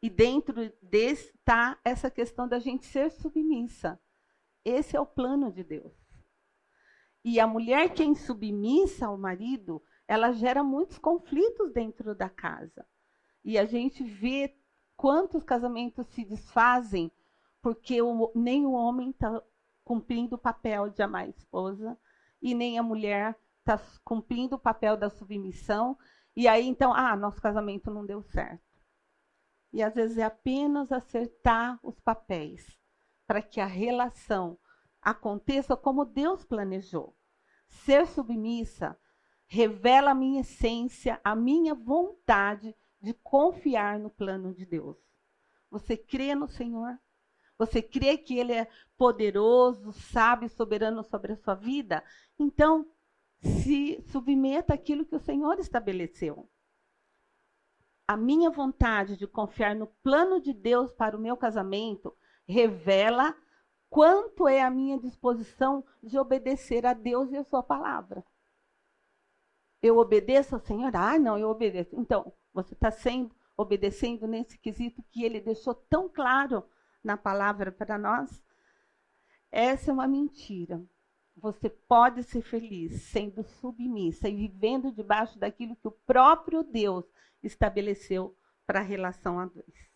E 0.01 0.09
dentro 0.09 0.71
desse 0.81 1.35
está 1.35 1.77
essa 1.83 2.09
questão 2.11 2.47
da 2.47 2.59
gente 2.59 2.85
ser 2.85 3.09
submissa. 3.11 3.99
Esse 4.63 4.95
é 4.95 4.99
o 4.99 5.05
plano 5.05 5.51
de 5.51 5.63
Deus. 5.63 5.93
E 7.23 7.39
a 7.39 7.47
mulher 7.47 7.93
que 7.93 8.03
é 8.03 8.05
insubmissa 8.05 9.07
ao 9.07 9.17
marido, 9.17 9.81
ela 10.07 10.31
gera 10.31 10.63
muitos 10.63 10.97
conflitos 10.97 11.73
dentro 11.73 12.15
da 12.15 12.29
casa. 12.29 12.85
E 13.43 13.57
a 13.57 13.65
gente 13.65 14.03
vê 14.03 14.55
quantos 14.95 15.43
casamentos 15.43 16.07
se 16.07 16.23
desfazem 16.23 17.11
porque 17.61 18.01
o, 18.01 18.31
nem 18.35 18.65
o 18.65 18.71
homem 18.71 19.09
está 19.09 19.41
cumprindo 19.83 20.35
o 20.35 20.39
papel 20.39 20.89
de 20.89 21.01
amar 21.01 21.23
a 21.23 21.29
esposa 21.29 21.97
e 22.41 22.53
nem 22.53 22.77
a 22.77 22.83
mulher 22.83 23.37
está 23.59 23.79
cumprindo 24.03 24.55
o 24.55 24.59
papel 24.59 24.95
da 24.95 25.09
submissão. 25.09 25.97
E 26.35 26.47
aí, 26.47 26.67
então, 26.67 26.93
ah, 26.93 27.15
nosso 27.15 27.41
casamento 27.41 27.91
não 27.91 28.05
deu 28.05 28.21
certo. 28.21 28.66
E 29.77 29.83
às 29.83 29.93
vezes 29.93 30.17
é 30.17 30.23
apenas 30.23 30.91
acertar 30.91 31.79
os 31.83 31.99
papéis 31.99 32.65
para 33.27 33.43
que 33.43 33.61
a 33.61 33.67
relação 33.67 34.57
aconteça 34.99 35.77
como 35.77 36.03
Deus 36.03 36.43
planejou. 36.43 37.15
Ser 37.67 38.07
submissa 38.07 38.97
revela 39.45 40.09
a 40.09 40.15
minha 40.15 40.41
essência, 40.41 41.21
a 41.23 41.35
minha 41.35 41.75
vontade 41.75 42.75
de 42.99 43.13
confiar 43.13 43.99
no 43.99 44.09
plano 44.09 44.51
de 44.51 44.65
Deus. 44.65 44.97
Você 45.69 45.95
crê 45.95 46.33
no 46.33 46.47
Senhor? 46.47 46.97
Você 47.55 47.79
crê 47.79 48.17
que 48.17 48.35
Ele 48.35 48.53
é 48.53 48.67
poderoso, 48.97 49.91
sábio, 49.91 50.49
soberano 50.49 51.03
sobre 51.03 51.33
a 51.33 51.37
sua 51.37 51.53
vida? 51.53 52.03
Então, 52.39 52.89
se 53.43 54.01
submeta 54.07 54.73
àquilo 54.73 55.05
que 55.05 55.15
o 55.15 55.19
Senhor 55.19 55.59
estabeleceu. 55.59 56.49
A 58.07 58.15
minha 58.15 58.49
vontade 58.49 59.17
de 59.17 59.27
confiar 59.27 59.75
no 59.75 59.87
plano 60.01 60.39
de 60.39 60.53
Deus 60.53 60.93
para 60.93 61.17
o 61.17 61.19
meu 61.19 61.35
casamento 61.35 62.15
revela 62.47 63.35
quanto 63.89 64.47
é 64.47 64.61
a 64.61 64.69
minha 64.69 64.97
disposição 64.97 65.83
de 66.01 66.17
obedecer 66.17 66.85
a 66.85 66.93
Deus 66.93 67.31
e 67.31 67.37
a 67.37 67.43
sua 67.43 67.61
palavra. 67.61 68.23
Eu 69.81 69.97
obedeço 69.97 70.55
ao 70.55 70.61
Senhor? 70.61 70.95
Ah, 70.95 71.19
não, 71.19 71.37
eu 71.37 71.49
obedeço. 71.49 71.99
Então, 71.99 72.33
você 72.53 72.73
está 72.73 72.89
sendo 72.89 73.35
obedecendo 73.57 74.25
nesse 74.25 74.57
quesito 74.57 75.03
que 75.11 75.23
ele 75.23 75.41
deixou 75.41 75.75
tão 75.75 76.07
claro 76.07 76.63
na 77.03 77.17
palavra 77.17 77.71
para 77.71 77.97
nós? 77.97 78.41
Essa 79.51 79.91
é 79.91 79.93
uma 79.93 80.07
mentira. 80.07 80.81
Você 81.35 81.69
pode 81.69 82.23
ser 82.23 82.41
feliz 82.41 83.03
sendo 83.03 83.43
submissa 83.43 84.27
e 84.27 84.35
vivendo 84.35 84.91
debaixo 84.91 85.37
daquilo 85.37 85.75
que 85.75 85.87
o 85.87 85.91
próprio 85.91 86.63
Deus 86.63 87.05
estabeleceu 87.47 88.37
para 88.65 88.79
a 88.79 88.83
relação 88.83 89.39
a 89.39 89.45
dois. 89.45 89.87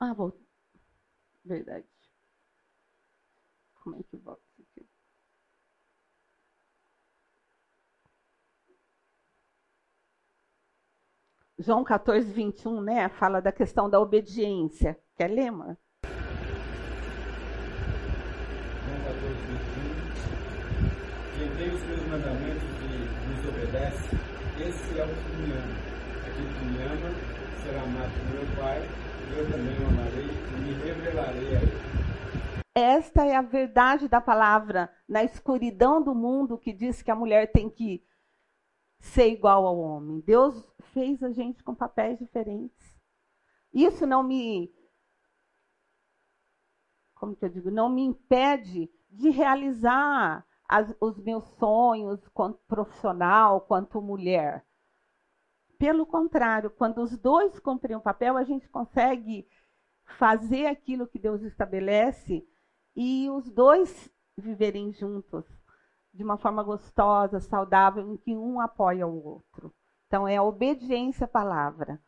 Ah, 0.00 0.12
vou. 0.14 0.32
Verdade. 1.44 1.86
Como 3.74 3.96
é 3.96 4.02
que 4.04 4.16
volta 4.16 4.42
isso? 4.58 4.88
João 11.58 11.84
14, 11.84 12.32
21, 12.32 12.80
né? 12.80 13.08
Fala 13.08 13.40
da 13.40 13.52
questão 13.52 13.88
da 13.88 14.00
obediência. 14.00 14.98
Quer 15.14 15.28
ler, 15.28 15.50
mano? 15.50 15.76
João 18.82 19.00
14, 19.02 19.60
21. 21.80 21.86
Quem 21.86 21.86
tem 21.86 21.86
os 21.86 21.86
meus 21.86 22.06
mandamentos 22.08 22.62
e 22.82 22.98
nos 23.28 23.48
obedece, 23.48 24.16
esse 24.60 24.98
é 24.98 25.04
o 25.04 25.08
que 25.08 25.36
me 25.36 25.52
ama. 25.52 25.76
Aquele 26.26 26.54
que 26.58 26.64
me 26.64 26.82
ama 26.82 27.10
será 27.62 27.82
amado 27.82 28.12
por 28.18 28.34
meu 28.34 28.56
Pai 28.56 29.10
eu 29.36 29.48
também 29.48 29.78
o 29.78 29.86
amarei 29.86 30.26
e 30.26 30.60
me 30.60 30.72
revelarei 30.74 31.56
a 31.56 31.62
ele. 31.62 31.90
Esta 32.74 33.24
é 33.24 33.36
a 33.36 33.42
verdade 33.42 34.08
da 34.08 34.20
palavra 34.20 34.92
na 35.08 35.22
escuridão 35.22 36.02
do 36.02 36.14
mundo 36.14 36.58
que 36.58 36.72
diz 36.72 37.02
que 37.02 37.10
a 37.10 37.16
mulher 37.16 37.52
tem 37.52 37.68
que 37.70 38.04
ser 38.98 39.28
igual 39.28 39.66
ao 39.66 39.78
homem. 39.78 40.20
Deus 40.20 40.68
fez 40.92 41.22
a 41.22 41.30
gente 41.30 41.62
com 41.62 41.74
papéis 41.74 42.18
diferentes. 42.18 42.98
Isso 43.72 44.06
não 44.06 44.22
me 44.22 44.72
como 47.14 47.36
que 47.36 47.44
eu 47.44 47.50
digo, 47.50 47.70
não 47.70 47.90
me 47.90 48.02
impede 48.02 48.90
de 49.10 49.28
realizar 49.28 50.44
as, 50.70 50.94
os 51.00 51.18
meus 51.18 51.44
sonhos 51.58 52.20
quanto 52.28 52.60
profissional, 52.68 53.62
quanto 53.62 54.00
mulher. 54.00 54.64
Pelo 55.76 56.06
contrário, 56.06 56.70
quando 56.70 57.02
os 57.02 57.18
dois 57.18 57.58
cumprem 57.58 57.96
o 57.96 58.00
papel, 58.00 58.36
a 58.36 58.44
gente 58.44 58.68
consegue 58.68 59.48
fazer 60.16 60.66
aquilo 60.66 61.08
que 61.08 61.18
Deus 61.18 61.42
estabelece 61.42 62.46
e 62.94 63.28
os 63.30 63.50
dois 63.50 64.08
viverem 64.36 64.92
juntos 64.92 65.44
de 66.14 66.22
uma 66.22 66.38
forma 66.38 66.62
gostosa, 66.62 67.40
saudável, 67.40 68.08
em 68.08 68.16
que 68.16 68.36
um 68.36 68.60
apoia 68.60 69.08
o 69.08 69.24
outro. 69.24 69.74
Então, 70.06 70.26
é 70.26 70.36
a 70.36 70.42
obediência 70.42 71.24
à 71.24 71.28
palavra. 71.28 72.00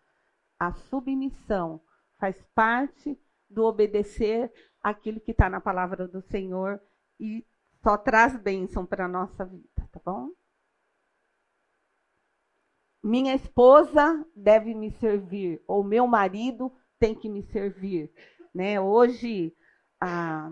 A 0.58 0.72
submissão 0.72 1.80
faz 2.16 2.40
parte 2.54 3.20
do 3.50 3.64
obedecer 3.64 4.52
aquilo 4.80 5.20
que 5.20 5.32
está 5.32 5.50
na 5.50 5.60
palavra 5.60 6.06
do 6.06 6.22
Senhor 6.22 6.80
e 7.18 7.44
só 7.82 7.96
traz 7.96 8.36
bênção 8.36 8.86
para 8.86 9.04
a 9.06 9.08
nossa 9.08 9.44
vida, 9.44 9.88
tá 9.90 10.00
bom? 10.04 10.30
minha 13.02 13.34
esposa 13.34 14.24
deve 14.34 14.74
me 14.74 14.92
servir, 14.92 15.60
ou 15.66 15.82
meu 15.82 16.06
marido 16.06 16.72
tem 16.98 17.14
que 17.14 17.28
me 17.28 17.42
servir. 17.42 18.12
Né? 18.54 18.80
Hoje, 18.80 19.54
ah, 20.00 20.50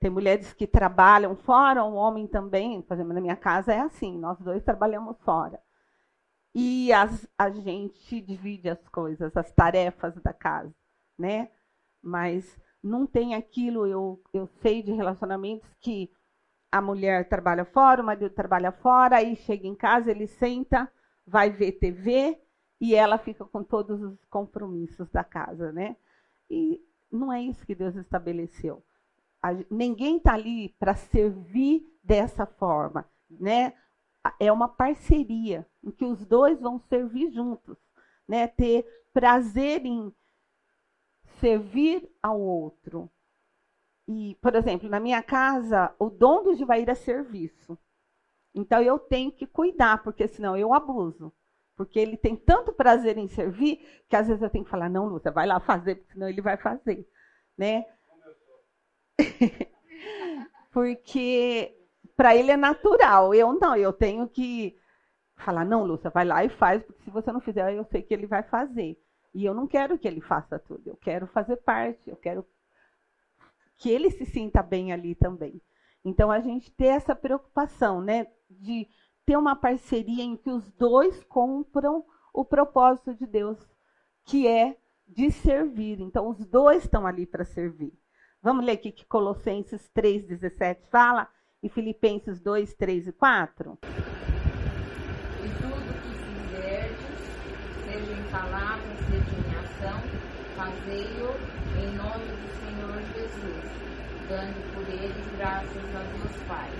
tem 0.00 0.10
mulheres 0.10 0.52
que 0.52 0.66
trabalham 0.66 1.36
fora, 1.36 1.84
um 1.84 1.94
homem 1.94 2.26
também, 2.26 2.82
por 2.82 2.94
exemplo, 2.94 3.12
na 3.14 3.20
minha 3.20 3.36
casa 3.36 3.72
é 3.72 3.80
assim, 3.80 4.18
nós 4.18 4.38
dois 4.40 4.64
trabalhamos 4.64 5.16
fora. 5.20 5.60
E 6.54 6.92
as, 6.92 7.26
a 7.38 7.50
gente 7.50 8.20
divide 8.20 8.68
as 8.68 8.88
coisas, 8.88 9.34
as 9.36 9.50
tarefas 9.52 10.14
da 10.22 10.32
casa, 10.32 10.74
né? 11.16 11.50
Mas 12.02 12.58
não 12.82 13.06
tem 13.06 13.34
aquilo, 13.34 13.86
eu, 13.86 14.20
eu 14.32 14.46
sei 14.60 14.82
de 14.82 14.92
relacionamentos 14.92 15.68
que 15.80 16.10
a 16.70 16.80
mulher 16.80 17.28
trabalha 17.28 17.64
fora, 17.64 18.02
o 18.02 18.04
marido 18.04 18.30
trabalha 18.30 18.72
fora, 18.72 19.16
aí 19.16 19.36
chega 19.36 19.66
em 19.66 19.74
casa, 19.74 20.10
ele 20.10 20.26
senta, 20.26 20.90
vai 21.26 21.50
ver 21.50 21.72
TV 21.72 22.40
e 22.80 22.94
ela 22.94 23.18
fica 23.18 23.44
com 23.44 23.62
todos 23.62 24.02
os 24.02 24.24
compromissos 24.24 25.08
da 25.10 25.22
casa, 25.22 25.70
né? 25.70 25.96
E 26.50 26.82
não 27.10 27.32
é 27.32 27.40
isso 27.42 27.64
que 27.64 27.74
Deus 27.74 27.94
estabeleceu. 27.94 28.82
A, 29.42 29.52
ninguém 29.70 30.16
está 30.16 30.32
ali 30.34 30.70
para 30.80 30.94
servir 30.94 31.86
dessa 32.02 32.46
forma, 32.46 33.06
né? 33.30 33.74
É 34.40 34.50
uma 34.50 34.68
parceria 34.68 35.66
em 35.84 35.90
que 35.90 36.04
os 36.04 36.24
dois 36.24 36.60
vão 36.60 36.80
servir 36.88 37.30
juntos, 37.30 37.76
né? 38.26 38.48
Ter 38.48 38.86
prazer 39.12 39.84
em 39.84 40.12
servir 41.42 42.08
ao 42.22 42.40
outro. 42.40 43.10
E, 44.06 44.36
por 44.40 44.54
exemplo, 44.54 44.88
na 44.88 45.00
minha 45.00 45.22
casa, 45.22 45.92
o 45.98 46.08
dom 46.08 46.44
do 46.44 46.54
Givair 46.54 46.88
é 46.88 46.94
serviço. 46.94 47.76
Então 48.54 48.80
eu 48.80 48.98
tenho 48.98 49.32
que 49.32 49.46
cuidar, 49.46 50.02
porque 50.04 50.28
senão 50.28 50.56
eu 50.56 50.72
abuso. 50.72 51.32
Porque 51.76 51.98
ele 51.98 52.16
tem 52.16 52.36
tanto 52.36 52.72
prazer 52.72 53.18
em 53.18 53.26
servir 53.26 54.04
que 54.08 54.14
às 54.14 54.28
vezes 54.28 54.42
eu 54.42 54.50
tenho 54.50 54.64
que 54.64 54.70
falar: 54.70 54.88
não, 54.88 55.06
Lúcia, 55.06 55.32
vai 55.32 55.46
lá 55.46 55.58
fazer, 55.58 55.96
porque 55.96 56.12
senão 56.12 56.28
ele 56.28 56.40
vai 56.40 56.56
fazer. 56.56 57.08
Né? 57.58 57.84
porque 60.70 61.76
para 62.16 62.36
ele 62.36 62.52
é 62.52 62.56
natural. 62.56 63.34
Eu 63.34 63.52
não, 63.54 63.74
eu 63.74 63.92
tenho 63.92 64.28
que 64.28 64.78
falar: 65.36 65.64
não, 65.64 65.84
Lúcia, 65.84 66.10
vai 66.10 66.24
lá 66.24 66.44
e 66.44 66.50
faz, 66.50 66.82
porque 66.84 67.02
se 67.02 67.10
você 67.10 67.32
não 67.32 67.40
fizer, 67.40 67.74
eu 67.74 67.84
sei 67.86 68.02
que 68.02 68.14
ele 68.14 68.26
vai 68.26 68.42
fazer. 68.44 69.01
E 69.34 69.44
eu 69.44 69.54
não 69.54 69.66
quero 69.66 69.98
que 69.98 70.06
ele 70.06 70.20
faça 70.20 70.58
tudo, 70.58 70.86
eu 70.86 70.96
quero 70.96 71.26
fazer 71.26 71.56
parte, 71.56 72.10
eu 72.10 72.16
quero 72.16 72.46
que 73.76 73.90
ele 73.90 74.10
se 74.10 74.26
sinta 74.26 74.62
bem 74.62 74.92
ali 74.92 75.14
também. 75.14 75.60
Então 76.04 76.30
a 76.30 76.40
gente 76.40 76.70
ter 76.70 76.86
essa 76.86 77.14
preocupação, 77.14 78.00
né, 78.00 78.26
de 78.50 78.88
ter 79.24 79.36
uma 79.36 79.56
parceria 79.56 80.22
em 80.22 80.36
que 80.36 80.50
os 80.50 80.70
dois 80.72 81.22
compram 81.24 82.04
o 82.32 82.44
propósito 82.44 83.14
de 83.14 83.26
Deus, 83.26 83.58
que 84.24 84.46
é 84.46 84.76
de 85.06 85.30
servir. 85.30 86.00
Então 86.00 86.28
os 86.28 86.44
dois 86.44 86.84
estão 86.84 87.06
ali 87.06 87.26
para 87.26 87.44
servir. 87.44 87.92
Vamos 88.42 88.64
ler 88.64 88.72
aqui 88.72 88.90
que 88.90 89.04
Colossenses 89.06 89.88
3:17 89.94 90.88
fala 90.90 91.28
e 91.62 91.68
Filipenses 91.68 92.40
2, 92.40 92.74
3 92.74 93.06
e 93.06 93.12
4. 93.12 93.78
E 93.82 93.88
tudo 95.60 95.92
que 96.02 96.12
fizerdes, 96.24 96.98
seja 97.84 98.12
em 98.20 98.30
palavra, 98.32 98.82
seja 99.08 99.34
em 99.38 99.50
ação, 99.62 100.00
fazei-o 100.62 101.28
em 101.76 101.96
nome 101.96 102.24
do 102.38 102.48
Senhor 102.62 103.02
Jesus, 103.14 103.64
dando 104.28 104.74
por 104.74 104.88
ele 104.88 105.36
graças 105.36 105.96
a 105.96 106.02
Deus 106.04 106.46
Pai. 106.46 106.70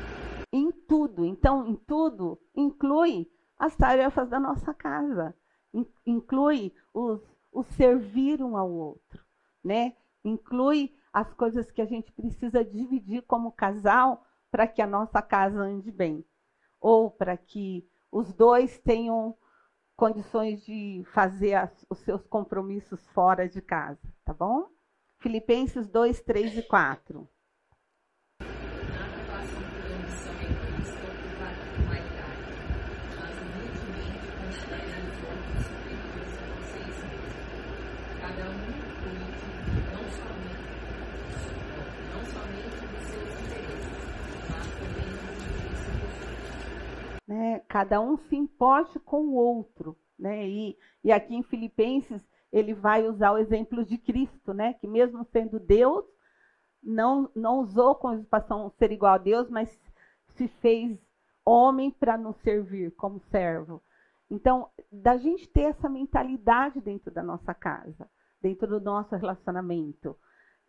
Em 0.53 0.71
tudo, 0.71 1.25
então, 1.25 1.67
em 1.67 1.75
tudo, 1.75 2.39
inclui 2.55 3.29
as 3.59 3.75
tarefas 3.75 4.29
da 4.29 4.39
nossa 4.39 4.73
casa, 4.73 5.35
in- 5.75 5.87
inclui 6.07 6.73
os, 6.95 7.21
o 7.51 7.65
servir 7.65 8.41
um 8.41 8.57
ao 8.57 8.71
outro, 8.71 9.25
né? 9.65 9.97
Inclui 10.25 10.95
as 11.13 11.35
coisas 11.35 11.73
que 11.73 11.83
a 11.83 11.87
gente 11.87 12.13
precisa 12.13 12.65
dividir 12.65 13.23
como 13.23 13.51
casal 13.51 14.25
para 14.49 14.69
que 14.69 14.81
a 14.81 14.87
nossa 14.87 15.21
casa 15.21 15.59
ande 15.61 15.91
bem, 15.91 16.25
ou 16.81 17.11
para 17.11 17.37
que 17.37 17.85
os 18.13 18.33
dois 18.33 18.79
tenham 18.79 19.37
condições 20.03 20.65
de 20.67 21.05
fazer 21.13 21.55
as- 21.55 21.87
os 21.89 21.99
seus 22.01 22.27
compromissos 22.27 23.07
fora 23.11 23.49
de 23.49 23.63
casa, 23.63 24.01
tá 24.25 24.35
bom? 24.35 24.69
Filipenses 25.21 25.87
2, 25.89 26.21
3 26.21 26.59
e 26.59 26.63
4. 26.63 27.29
Nada 28.41 29.19
façam 29.31 29.63
por 29.63 29.87
ambição 29.95 30.35
egoísta 30.43 31.07
ou 31.07 31.15
por 31.15 31.31
vaidade, 31.87 32.51
mas 33.21 33.35
humildemente 33.43 34.27
considerem 34.43 35.07
os 35.07 35.19
outros 35.23 35.63
superiores 35.71 36.35
a 36.35 36.51
vocês 36.51 36.97
mesmos. 37.07 37.35
Cada 38.23 38.45
um 38.51 38.59
cuide 38.99 39.39
não 39.95 40.05
somente, 40.19 40.67
não 42.11 42.23
somente 42.27 42.75
dos 42.91 43.05
seus 43.07 43.31
interesses, 43.39 44.03
mas 44.51 44.67
também 44.83 45.07
dos 45.15 45.31
interesses 45.47 45.95
dos 45.95 46.11
outros. 46.11 47.22
Né? 47.33 47.61
Cada 47.61 48.01
um 48.01 48.19
se 48.29 48.37
importe 48.37 48.99
com 49.01 49.23
o 49.23 49.35
outro, 49.35 49.97
né? 50.19 50.47
E, 50.47 50.77
e 51.03 51.11
aqui 51.11 51.35
em 51.35 51.43
Filipenses 51.43 52.21
ele 52.53 52.75
vai 52.75 53.09
usar 53.09 53.33
o 53.33 53.39
exemplo 53.39 53.85
de 53.85 53.97
Cristo, 53.97 54.53
né? 54.53 54.75
Que 54.75 54.87
mesmo 54.87 55.25
sendo 55.33 55.59
Deus, 55.59 56.05
não 56.83 57.31
não 57.35 57.61
usou 57.61 57.95
com 57.95 58.09
usurpação 58.09 58.71
ser 58.79 58.93
igual 58.93 59.15
a 59.15 59.19
Deus, 59.19 59.49
mas 59.49 59.71
se 60.37 60.47
fez 60.47 60.99
homem 61.45 61.91
para 61.91 62.19
nos 62.19 62.37
servir 62.43 62.91
como 62.93 63.19
servo. 63.31 63.83
Então, 64.31 64.71
da 64.91 65.17
gente 65.17 65.49
ter 65.49 65.63
essa 65.63 65.89
mentalidade 65.89 66.81
dentro 66.81 67.11
da 67.11 67.23
nossa 67.23 67.55
casa, 67.55 68.09
dentro 68.41 68.67
do 68.67 68.81
nosso 68.81 69.15
relacionamento, 69.17 70.17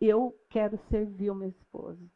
eu 0.00 0.34
quero 0.50 0.78
servir 0.88 1.30
o 1.30 1.34
meu 1.34 1.48
esposo. 1.48 2.10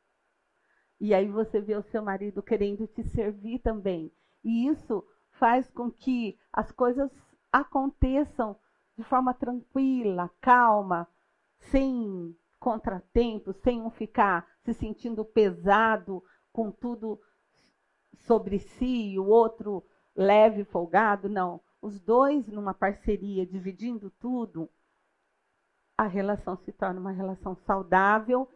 E 1.01 1.14
aí 1.14 1.28
você 1.28 1.61
vê 1.61 1.76
o 1.76 1.82
seu 1.90 2.03
marido 2.03 2.42
querendo 2.42 2.86
te 2.86 3.03
servir 3.11 3.61
também. 3.61 4.11
E 4.45 4.68
isso 4.68 5.05
faz 5.32 5.70
com 5.70 5.91
que 5.91 6.39
as 6.53 6.70
coisas 6.72 7.11
aconteçam 7.53 8.57
de 8.97 9.05
forma 9.05 9.32
tranquila, 9.32 10.30
calma, 10.41 11.09
sem 11.59 12.36
contratempos, 12.59 13.57
sem 13.59 13.80
um 13.80 13.91
ficar 13.91 14.47
se 14.64 14.74
sentindo 14.74 15.24
pesado 15.24 16.22
com 16.53 16.70
tudo 16.70 17.20
sobre 18.26 18.59
si 18.59 19.12
e 19.12 19.18
o 19.18 19.26
outro 19.26 19.84
leve, 20.14 20.64
folgado. 20.64 21.28
Não. 21.28 21.61
Os 21.80 22.01
dois 22.01 22.49
numa 22.49 22.74
parceria, 22.74 23.47
dividindo 23.47 24.11
tudo, 24.18 24.68
a 25.97 26.07
relação 26.07 26.57
se 26.57 26.72
torna 26.72 27.01
uma 27.01 27.12
relação 27.12 27.55
saudável 27.55 28.49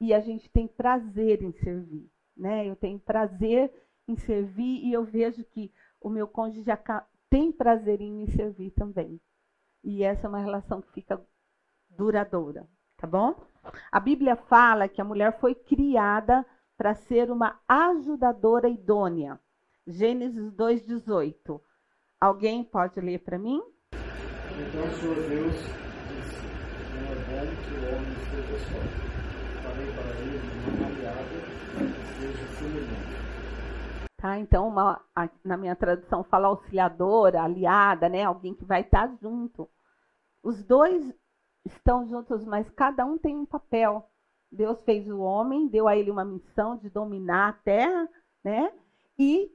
e 0.00 0.14
a 0.14 0.20
gente 0.20 0.48
tem 0.48 0.68
prazer 0.68 1.42
em 1.42 1.52
servir, 1.52 2.08
né? 2.36 2.68
Eu 2.68 2.76
tenho 2.76 3.00
prazer 3.00 3.72
em 4.08 4.16
servir 4.16 4.84
e 4.84 4.92
eu 4.92 5.04
vejo 5.04 5.44
que 5.44 5.70
o 6.00 6.08
meu 6.08 6.26
cônjuge 6.26 6.70
tem 7.28 7.52
prazer 7.52 8.00
em 8.00 8.12
me 8.12 8.26
servir 8.30 8.70
também. 8.70 9.20
E 9.84 10.02
essa 10.02 10.26
é 10.26 10.28
uma 10.28 10.40
relação 10.40 10.80
que 10.80 10.90
fica 10.92 11.20
duradoura, 11.90 12.66
tá 12.96 13.06
bom? 13.06 13.34
A 13.92 14.00
Bíblia 14.00 14.36
fala 14.36 14.88
que 14.88 15.00
a 15.00 15.04
mulher 15.04 15.38
foi 15.38 15.54
criada 15.54 16.44
para 16.76 16.94
ser 16.94 17.30
uma 17.30 17.60
ajudadora 17.68 18.68
idônea. 18.68 19.38
Gênesis 19.86 20.52
2:18. 20.52 21.60
Alguém 22.20 22.64
pode 22.64 23.00
ler 23.00 23.20
para 23.20 23.38
mim? 23.38 23.62
Então 23.92 24.90
Senhor 24.98 25.14
Deus 25.14 25.54
disse: 25.54 26.46
Não 26.94 27.06
é 27.06 27.16
bom 27.28 27.46
que 27.62 27.74
o 27.74 27.82
homem 27.88 28.12
esteja 28.22 28.58
só. 28.66 28.80
Farei 29.62 29.90
para 29.92 30.10
ele 30.20 30.38
uma 30.76 30.86
aliada 30.86 31.38
que 31.76 32.20
seja 32.20 32.46
semelhante. 32.58 33.37
Tá? 34.18 34.36
Então, 34.36 34.66
uma- 34.66 35.00
a- 35.14 35.30
na 35.44 35.56
minha 35.56 35.76
tradução 35.76 36.24
fala 36.24 36.48
auxiliadora, 36.48 37.40
aliada, 37.40 38.08
né? 38.08 38.24
Alguém 38.24 38.52
que 38.52 38.64
vai 38.64 38.80
estar 38.80 39.16
junto. 39.22 39.68
Os 40.42 40.62
dois 40.64 41.14
estão 41.64 42.04
juntos, 42.08 42.44
mas 42.44 42.68
cada 42.70 43.04
um 43.06 43.16
tem 43.16 43.36
um 43.36 43.46
papel. 43.46 44.10
Deus 44.50 44.82
fez 44.82 45.08
o 45.08 45.20
homem, 45.20 45.68
deu 45.68 45.86
a 45.86 45.96
ele 45.96 46.10
uma 46.10 46.24
missão 46.24 46.76
de 46.76 46.90
dominar 46.90 47.50
a 47.50 47.52
terra, 47.52 48.08
né? 48.42 48.72
E 49.16 49.52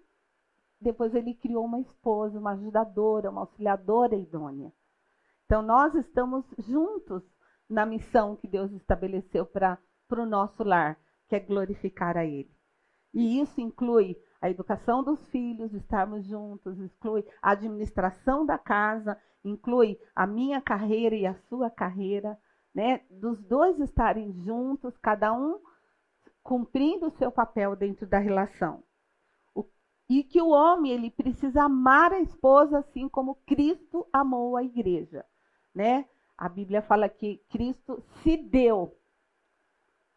depois 0.80 1.14
ele 1.14 1.34
criou 1.34 1.66
uma 1.66 1.82
esposa, 1.82 2.40
uma 2.40 2.52
ajudadora, 2.52 3.30
uma 3.30 3.42
auxiliadora 3.42 4.16
idônea. 4.16 4.72
Então, 5.46 5.62
nós 5.62 5.94
estamos 5.96 6.46
juntos 6.58 7.22
na 7.70 7.86
missão 7.86 8.38
que 8.38 8.48
Deus 8.48 8.72
estabeleceu 8.72 9.46
para 9.46 9.78
o 10.10 10.26
nosso 10.26 10.64
lar, 10.64 10.98
que 11.28 11.36
é 11.36 11.40
glorificar 11.40 12.16
a 12.16 12.24
Ele. 12.26 12.52
E 13.14 13.42
isso 13.42 13.60
inclui 13.60 14.18
a 14.44 14.50
educação 14.50 15.02
dos 15.02 15.26
filhos, 15.30 15.74
estarmos 15.74 16.26
juntos, 16.26 16.78
inclui 16.78 17.26
a 17.42 17.52
administração 17.52 18.46
da 18.46 18.58
casa, 18.58 19.18
inclui 19.42 19.98
a 20.14 20.28
minha 20.28 20.62
carreira 20.62 21.16
e 21.16 21.26
a 21.26 21.34
sua 21.48 21.70
carreira, 21.70 22.38
né? 22.76 23.06
Dos 23.10 23.42
dois 23.42 23.80
estarem 23.80 24.34
juntos, 24.42 24.98
cada 24.98 25.32
um 25.32 25.62
cumprindo 26.44 27.08
o 27.08 27.12
seu 27.12 27.32
papel 27.32 27.74
dentro 27.74 28.06
da 28.06 28.20
relação. 28.20 28.84
O- 29.56 29.64
e 30.10 30.26
que 30.26 30.42
o 30.42 30.50
homem 30.50 30.92
ele 30.92 31.10
precisa 31.10 31.64
amar 31.64 32.12
a 32.12 32.20
esposa 32.20 32.80
assim 32.80 33.08
como 33.08 33.36
Cristo 33.46 34.06
amou 34.12 34.58
a 34.58 34.64
igreja, 34.64 35.26
né? 35.74 36.06
A 36.38 36.50
Bíblia 36.50 36.82
fala 36.82 37.08
que 37.08 37.38
Cristo 37.50 38.04
se 38.22 38.36
deu 38.36 38.94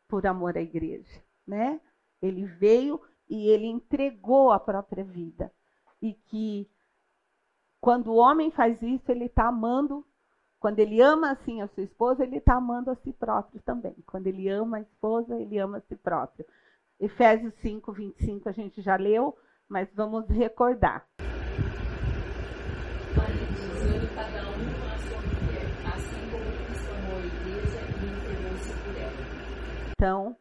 por 0.09 0.27
amor 0.27 0.57
à 0.57 0.61
igreja, 0.61 1.23
né? 1.47 1.81
Ele 2.21 2.45
veio 2.45 3.01
e 3.29 3.49
ele 3.49 3.67
entregou 3.67 4.51
a 4.53 4.61
própria 4.61 5.05
vida. 5.05 5.53
E 6.01 6.13
que 6.15 6.69
quando 7.81 8.09
o 8.09 8.17
homem 8.17 8.51
faz 8.51 8.81
isso, 8.83 9.11
ele 9.11 9.27
está 9.27 9.49
amando. 9.49 10.05
Quando 10.59 10.79
ele 10.79 11.01
ama 11.01 11.31
assim 11.31 11.63
a 11.63 11.69
sua 11.69 11.85
esposa, 11.85 12.25
ele 12.25 12.39
está 12.39 12.55
amando 12.55 12.91
a 12.91 12.97
si 12.97 13.13
próprio 13.13 13.61
também. 13.63 13.95
Quando 14.07 14.27
ele 14.27 14.49
ama 14.49 14.79
a 14.79 14.81
esposa, 14.81 15.37
ele 15.41 15.59
ama 15.59 15.79
a 15.79 15.81
si 15.81 15.95
próprio. 15.97 16.45
Efésios 16.99 17.55
5, 17.61 17.93
25 17.93 18.49
a 18.49 18.53
gente 18.53 18.81
já 18.81 18.97
leu, 18.97 19.37
mas 19.69 19.89
vamos 19.95 20.27
recordar. 20.29 21.07
Então, 29.99 30.37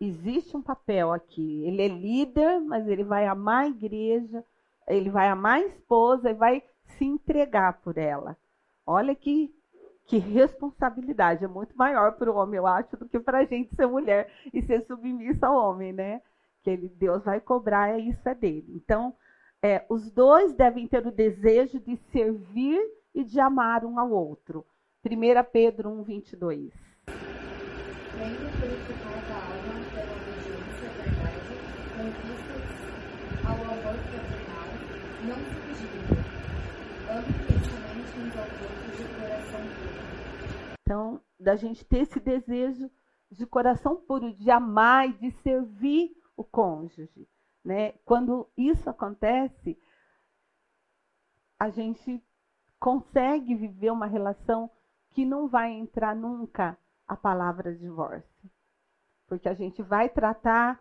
existe 0.00 0.56
um 0.56 0.62
papel 0.62 1.12
aqui. 1.12 1.64
Ele 1.64 1.82
é 1.82 1.88
líder, 1.88 2.60
mas 2.60 2.86
ele 2.86 3.04
vai 3.04 3.26
amar 3.26 3.64
a 3.64 3.68
igreja, 3.68 4.44
ele 4.88 5.10
vai 5.10 5.28
amar 5.28 5.58
a 5.58 5.66
esposa 5.66 6.30
e 6.30 6.34
vai 6.34 6.62
se 6.84 7.04
entregar 7.04 7.80
por 7.80 7.96
ela. 7.98 8.36
Olha 8.86 9.14
que, 9.14 9.54
que 10.06 10.18
responsabilidade. 10.18 11.44
É 11.44 11.48
muito 11.48 11.76
maior 11.76 12.12
para 12.12 12.30
o 12.30 12.36
homem, 12.36 12.58
eu 12.58 12.66
acho, 12.66 12.96
do 12.96 13.08
que 13.08 13.18
para 13.18 13.38
a 13.38 13.44
gente 13.44 13.74
ser 13.74 13.86
mulher 13.86 14.30
e 14.52 14.62
ser 14.62 14.84
submissa 14.86 15.46
ao 15.46 15.56
homem, 15.56 15.92
né? 15.92 16.20
Que 16.62 16.70
ele, 16.70 16.88
Deus 16.88 17.24
vai 17.24 17.40
cobrar, 17.40 17.98
isso 17.98 18.28
é 18.28 18.34
dele. 18.34 18.72
Então, 18.74 19.14
é, 19.62 19.84
os 19.88 20.10
dois 20.10 20.52
devem 20.52 20.86
ter 20.86 21.06
o 21.06 21.10
desejo 21.10 21.80
de 21.80 21.96
servir 22.12 22.78
e 23.14 23.24
de 23.24 23.40
amar 23.40 23.84
um 23.84 23.98
ao 23.98 24.10
outro. 24.10 24.64
1 25.04 25.10
Pedro 25.52 25.90
1, 25.90 26.02
22. 26.02 26.72
Venha 27.06 28.50
purificar 28.60 29.12
a 29.12 29.36
alma 29.36 29.76
pela 29.90 30.12
obediência 30.16 30.86
à 30.88 30.92
verdade, 31.02 31.54
com 31.96 32.04
vistas 32.22 32.66
ao 33.44 33.56
amor 33.56 33.96
fraternal, 34.04 34.70
não 35.24 35.36
se 35.36 35.82
dividam. 35.82 36.24
Ame 37.10 37.28
intensamente 37.28 38.18
uns 38.18 38.36
aos 38.36 38.52
outros 38.62 38.96
de 38.96 39.14
coração 39.20 39.60
puro. 39.60 40.74
Então, 40.82 41.20
da 41.38 41.56
gente 41.56 41.84
ter 41.84 41.98
esse 42.00 42.20
desejo 42.20 42.90
de 43.30 43.46
coração 43.46 43.96
puro, 43.96 44.34
de 44.34 44.50
amar 44.50 45.08
e 45.08 45.12
de 45.14 45.30
servir 45.42 46.10
o 46.36 46.44
cônjuge. 46.44 47.28
Né? 47.64 47.92
Quando 48.04 48.48
isso 48.56 48.88
acontece, 48.90 49.78
a 51.58 51.70
gente 51.70 52.22
consegue 52.78 53.54
viver 53.54 53.90
uma 53.90 54.06
relação 54.06 54.70
que 55.10 55.24
não 55.24 55.48
vai 55.48 55.72
entrar 55.72 56.14
nunca 56.14 56.76
a 57.08 57.16
palavra 57.16 57.74
divórcio. 57.74 58.50
Porque 59.26 59.48
a 59.48 59.54
gente 59.54 59.82
vai 59.82 60.08
tratar 60.08 60.78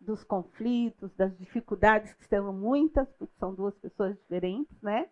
dos 0.00 0.24
conflitos, 0.24 1.12
das 1.14 1.36
dificuldades, 1.36 2.12
que 2.14 2.26
são 2.26 2.52
muitas, 2.52 3.08
porque 3.12 3.34
são 3.38 3.54
duas 3.54 3.76
pessoas 3.78 4.16
diferentes, 4.16 4.80
né? 4.80 5.10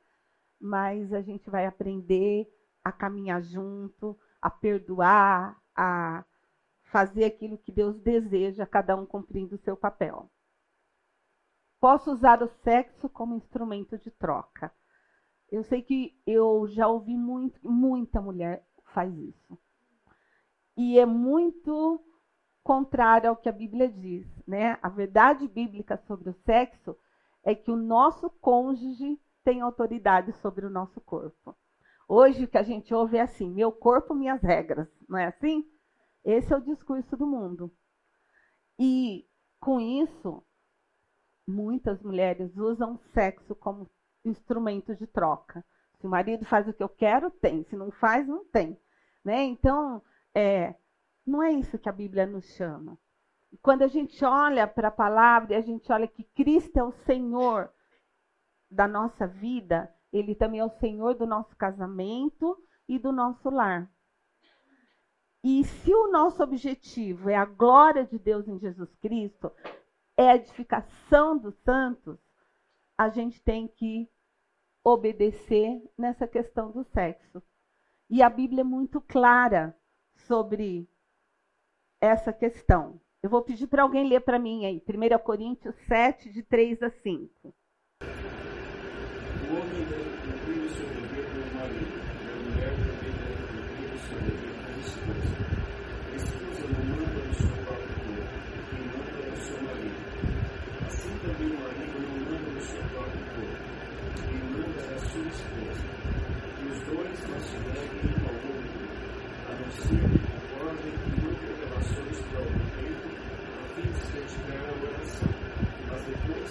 Mas 0.61 1.12
a 1.12 1.20
gente 1.20 1.49
vai 1.51 1.66
aprender 1.66 2.49
a 2.82 2.91
caminhar 2.91 3.43
junto, 3.43 4.18
a 4.41 4.49
perdoar, 4.49 5.61
a 5.76 6.24
fazer 6.84 7.24
aquilo 7.24 7.59
que 7.59 7.70
Deus 7.70 8.01
deseja, 8.01 8.66
cada 8.66 8.97
um 8.97 9.05
cumprindo 9.05 9.57
o 9.57 9.62
seu 9.62 9.76
papel. 9.76 10.30
Posso 11.78 12.11
usar 12.11 12.43
o 12.43 12.49
sexo 12.64 13.09
como 13.09 13.36
instrumento 13.36 13.99
de 13.99 14.11
troca. 14.11 14.72
Eu 15.51 15.62
sei 15.62 15.82
que 15.82 16.20
eu 16.26 16.66
já 16.68 16.89
ouvi 16.89 17.16
muito, 17.16 17.61
muita 17.62 18.20
mulher 18.20 18.66
faz 18.86 19.14
isso. 19.16 19.59
E 20.76 20.99
é 20.99 21.07
muito 21.07 22.03
contrário 22.69 23.31
ao 23.31 23.37
que 23.37 23.49
a 23.49 23.53
Bíblia 23.53 23.89
diz, 23.89 24.27
né? 24.47 24.79
A 24.83 24.91
verdade 24.91 25.49
bíblica 25.49 25.97
sobre 26.07 26.29
o 26.29 26.35
sexo 26.45 26.95
é 27.43 27.55
que 27.55 27.71
o 27.71 27.77
nosso 27.77 28.29
cônjuge 28.29 29.19
tem 29.43 29.62
autoridade 29.62 30.35
sobre 30.35 30.66
o 30.66 30.71
nosso 30.71 31.01
corpo. 31.01 31.57
Hoje 32.07 32.45
o 32.45 32.49
que 32.49 32.59
a 32.59 32.62
gente 32.62 32.93
ouve 32.93 33.16
é 33.16 33.23
assim: 33.23 33.49
meu 33.49 33.73
corpo, 33.73 34.14
minhas 34.14 34.43
regras, 34.43 34.87
não 35.09 35.19
é 35.19 35.29
assim? 35.29 35.66
Esse 36.23 36.53
é 36.53 36.57
o 36.59 36.61
discurso 36.61 37.16
do 37.16 37.27
mundo. 37.27 37.73
E 38.79 39.27
com 39.59 39.81
isso, 39.81 40.45
muitas 41.47 42.03
mulheres 42.03 42.55
usam 42.55 42.99
sexo 43.14 43.55
como 43.55 43.91
instrumento 44.27 44.95
de 44.95 45.07
troca. 45.07 45.64
Se 45.99 46.07
o 46.07 46.11
marido 46.11 46.45
faz 46.45 46.69
o 46.69 46.75
que 46.75 46.83
eu 46.83 46.89
quero, 46.91 47.31
tem. 47.31 47.64
Se 47.64 47.77
não 47.77 47.91
faz, 47.91 48.29
não 48.29 48.45
tem. 48.45 48.79
Né? 49.25 49.45
Então, 49.45 50.03
é, 50.35 50.75
não 51.29 51.43
é 51.43 51.53
isso 51.53 51.79
que 51.79 51.89
a 51.89 51.93
Bíblia 51.93 52.26
nos 52.26 52.45
chama. 52.55 52.99
Quando 53.62 53.83
a 53.83 53.87
gente 53.87 54.24
olha 54.24 54.66
para 54.66 54.89
a 54.89 54.93
palavra 54.93 55.53
e 55.53 55.57
a 55.57 55.61
gente 55.61 55.91
olha 55.93 56.07
que 56.07 56.24
Cristo 56.24 56.76
é 56.76 56.83
o 56.83 56.93
Senhor 56.93 57.72
da 58.70 58.89
nossa 58.89 59.26
vida, 59.26 59.93
Ele 60.12 60.35
também 60.35 60.61
é 60.61 60.64
o 60.64 60.79
Senhor 60.79 61.14
do 61.14 61.26
nosso 61.26 61.57
casamento 61.57 62.57
e 62.89 62.99
do 62.99 63.12
nosso 63.12 63.49
lar. 63.51 63.91
E 65.43 65.64
se 65.64 65.95
o 65.95 66.11
nosso 66.11 66.43
objetivo 66.43 67.31
é 67.31 67.37
a 67.37 67.45
glória 67.45 68.05
de 68.05 68.18
Deus 68.18 68.49
em 68.49 68.59
Jesus 68.59 68.95
Cristo, 68.97 69.53
é 70.16 70.31
a 70.31 70.37
edificação 70.37 71.39
dos 71.39 71.55
santos, 71.59 72.18
a 72.99 73.09
gente 73.09 73.41
tem 73.43 73.68
que 73.68 74.11
obedecer 74.83 75.81
nessa 75.97 76.26
questão 76.26 76.72
do 76.72 76.83
sexo. 76.85 77.43
E 78.11 78.22
a 78.22 78.29
Bíblia 78.29 78.62
é 78.62 78.64
muito 78.64 79.01
clara 79.01 79.79
sobre 80.26 80.89
essa 82.01 82.33
questão. 82.33 83.01
Eu 83.23 83.29
vou 83.31 83.43
pedir 83.43 83.67
para 83.67 83.83
alguém 83.83 84.09
ler 84.09 84.21
para 84.21 84.39
mim 84.39 84.65
aí, 84.65 84.81
1 84.87 85.19
Coríntios 85.19 85.75
7, 85.89 86.31
de 86.31 86.43
3 86.43 86.83
a 86.83 86.91
5. 86.91 87.53
O 88.03 88.05
homem 89.57 89.85
deve 89.85 90.11
cumprir 90.23 90.63
o 90.63 90.69
seu 90.69 90.87
dever 90.87 91.27
como 91.27 91.55
marido, 91.59 91.99
e 92.23 92.31
a 92.31 92.37
mulher 92.37 92.73
também 92.77 93.13
deve 93.19 93.43
cumprir 93.49 93.91
o 93.93 93.99
seu 93.99 94.19
dever 94.21 94.55
como 94.55 94.79
esposa. 94.79 95.35
A 96.07 96.15
esposa 96.15 96.63
não 96.69 96.83
manda 96.87 97.21
no 97.27 97.35
seu 97.35 97.51
próprio 97.65 97.95
corpo, 97.99 98.31
quem 98.71 98.83
manda 98.87 99.19
é 99.19 99.29
o 99.29 99.37
seu 99.37 99.59
marido. 99.63 100.01
Assim 100.87 101.15
também 101.19 101.49
o 101.49 101.59
marido 101.59 101.97
não 101.99 102.15
manda 102.23 102.51
no 102.51 102.61
seu 102.61 102.83
próprio 102.89 103.25
corpo, 103.35 103.67
quem 104.15 104.39
manda 104.53 104.79
é 104.79 104.95
a 104.95 104.99
sua 104.99 105.27
esposa. 105.27 105.85
E 106.59 106.65
os 106.69 106.79
dois 106.87 107.19
não 107.29 107.41
se 107.41 107.57
devem 107.59 108.05
um 108.07 108.23
ao 108.29 108.35
outro, 108.47 108.83
a 109.49 109.53
não 109.59 109.71
ser 109.73 109.99
que 109.99 110.19
concordem 110.29 110.93
que 110.93 111.11
não 111.23 111.33
ter 111.35 111.55
relações 111.65 112.19
por 112.29 112.37
algum 112.39 112.65
tempo, 112.77 113.09
a 113.59 113.65
fim 113.75 113.89
de 113.89 113.99
se 113.99 114.13
retirar 114.19 114.69
a 114.69 114.73
oração. 114.85 115.33
Mas 115.89 116.03
depois 116.05 116.51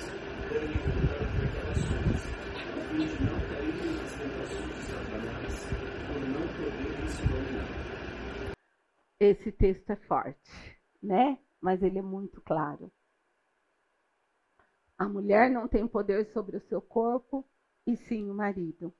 devem 0.49 0.77
voltar 0.81 1.21
a 1.21 1.27
ter 1.37 1.47
relações 1.59 2.21
a 2.67 2.79
fim 2.87 3.05
de 3.05 3.17
não 3.23 3.39
caírem 3.47 3.91
nas 3.97 4.11
tentações 4.13 4.75
de 4.75 4.81
Satanás, 4.87 5.55
por 6.07 6.21
não 6.29 6.45
poderem 6.47 7.07
se 7.07 7.21
dominar. 7.27 7.69
Esse 9.19 9.51
texto 9.51 9.89
é 9.89 9.95
forte, 9.95 10.79
né? 11.01 11.39
Mas 11.59 11.81
ele 11.81 11.97
é 11.97 12.01
muito 12.01 12.41
claro. 12.41 12.91
A 14.97 15.07
mulher 15.07 15.49
não 15.49 15.67
tem 15.67 15.87
poder 15.87 16.25
sobre 16.33 16.57
o 16.57 16.61
seu 16.67 16.81
corpo, 16.81 17.47
e 17.85 17.95
sim 17.95 18.29
o 18.29 18.33
marido. 18.33 18.93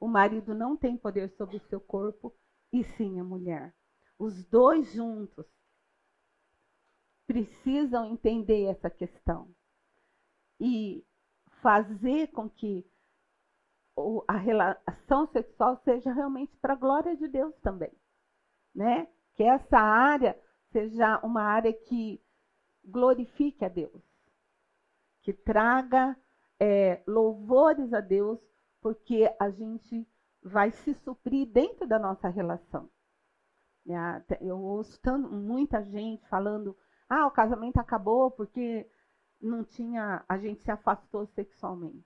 O 0.00 0.08
marido 0.08 0.54
não 0.54 0.76
tem 0.76 0.96
poder 0.96 1.30
sobre 1.36 1.56
o 1.56 1.68
seu 1.68 1.80
corpo, 1.80 2.34
e 2.72 2.82
sim 2.82 3.20
a 3.20 3.24
mulher. 3.24 3.74
Os 4.18 4.44
dois 4.46 4.92
juntos 4.92 5.46
precisam 7.26 8.06
entender 8.06 8.64
essa 8.64 8.90
questão 8.90 9.48
e 10.60 11.04
fazer 11.62 12.28
com 12.28 12.48
que 12.48 12.84
a 14.26 14.36
relação 14.36 15.26
sexual 15.28 15.80
seja 15.84 16.12
realmente 16.12 16.56
para 16.58 16.72
a 16.72 16.76
glória 16.76 17.16
de 17.16 17.28
Deus 17.28 17.54
também, 17.60 17.92
né? 18.74 19.08
Que 19.34 19.42
essa 19.44 19.78
área 19.78 20.38
seja 20.70 21.18
uma 21.24 21.42
área 21.42 21.72
que 21.72 22.20
glorifique 22.84 23.64
a 23.64 23.68
Deus, 23.68 24.02
que 25.22 25.32
traga 25.32 26.16
é, 26.58 27.02
louvores 27.06 27.92
a 27.92 28.00
Deus, 28.00 28.38
porque 28.80 29.32
a 29.40 29.50
gente 29.50 30.06
vai 30.42 30.70
se 30.70 30.94
suprir 30.94 31.46
dentro 31.48 31.86
da 31.86 31.98
nossa 31.98 32.28
relação. 32.28 32.90
Até- 34.16 34.38
Eu 34.40 34.60
ouço 34.60 35.00
tanto, 35.00 35.28
muita 35.32 35.82
gente 35.84 36.26
falando: 36.28 36.76
ah, 37.08 37.26
o 37.26 37.30
casamento 37.30 37.78
acabou 37.78 38.30
porque 38.30 38.88
não 39.40 39.64
tinha, 39.64 40.24
a 40.28 40.38
gente 40.38 40.62
se 40.62 40.70
afastou 40.70 41.26
sexualmente. 41.26 42.04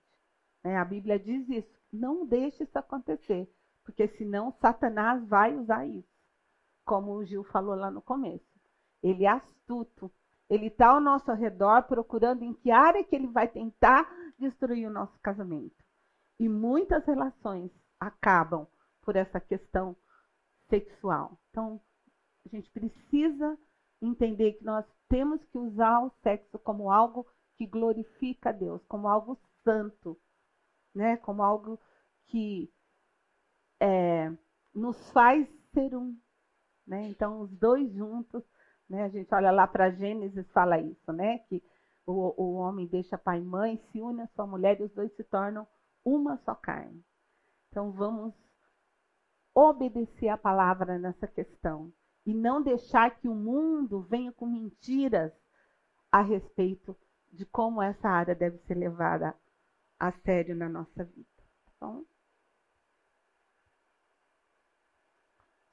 né? 0.63 0.75
A 0.77 0.85
Bíblia 0.85 1.19
diz 1.19 1.47
isso. 1.49 1.69
Não 1.93 2.25
deixe 2.25 2.63
isso 2.63 2.77
acontecer, 2.77 3.47
porque 3.83 4.07
senão 4.07 4.51
Satanás 4.51 5.23
vai 5.27 5.55
usar 5.55 5.85
isso, 5.85 6.09
como 6.87 7.11
o 7.11 7.25
Gil 7.25 7.43
falou 7.43 7.75
lá 7.75 7.91
no 7.91 8.01
começo. 8.01 8.47
Ele 9.03 9.25
é 9.25 9.29
astuto. 9.29 10.11
Ele 10.49 10.67
está 10.67 10.87
ao 10.87 11.01
nosso 11.01 11.31
redor 11.33 11.83
procurando 11.83 12.43
em 12.43 12.53
que 12.53 12.71
área 12.71 13.03
que 13.03 13.15
ele 13.15 13.27
vai 13.27 13.47
tentar 13.47 14.09
destruir 14.39 14.87
o 14.87 14.93
nosso 14.93 15.19
casamento. 15.19 15.75
E 16.39 16.47
muitas 16.47 17.05
relações 17.05 17.69
acabam 17.99 18.65
por 19.01 19.17
essa 19.17 19.39
questão 19.39 19.95
sexual. 20.69 21.37
Então, 21.49 21.81
a 22.45 22.49
gente 22.49 22.69
precisa 22.71 23.57
entender 24.01 24.53
que 24.53 24.63
nós 24.63 24.85
temos 25.09 25.43
que 25.45 25.57
usar 25.57 25.99
o 26.05 26.11
sexo 26.23 26.57
como 26.59 26.89
algo 26.89 27.27
que 27.57 27.65
glorifica 27.65 28.49
a 28.49 28.53
Deus, 28.53 28.81
como 28.85 29.07
algo 29.07 29.37
santo, 29.63 30.17
né? 30.95 31.17
como 31.17 31.43
algo 31.43 31.79
que 32.27 32.71
é, 33.81 34.31
nos 34.73 35.11
faz 35.11 35.47
ser 35.73 35.95
um. 35.95 36.17
Né? 36.87 37.07
Então, 37.09 37.41
os 37.41 37.51
dois 37.51 37.91
juntos, 37.91 38.43
né? 38.89 39.03
a 39.03 39.09
gente 39.09 39.33
olha 39.35 39.51
lá 39.51 39.67
para 39.67 39.91
Gênesis 39.91 40.49
fala 40.51 40.79
isso, 40.79 41.11
né? 41.11 41.39
que 41.39 41.61
o, 42.05 42.33
o 42.41 42.53
homem 42.53 42.87
deixa 42.87 43.17
pai 43.17 43.39
e 43.39 43.45
mãe, 43.45 43.77
se 43.91 44.01
une 44.01 44.21
à 44.21 44.27
sua 44.27 44.47
mulher 44.47 44.79
e 44.79 44.83
os 44.83 44.93
dois 44.93 45.13
se 45.15 45.23
tornam 45.25 45.67
uma 46.05 46.37
só 46.45 46.55
carne. 46.55 47.03
Então, 47.69 47.91
vamos 47.91 48.33
obedecer 49.53 50.29
a 50.29 50.37
palavra 50.37 50.97
nessa 50.97 51.27
questão 51.27 51.91
e 52.25 52.33
não 52.33 52.61
deixar 52.61 53.19
que 53.19 53.27
o 53.27 53.35
mundo 53.35 54.01
venha 54.01 54.31
com 54.31 54.45
mentiras 54.45 55.33
a 56.11 56.21
respeito 56.21 56.95
de 57.31 57.45
como 57.45 57.81
essa 57.81 58.07
área 58.07 58.35
deve 58.35 58.57
ser 58.59 58.75
levada 58.75 59.35
a 59.99 60.11
sério 60.11 60.55
na 60.55 60.69
nossa 60.69 61.03
vida. 61.03 61.27
Tá 61.65 61.87
bom? 61.87 62.03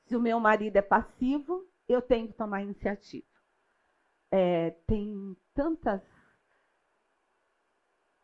Se 0.07 0.17
o 0.17 0.21
meu 0.21 0.39
marido 0.39 0.77
é 0.77 0.83
passivo, 0.83 1.67
eu 1.89 2.03
tenho 2.03 2.29
que 2.29 2.35
tomar 2.35 2.63
iniciativa. 2.63 3.27
É, 4.31 4.71
tem 4.87 5.37
tantas 5.55 6.03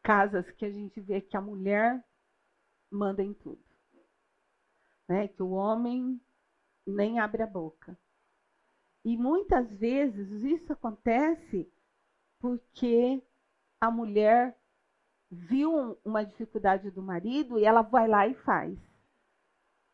casas 0.03 0.51
que 0.53 0.65
a 0.65 0.71
gente 0.71 1.01
vê 1.01 1.21
que 1.21 1.37
a 1.37 1.41
mulher 1.41 2.05
manda 2.91 3.23
em 3.23 3.33
tudo. 3.33 3.63
Né? 5.09 5.29
Que 5.29 5.43
o 5.43 5.51
homem 5.51 6.21
nem 6.87 7.19
abre 7.19 7.43
a 7.43 7.47
boca. 7.47 7.99
E 9.05 9.17
muitas 9.17 9.71
vezes 9.79 10.43
isso 10.43 10.73
acontece 10.73 11.73
porque 12.39 13.23
a 13.81 13.91
mulher 13.91 14.59
viu 15.31 15.99
uma 16.05 16.25
dificuldade 16.25 16.91
do 16.91 17.03
marido 17.03 17.59
e 17.59 17.65
ela 17.65 17.83
vai 17.83 18.09
lá 18.09 18.27
e 18.27 18.35
faz. 18.35 18.79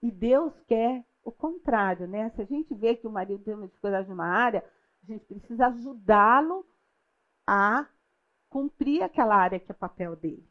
E 0.02 0.10
Deus 0.10 0.52
quer 0.62 1.04
o 1.26 1.32
contrário, 1.32 2.06
né? 2.06 2.30
Se 2.30 2.40
a 2.40 2.44
gente 2.44 2.72
vê 2.72 2.94
que 2.94 3.06
o 3.06 3.10
marido 3.10 3.42
tem 3.42 3.52
uma 3.52 3.66
dificuldade 3.66 4.08
numa 4.08 4.28
área, 4.28 4.64
A 5.02 5.06
gente 5.06 5.24
precisa 5.24 5.66
ajudá-lo 5.66 6.64
a 7.46 7.86
cumprir 8.48 9.02
aquela 9.02 9.36
área 9.36 9.58
que 9.60 9.70
é 9.70 9.74
papel 9.74 10.16
dele. 10.16 10.48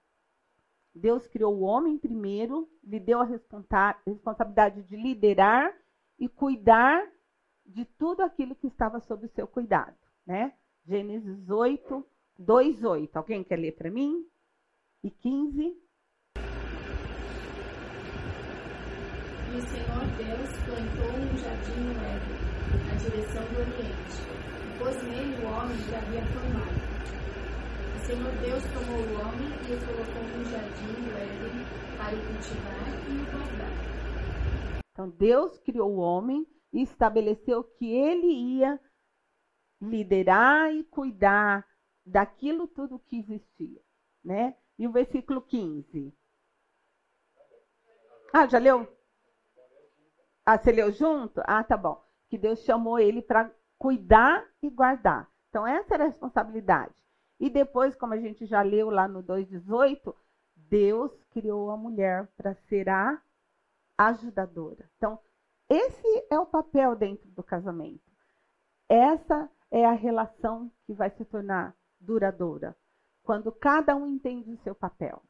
Deus 0.94 1.28
criou 1.28 1.54
o 1.56 1.62
homem 1.62 1.98
primeiro, 1.98 2.70
lhe 2.82 3.00
deu 3.00 3.20
a 3.20 3.26
responsabilidade 3.26 4.84
de 4.84 4.96
liderar 4.96 5.74
e 6.18 6.30
cuidar 6.30 7.06
de 7.66 7.84
tudo 7.84 8.22
aquilo 8.22 8.56
que 8.56 8.68
estava 8.68 9.02
sob 9.02 9.26
o 9.26 9.30
seu 9.30 9.48
cuidado, 9.48 9.98
né? 10.26 10.54
Gênesis 10.86 11.50
8, 11.50 12.06
2, 12.38 12.84
8. 12.84 13.18
Alguém 13.18 13.44
quer 13.44 13.58
ler 13.58 13.74
para 13.74 13.92
mim? 13.92 14.26
E 15.04 15.10
15. 15.10 15.78
O 19.56 19.62
Senhor 19.62 20.06
Deus 20.18 20.50
plantou 20.66 21.16
um 21.16 21.38
jardim 21.38 21.80
no 21.80 21.96
Éden, 22.04 22.36
na 22.88 22.96
direção 22.96 23.42
do 23.42 23.60
Oriente, 23.62 24.20
e 24.66 24.78
pôs 24.78 25.02
nele 25.04 25.34
o 25.42 25.48
homem 25.48 25.78
que 25.78 25.96
havia 25.96 26.26
formado. 26.26 26.76
O 27.96 28.00
Senhor 28.06 28.32
Deus 28.42 28.64
tomou 28.74 29.00
o 29.00 29.14
homem 29.22 29.48
e 29.48 29.74
o 29.74 29.80
colocou 29.88 30.24
no 30.38 30.44
jardim 30.52 30.92
do 30.92 31.18
Éden 31.18 31.66
para 31.96 32.14
o 32.14 32.22
cultivar 32.28 32.88
e 33.08 33.16
o 33.16 33.26
guardar. 33.32 33.72
Então 34.92 35.10
Deus 35.10 35.58
criou 35.60 35.90
o 35.90 36.00
homem 36.00 36.46
e 36.74 36.82
estabeleceu 36.82 37.64
que 37.64 37.90
ele 37.90 38.28
ia 38.28 38.78
liderar 39.82 40.74
e 40.74 40.84
cuidar 40.84 41.66
daquilo 42.06 42.68
tudo 42.68 43.00
que 43.00 43.20
existia, 43.20 43.82
né? 44.22 44.54
E 44.78 44.86
o 44.86 44.92
versículo 44.92 45.42
15. 45.42 46.14
Ah, 48.34 48.48
já 48.48 48.60
leu? 48.60 48.95
Ah, 50.46 50.58
você 50.58 50.72
leu 50.72 50.92
junto? 50.92 51.42
Ah, 51.46 51.64
tá 51.64 51.76
bom. 51.76 52.04
Que 52.30 52.38
Deus 52.38 52.60
chamou 52.60 53.00
ele 53.00 53.22
para 53.22 53.52
cuidar 53.80 54.46
e 54.62 54.70
guardar. 54.70 55.28
Então, 55.50 55.66
essa 55.66 55.96
era 55.96 56.04
a 56.04 56.08
responsabilidade. 56.08 56.94
E 57.40 57.50
depois, 57.50 57.96
como 57.96 58.14
a 58.14 58.20
gente 58.20 58.46
já 58.46 58.62
leu 58.62 58.90
lá 58.90 59.08
no 59.08 59.24
2,18, 59.24 60.14
Deus 60.56 61.12
criou 61.32 61.72
a 61.72 61.78
mulher 61.78 62.28
para 62.38 62.54
ser 62.54 62.90
a 62.90 63.22
ajudadora. 63.98 64.90
Então, 64.98 65.20
esse 65.70 66.28
é 66.30 66.40
o 66.40 66.46
papel 66.46 66.96
dentro 66.96 67.30
do 67.32 67.44
casamento. 67.44 68.12
Essa 68.88 69.50
é 69.72 69.84
a 69.86 69.94
relação 69.94 70.72
que 70.86 70.94
vai 70.94 71.10
se 71.10 71.26
tornar 71.26 71.76
duradoura. 72.00 72.76
Quando 73.24 73.52
cada 73.52 73.96
um 73.96 74.06
entende 74.06 74.52
o 74.52 74.58
seu 74.58 74.76
papel. 74.76 75.24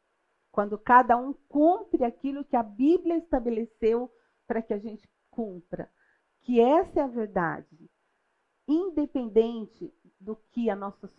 Quando 0.51 0.77
cada 0.77 1.15
um 1.15 1.33
cumpre 1.47 2.03
aquilo 2.03 2.43
que 2.43 2.55
a 2.55 2.63
Bíblia 2.63 3.17
estabeleceu 3.17 4.11
para 4.47 4.61
que 4.61 4.73
a 4.73 4.79
gente 4.79 5.07
cumpra. 5.29 5.89
Que 6.41 6.59
essa 6.59 6.99
é 6.99 7.03
a 7.03 7.07
verdade. 7.07 7.89
Independente 8.67 9.93
do 10.19 10.35
que 10.51 10.69
a 10.69 10.75
nossa 10.75 11.09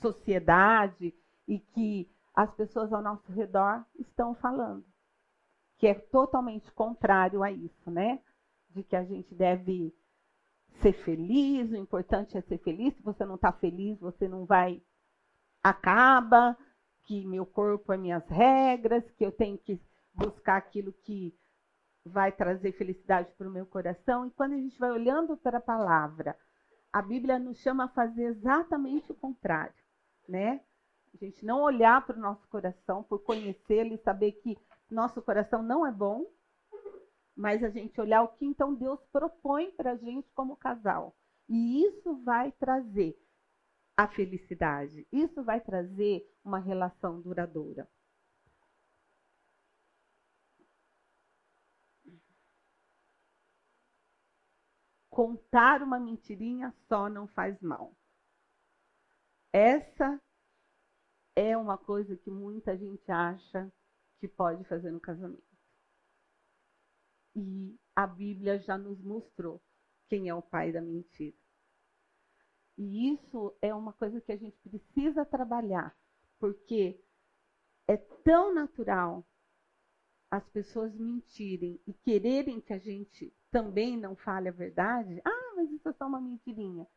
sociedade 0.00 1.14
e 1.46 1.58
que 1.58 2.10
as 2.34 2.52
pessoas 2.54 2.92
ao 2.92 3.02
nosso 3.02 3.30
redor 3.32 3.84
estão 3.98 4.34
falando. 4.34 4.84
Que 5.78 5.88
é 5.88 5.94
totalmente 5.94 6.70
contrário 6.72 7.42
a 7.42 7.50
isso, 7.50 7.90
né? 7.90 8.22
De 8.70 8.82
que 8.82 8.96
a 8.96 9.04
gente 9.04 9.34
deve 9.34 9.94
ser 10.80 10.92
feliz, 11.04 11.70
o 11.70 11.76
importante 11.76 12.36
é 12.36 12.40
ser 12.42 12.58
feliz. 12.58 12.94
Se 12.94 13.02
você 13.02 13.24
não 13.24 13.34
está 13.34 13.52
feliz, 13.52 13.98
você 13.98 14.28
não 14.28 14.46
vai. 14.46 14.82
Acaba, 15.62 16.56
que 17.04 17.26
meu 17.26 17.44
corpo 17.44 17.92
é 17.92 17.96
minhas 17.96 18.26
regras, 18.28 19.08
que 19.12 19.24
eu 19.24 19.32
tenho 19.32 19.58
que 19.58 19.80
buscar 20.14 20.56
aquilo 20.56 20.92
que 20.92 21.34
vai 22.04 22.32
trazer 22.32 22.72
felicidade 22.72 23.32
para 23.36 23.48
o 23.48 23.52
meu 23.52 23.66
coração. 23.66 24.26
E 24.26 24.30
quando 24.30 24.52
a 24.52 24.58
gente 24.58 24.78
vai 24.78 24.90
olhando 24.90 25.36
para 25.36 25.58
a 25.58 25.62
palavra, 25.62 26.36
a 26.92 27.00
Bíblia 27.00 27.38
nos 27.38 27.58
chama 27.58 27.84
a 27.84 27.88
fazer 27.88 28.24
exatamente 28.24 29.10
o 29.12 29.14
contrário, 29.14 29.74
né? 30.28 30.60
A 31.14 31.16
gente 31.16 31.44
não 31.44 31.60
olhar 31.60 32.04
para 32.06 32.16
o 32.16 32.20
nosso 32.20 32.46
coração 32.48 33.02
por 33.02 33.22
conhecê-lo 33.22 33.94
e 33.94 33.98
saber 33.98 34.32
que 34.32 34.58
nosso 34.90 35.22
coração 35.22 35.62
não 35.62 35.86
é 35.86 35.92
bom, 35.92 36.26
mas 37.36 37.62
a 37.62 37.70
gente 37.70 38.00
olhar 38.00 38.22
o 38.22 38.28
que 38.28 38.44
então 38.44 38.74
Deus 38.74 39.00
propõe 39.12 39.70
para 39.72 39.92
a 39.92 39.96
gente 39.96 40.30
como 40.32 40.56
casal. 40.56 41.14
E 41.48 41.84
isso 41.84 42.22
vai 42.22 42.52
trazer 42.52 43.16
a 43.96 44.08
felicidade, 44.08 45.06
isso 45.12 45.42
vai 45.42 45.60
trazer 45.60 46.26
uma 46.44 46.58
relação 46.58 47.20
duradoura. 47.20 47.88
Contar 55.12 55.82
uma 55.82 56.00
mentirinha 56.00 56.72
só 56.88 57.06
não 57.06 57.26
faz 57.26 57.60
mal. 57.60 57.94
Essa 59.52 60.18
é 61.36 61.54
uma 61.54 61.76
coisa 61.76 62.16
que 62.16 62.30
muita 62.30 62.78
gente 62.78 63.12
acha 63.12 63.70
que 64.18 64.26
pode 64.26 64.64
fazer 64.64 64.90
no 64.90 64.98
casamento. 64.98 65.44
E 67.36 67.78
a 67.94 68.06
Bíblia 68.06 68.58
já 68.58 68.78
nos 68.78 69.02
mostrou 69.02 69.60
quem 70.08 70.30
é 70.30 70.34
o 70.34 70.40
pai 70.40 70.72
da 70.72 70.80
mentira. 70.80 71.36
E 72.78 73.12
isso 73.12 73.54
é 73.60 73.74
uma 73.74 73.92
coisa 73.92 74.18
que 74.18 74.32
a 74.32 74.36
gente 74.38 74.56
precisa 74.60 75.26
trabalhar, 75.26 75.94
porque 76.38 76.98
é 77.86 77.98
tão 77.98 78.54
natural 78.54 79.22
as 80.30 80.48
pessoas 80.48 80.94
mentirem 80.94 81.78
e 81.86 81.92
quererem 81.92 82.62
que 82.62 82.72
a 82.72 82.78
gente 82.78 83.30
também 83.52 83.96
não 83.98 84.16
fale 84.16 84.48
a 84.48 84.52
verdade. 84.52 85.20
Ah, 85.24 85.52
mas 85.54 85.70
isso 85.70 85.88
é 85.88 85.92
só 85.92 86.06
uma 86.06 86.20
mentirinha. 86.20 86.88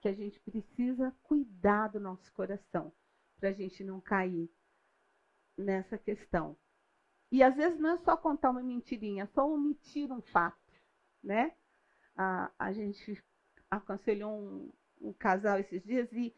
Que 0.00 0.08
a 0.08 0.14
gente 0.14 0.40
precisa 0.40 1.14
cuidar 1.24 1.88
do 1.88 2.00
nosso 2.00 2.32
coração 2.32 2.92
para 3.38 3.50
a 3.50 3.52
gente 3.52 3.84
não 3.84 4.00
cair 4.00 4.48
nessa 5.56 5.98
questão. 5.98 6.56
E 7.30 7.42
às 7.42 7.54
vezes 7.56 7.78
não 7.78 7.90
é 7.90 7.96
só 7.98 8.16
contar 8.16 8.50
uma 8.50 8.62
mentirinha, 8.62 9.24
é 9.24 9.26
só 9.26 9.46
omitir 9.46 10.10
um 10.10 10.22
fato, 10.22 10.72
né? 11.22 11.52
A, 12.16 12.50
a 12.58 12.72
gente 12.72 13.22
aconselhou 13.70 14.32
um, 14.32 14.72
um 15.00 15.12
casal 15.12 15.58
esses 15.58 15.82
dias 15.82 16.10
e, 16.12 16.34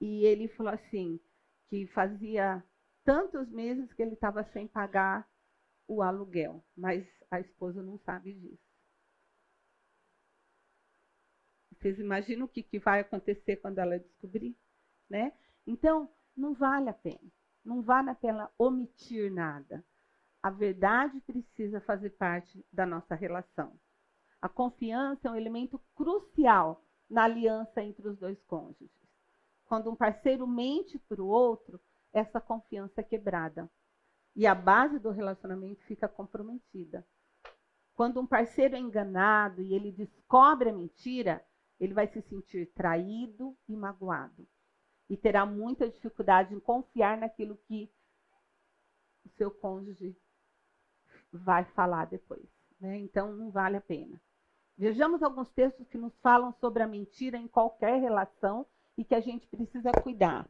e 0.00 0.24
ele 0.24 0.48
falou 0.48 0.72
assim, 0.72 1.20
que 1.68 1.86
fazia 1.88 2.64
tantos 3.04 3.50
meses 3.50 3.92
que 3.92 4.00
ele 4.00 4.14
estava 4.14 4.44
sem 4.52 4.66
pagar 4.66 5.28
o 5.88 6.02
aluguel, 6.02 6.64
mas 6.76 7.04
a 7.30 7.40
esposa 7.40 7.82
não 7.82 7.98
sabe 7.98 8.32
disso. 8.32 8.71
Vocês 11.82 11.98
imaginam 11.98 12.46
o 12.46 12.48
que, 12.48 12.62
que 12.62 12.78
vai 12.78 13.00
acontecer 13.00 13.56
quando 13.56 13.80
ela 13.80 13.98
descobrir? 13.98 14.56
Né? 15.10 15.32
Então, 15.66 16.08
não 16.36 16.54
vale 16.54 16.88
a 16.88 16.92
pena. 16.92 17.28
Não 17.64 17.82
vale 17.82 18.08
a 18.08 18.14
pena 18.14 18.48
omitir 18.56 19.32
nada. 19.32 19.84
A 20.40 20.48
verdade 20.48 21.20
precisa 21.22 21.80
fazer 21.80 22.10
parte 22.10 22.64
da 22.72 22.86
nossa 22.86 23.16
relação. 23.16 23.76
A 24.40 24.48
confiança 24.48 25.26
é 25.26 25.30
um 25.32 25.34
elemento 25.34 25.80
crucial 25.96 26.84
na 27.10 27.24
aliança 27.24 27.82
entre 27.82 28.06
os 28.06 28.16
dois 28.16 28.40
cônjuges. 28.44 28.90
Quando 29.64 29.90
um 29.90 29.96
parceiro 29.96 30.46
mente 30.46 31.00
para 31.00 31.20
o 31.20 31.26
outro, 31.26 31.80
essa 32.12 32.40
confiança 32.40 33.00
é 33.00 33.04
quebrada. 33.04 33.68
E 34.36 34.46
a 34.46 34.54
base 34.54 35.00
do 35.00 35.10
relacionamento 35.10 35.82
fica 35.82 36.06
comprometida. 36.06 37.04
Quando 37.92 38.20
um 38.20 38.26
parceiro 38.26 38.76
é 38.76 38.78
enganado 38.78 39.60
e 39.62 39.74
ele 39.74 39.90
descobre 39.90 40.70
a 40.70 40.72
mentira, 40.72 41.44
ele 41.82 41.94
vai 41.94 42.06
se 42.06 42.22
sentir 42.22 42.66
traído 42.74 43.56
e 43.68 43.76
magoado. 43.76 44.46
E 45.10 45.16
terá 45.16 45.44
muita 45.44 45.90
dificuldade 45.90 46.54
em 46.54 46.60
confiar 46.60 47.18
naquilo 47.18 47.56
que 47.66 47.92
o 49.24 49.28
seu 49.30 49.50
cônjuge 49.50 50.16
vai 51.32 51.64
falar 51.64 52.04
depois. 52.04 52.48
Né? 52.80 52.98
Então, 52.98 53.34
não 53.34 53.50
vale 53.50 53.78
a 53.78 53.80
pena. 53.80 54.22
Vejamos 54.78 55.24
alguns 55.24 55.50
textos 55.50 55.88
que 55.88 55.98
nos 55.98 56.16
falam 56.20 56.52
sobre 56.52 56.84
a 56.84 56.86
mentira 56.86 57.36
em 57.36 57.48
qualquer 57.48 58.00
relação 58.00 58.64
e 58.96 59.04
que 59.04 59.16
a 59.16 59.20
gente 59.20 59.44
precisa 59.48 59.90
cuidar. 59.90 60.48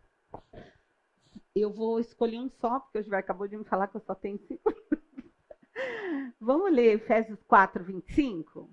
Eu 1.55 1.73
vou 1.73 1.99
escolher 1.99 2.41
um 2.41 2.51
só, 2.51 2.79
porque 2.79 2.99
o 2.99 3.03
Gilberto 3.03 3.25
acabou 3.25 3.49
de 3.49 3.57
me 3.57 3.65
falar 3.65 3.89
que 3.89 3.97
eu 3.97 4.03
só 4.03 4.15
tenho 4.15 4.39
cinco. 4.47 4.71
Vamos 6.39 6.71
ler 6.71 6.97
Efésios 6.97 7.43
4, 7.45 7.83
25? 7.83 8.71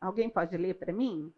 Alguém 0.00 0.30
pode 0.30 0.56
ler 0.56 0.78
para 0.78 0.94
mim? 0.94 1.30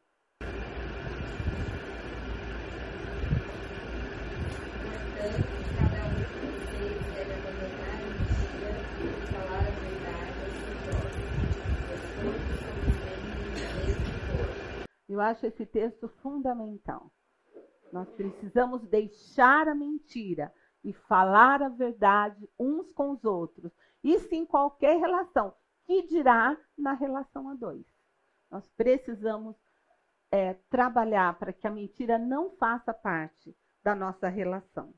Eu 15.13 15.21
acho 15.21 15.45
esse 15.47 15.67
texto 15.67 16.09
fundamental. 16.09 17.13
Nós 17.93 18.09
precisamos 18.13 18.81
deixar 18.89 19.69
a 19.69 19.75
mentira 19.75 20.51
e 20.83 20.93
falar 20.95 21.63
a 21.63 21.69
verdade 21.69 22.49
uns 22.59 22.91
com 22.93 23.11
os 23.11 23.23
outros. 23.23 23.71
Isso 24.03 24.35
em 24.35 24.47
qualquer 24.47 24.99
relação. 24.99 25.55
Que 25.85 26.07
dirá 26.07 26.57
na 26.79 26.95
relação 26.95 27.51
a 27.51 27.55
dois? 27.55 27.85
Nós 28.51 28.67
precisamos 28.71 29.55
é, 30.31 30.55
trabalhar 30.71 31.39
para 31.39 31.53
que 31.53 31.67
a 31.67 31.71
mentira 31.71 32.19
não 32.19 32.51
faça 32.57 32.95
parte 32.95 33.55
da 33.83 33.95
nossa 33.95 34.29
relação. 34.29 34.95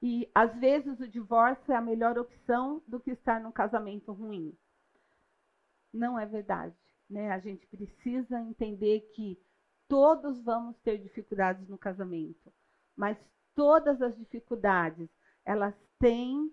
E 0.00 0.30
às 0.34 0.54
vezes 0.56 1.00
o 1.00 1.08
divórcio 1.08 1.72
é 1.72 1.76
a 1.76 1.80
melhor 1.80 2.18
opção 2.18 2.82
do 2.86 3.00
que 3.00 3.10
estar 3.10 3.40
num 3.40 3.50
casamento 3.50 4.12
ruim. 4.12 4.56
Não 5.92 6.18
é 6.18 6.24
verdade. 6.24 6.76
Né? 7.08 7.30
A 7.30 7.38
gente 7.38 7.66
precisa 7.66 8.40
entender 8.40 9.00
que 9.14 9.40
todos 9.88 10.42
vamos 10.42 10.78
ter 10.80 10.98
dificuldades 10.98 11.66
no 11.68 11.78
casamento, 11.78 12.52
mas 12.94 13.18
todas 13.54 14.00
as 14.02 14.16
dificuldades 14.16 15.08
elas 15.44 15.74
têm 15.98 16.52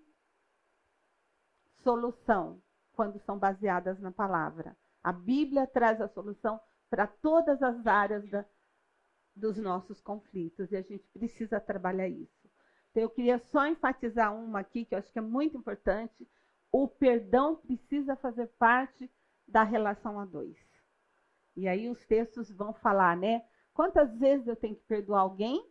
solução 1.82 2.60
quando 2.92 3.20
são 3.20 3.38
baseadas 3.38 4.00
na 4.00 4.10
palavra. 4.10 4.76
A 5.04 5.12
Bíblia 5.12 5.66
traz 5.66 6.00
a 6.00 6.08
solução 6.08 6.58
para 6.88 7.06
todas 7.06 7.62
as 7.62 7.86
áreas 7.86 8.28
da, 8.28 8.44
dos 9.36 9.58
nossos 9.58 10.00
conflitos 10.00 10.72
e 10.72 10.76
a 10.76 10.82
gente 10.82 11.06
precisa 11.08 11.60
trabalhar 11.60 12.08
isso. 12.08 12.35
Eu 13.00 13.10
queria 13.10 13.38
só 13.38 13.66
enfatizar 13.66 14.34
uma 14.34 14.60
aqui 14.60 14.84
que 14.84 14.94
eu 14.94 14.98
acho 14.98 15.12
que 15.12 15.18
é 15.18 15.22
muito 15.22 15.56
importante. 15.56 16.26
O 16.72 16.88
perdão 16.88 17.56
precisa 17.56 18.16
fazer 18.16 18.46
parte 18.58 19.10
da 19.46 19.62
relação 19.62 20.18
a 20.18 20.24
dois. 20.24 20.56
E 21.54 21.68
aí 21.68 21.88
os 21.88 22.04
textos 22.06 22.50
vão 22.50 22.72
falar, 22.72 23.16
né? 23.16 23.44
Quantas 23.72 24.16
vezes 24.18 24.46
eu 24.46 24.56
tenho 24.56 24.76
que 24.76 24.84
perdoar 24.84 25.20
alguém? 25.20 25.64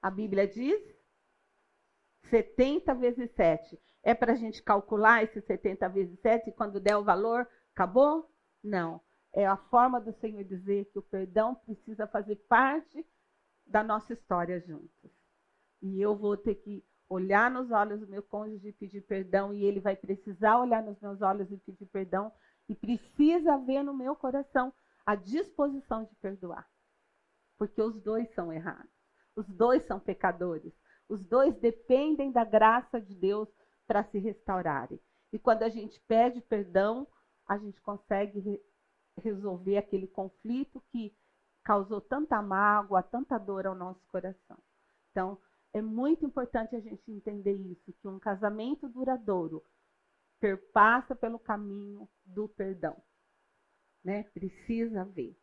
A 0.00 0.10
Bíblia 0.10 0.46
diz 0.46 0.80
70 2.30 2.94
vezes 2.94 3.30
7. 3.32 3.80
É 4.02 4.14
para 4.14 4.32
a 4.32 4.36
gente 4.36 4.62
calcular 4.62 5.22
esse 5.22 5.40
70 5.40 5.88
vezes 5.88 6.18
7 6.20 6.50
e 6.50 6.52
quando 6.52 6.80
der 6.80 6.96
o 6.96 7.04
valor, 7.04 7.48
acabou? 7.72 8.32
Não. 8.62 9.00
É 9.32 9.46
a 9.46 9.56
forma 9.56 10.00
do 10.00 10.12
Senhor 10.12 10.44
dizer 10.44 10.86
que 10.86 10.98
o 10.98 11.02
perdão 11.02 11.54
precisa 11.54 12.06
fazer 12.06 12.36
parte 12.48 13.06
da 13.66 13.82
nossa 13.82 14.12
história 14.12 14.60
juntos. 14.60 15.21
E 15.82 16.00
eu 16.00 16.16
vou 16.16 16.36
ter 16.36 16.54
que 16.54 16.84
olhar 17.08 17.50
nos 17.50 17.70
olhos 17.70 18.00
do 18.00 18.06
meu 18.06 18.22
cônjuge 18.22 18.68
e 18.68 18.72
pedir 18.72 19.02
perdão, 19.02 19.52
e 19.52 19.64
ele 19.64 19.80
vai 19.80 19.96
precisar 19.96 20.58
olhar 20.58 20.82
nos 20.82 20.98
meus 21.00 21.20
olhos 21.20 21.50
e 21.50 21.58
pedir 21.58 21.86
perdão, 21.86 22.32
e 22.68 22.74
precisa 22.74 23.58
ver 23.58 23.82
no 23.82 23.92
meu 23.92 24.16
coração 24.16 24.72
a 25.04 25.14
disposição 25.14 26.04
de 26.04 26.14
perdoar. 26.16 26.66
Porque 27.58 27.82
os 27.82 28.00
dois 28.00 28.32
são 28.34 28.52
errados. 28.52 28.90
Os 29.36 29.46
dois 29.48 29.84
são 29.86 29.98
pecadores. 29.98 30.72
Os 31.08 31.22
dois 31.24 31.54
dependem 31.56 32.30
da 32.32 32.44
graça 32.44 33.00
de 33.00 33.14
Deus 33.14 33.48
para 33.86 34.04
se 34.04 34.18
restaurarem. 34.18 35.00
E 35.32 35.38
quando 35.38 35.62
a 35.62 35.68
gente 35.68 36.00
pede 36.06 36.40
perdão, 36.40 37.06
a 37.46 37.58
gente 37.58 37.80
consegue 37.80 38.40
re 38.40 38.60
resolver 39.18 39.76
aquele 39.76 40.06
conflito 40.06 40.82
que 40.90 41.14
causou 41.62 42.00
tanta 42.00 42.40
mágoa, 42.40 43.02
tanta 43.02 43.36
dor 43.36 43.66
ao 43.66 43.74
nosso 43.74 44.00
coração. 44.06 44.56
Então, 45.10 45.38
é 45.72 45.80
muito 45.80 46.24
importante 46.24 46.76
a 46.76 46.80
gente 46.80 47.10
entender 47.10 47.54
isso, 47.54 47.92
que 48.00 48.08
um 48.08 48.18
casamento 48.18 48.88
duradouro 48.88 49.64
perpassa 50.38 51.14
pelo 51.14 51.38
caminho 51.38 52.08
do 52.24 52.48
perdão. 52.48 52.96
Né? 54.04 54.24
Precisa 54.34 55.04
ver. 55.04 55.36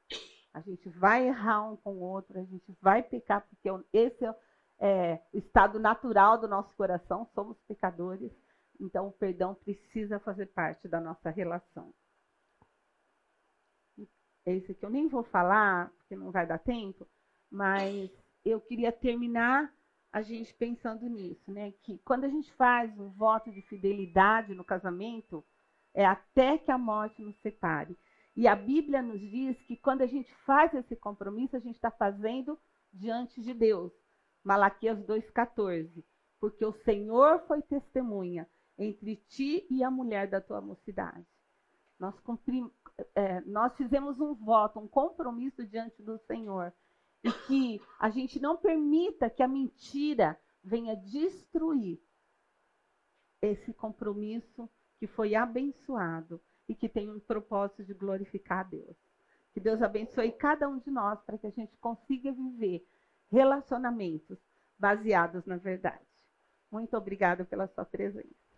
A 0.53 0.61
gente 0.61 0.89
vai 0.89 1.27
errar 1.27 1.72
um 1.72 1.77
com 1.77 1.93
o 1.93 2.01
outro, 2.01 2.38
a 2.38 2.43
gente 2.43 2.76
vai 2.81 3.01
pecar, 3.01 3.47
porque 3.47 3.69
esse 3.93 4.26
é, 4.26 4.35
é 4.80 5.23
o 5.34 5.38
estado 5.38 5.80
natural 5.80 6.38
do 6.38 6.47
nosso 6.47 6.76
coração, 6.76 7.30
somos 7.34 7.57
pecadores, 7.68 8.31
então 8.80 9.07
o 9.07 9.11
perdão 9.11 9.56
precisa 9.56 10.19
fazer 10.19 10.47
parte 10.47 10.88
da 10.88 10.99
nossa 10.99 11.30
relação. 11.30 11.93
Esse 14.45 14.72
aqui 14.72 14.84
eu 14.84 14.89
nem 14.89 15.07
vou 15.07 15.23
falar, 15.23 15.91
porque 15.91 16.15
não 16.15 16.31
vai 16.31 16.47
dar 16.47 16.60
tempo, 16.60 17.07
mas 17.51 18.10
eu 18.43 18.60
queria 18.60 18.91
terminar 18.91 19.72
a 20.11 20.22
gente 20.22 20.53
pensando 20.56 21.07
nisso, 21.07 21.52
né? 21.52 21.72
Que 21.84 21.98
quando 21.99 22.23
a 22.23 22.30
gente 22.30 22.52
faz 22.53 22.98
um 22.99 23.10
voto 23.10 23.52
de 23.52 23.61
fidelidade 23.61 24.53
no 24.53 24.64
casamento, 24.64 25.45
é 25.94 26.06
até 26.06 26.57
que 26.57 26.72
a 26.72 26.77
morte 26.77 27.22
nos 27.22 27.38
separe. 27.41 27.98
E 28.36 28.48
a 28.48 28.56
Bíblia 28.56 29.02
nos 29.02 29.19
diz 29.19 29.61
que 29.64 29.76
quando 29.76 30.02
a 30.02 30.07
gente 30.07 30.34
faz 30.45 30.73
esse 30.73 30.95
compromisso, 30.95 31.56
a 31.56 31.60
gente 31.60 31.76
está 31.76 31.91
fazendo 31.91 32.60
diante 32.91 33.41
de 33.41 33.53
Deus. 33.53 33.91
Malaquias 34.44 34.98
2,14. 34.99 36.03
Porque 36.40 36.65
o 36.65 36.72
Senhor 36.84 37.40
foi 37.48 37.61
testemunha 37.61 38.49
entre 38.77 39.18
ti 39.27 39.68
e 39.69 39.84
a 39.84 39.91
mulher 39.91 40.30
da 40.30 40.40
tua 40.40 40.61
mocidade. 40.61 41.26
Nós, 41.99 42.18
cumprimos, 42.22 42.72
é, 43.14 43.41
nós 43.41 43.76
fizemos 43.76 44.19
um 44.22 44.34
voto, 44.34 44.80
um 44.80 44.88
compromisso 44.88 45.68
diante 45.68 46.02
do 46.02 46.18
Senhor. 46.19 46.73
E 47.23 47.31
que 47.31 47.81
a 47.99 48.09
gente 48.09 48.39
não 48.39 48.57
permita 48.57 49.29
que 49.29 49.43
a 49.43 49.47
mentira 49.47 50.39
venha 50.63 50.95
destruir 50.95 51.99
esse 53.41 53.73
compromisso 53.73 54.69
que 54.97 55.07
foi 55.07 55.35
abençoado 55.35 56.41
e 56.67 56.75
que 56.75 56.89
tem 56.89 57.09
um 57.09 57.19
propósito 57.19 57.83
de 57.83 57.93
glorificar 57.93 58.59
a 58.59 58.63
Deus. 58.63 58.95
Que 59.53 59.59
Deus 59.59 59.81
abençoe 59.81 60.31
cada 60.31 60.67
um 60.67 60.77
de 60.77 60.91
nós 60.91 61.19
para 61.23 61.37
que 61.37 61.47
a 61.47 61.51
gente 61.51 61.75
consiga 61.77 62.31
viver 62.31 62.85
relacionamentos 63.31 64.37
baseados 64.77 65.45
na 65.45 65.57
verdade. 65.57 66.05
Muito 66.71 66.95
obrigada 66.95 67.43
pela 67.43 67.67
sua 67.67 67.85
presença. 67.85 68.48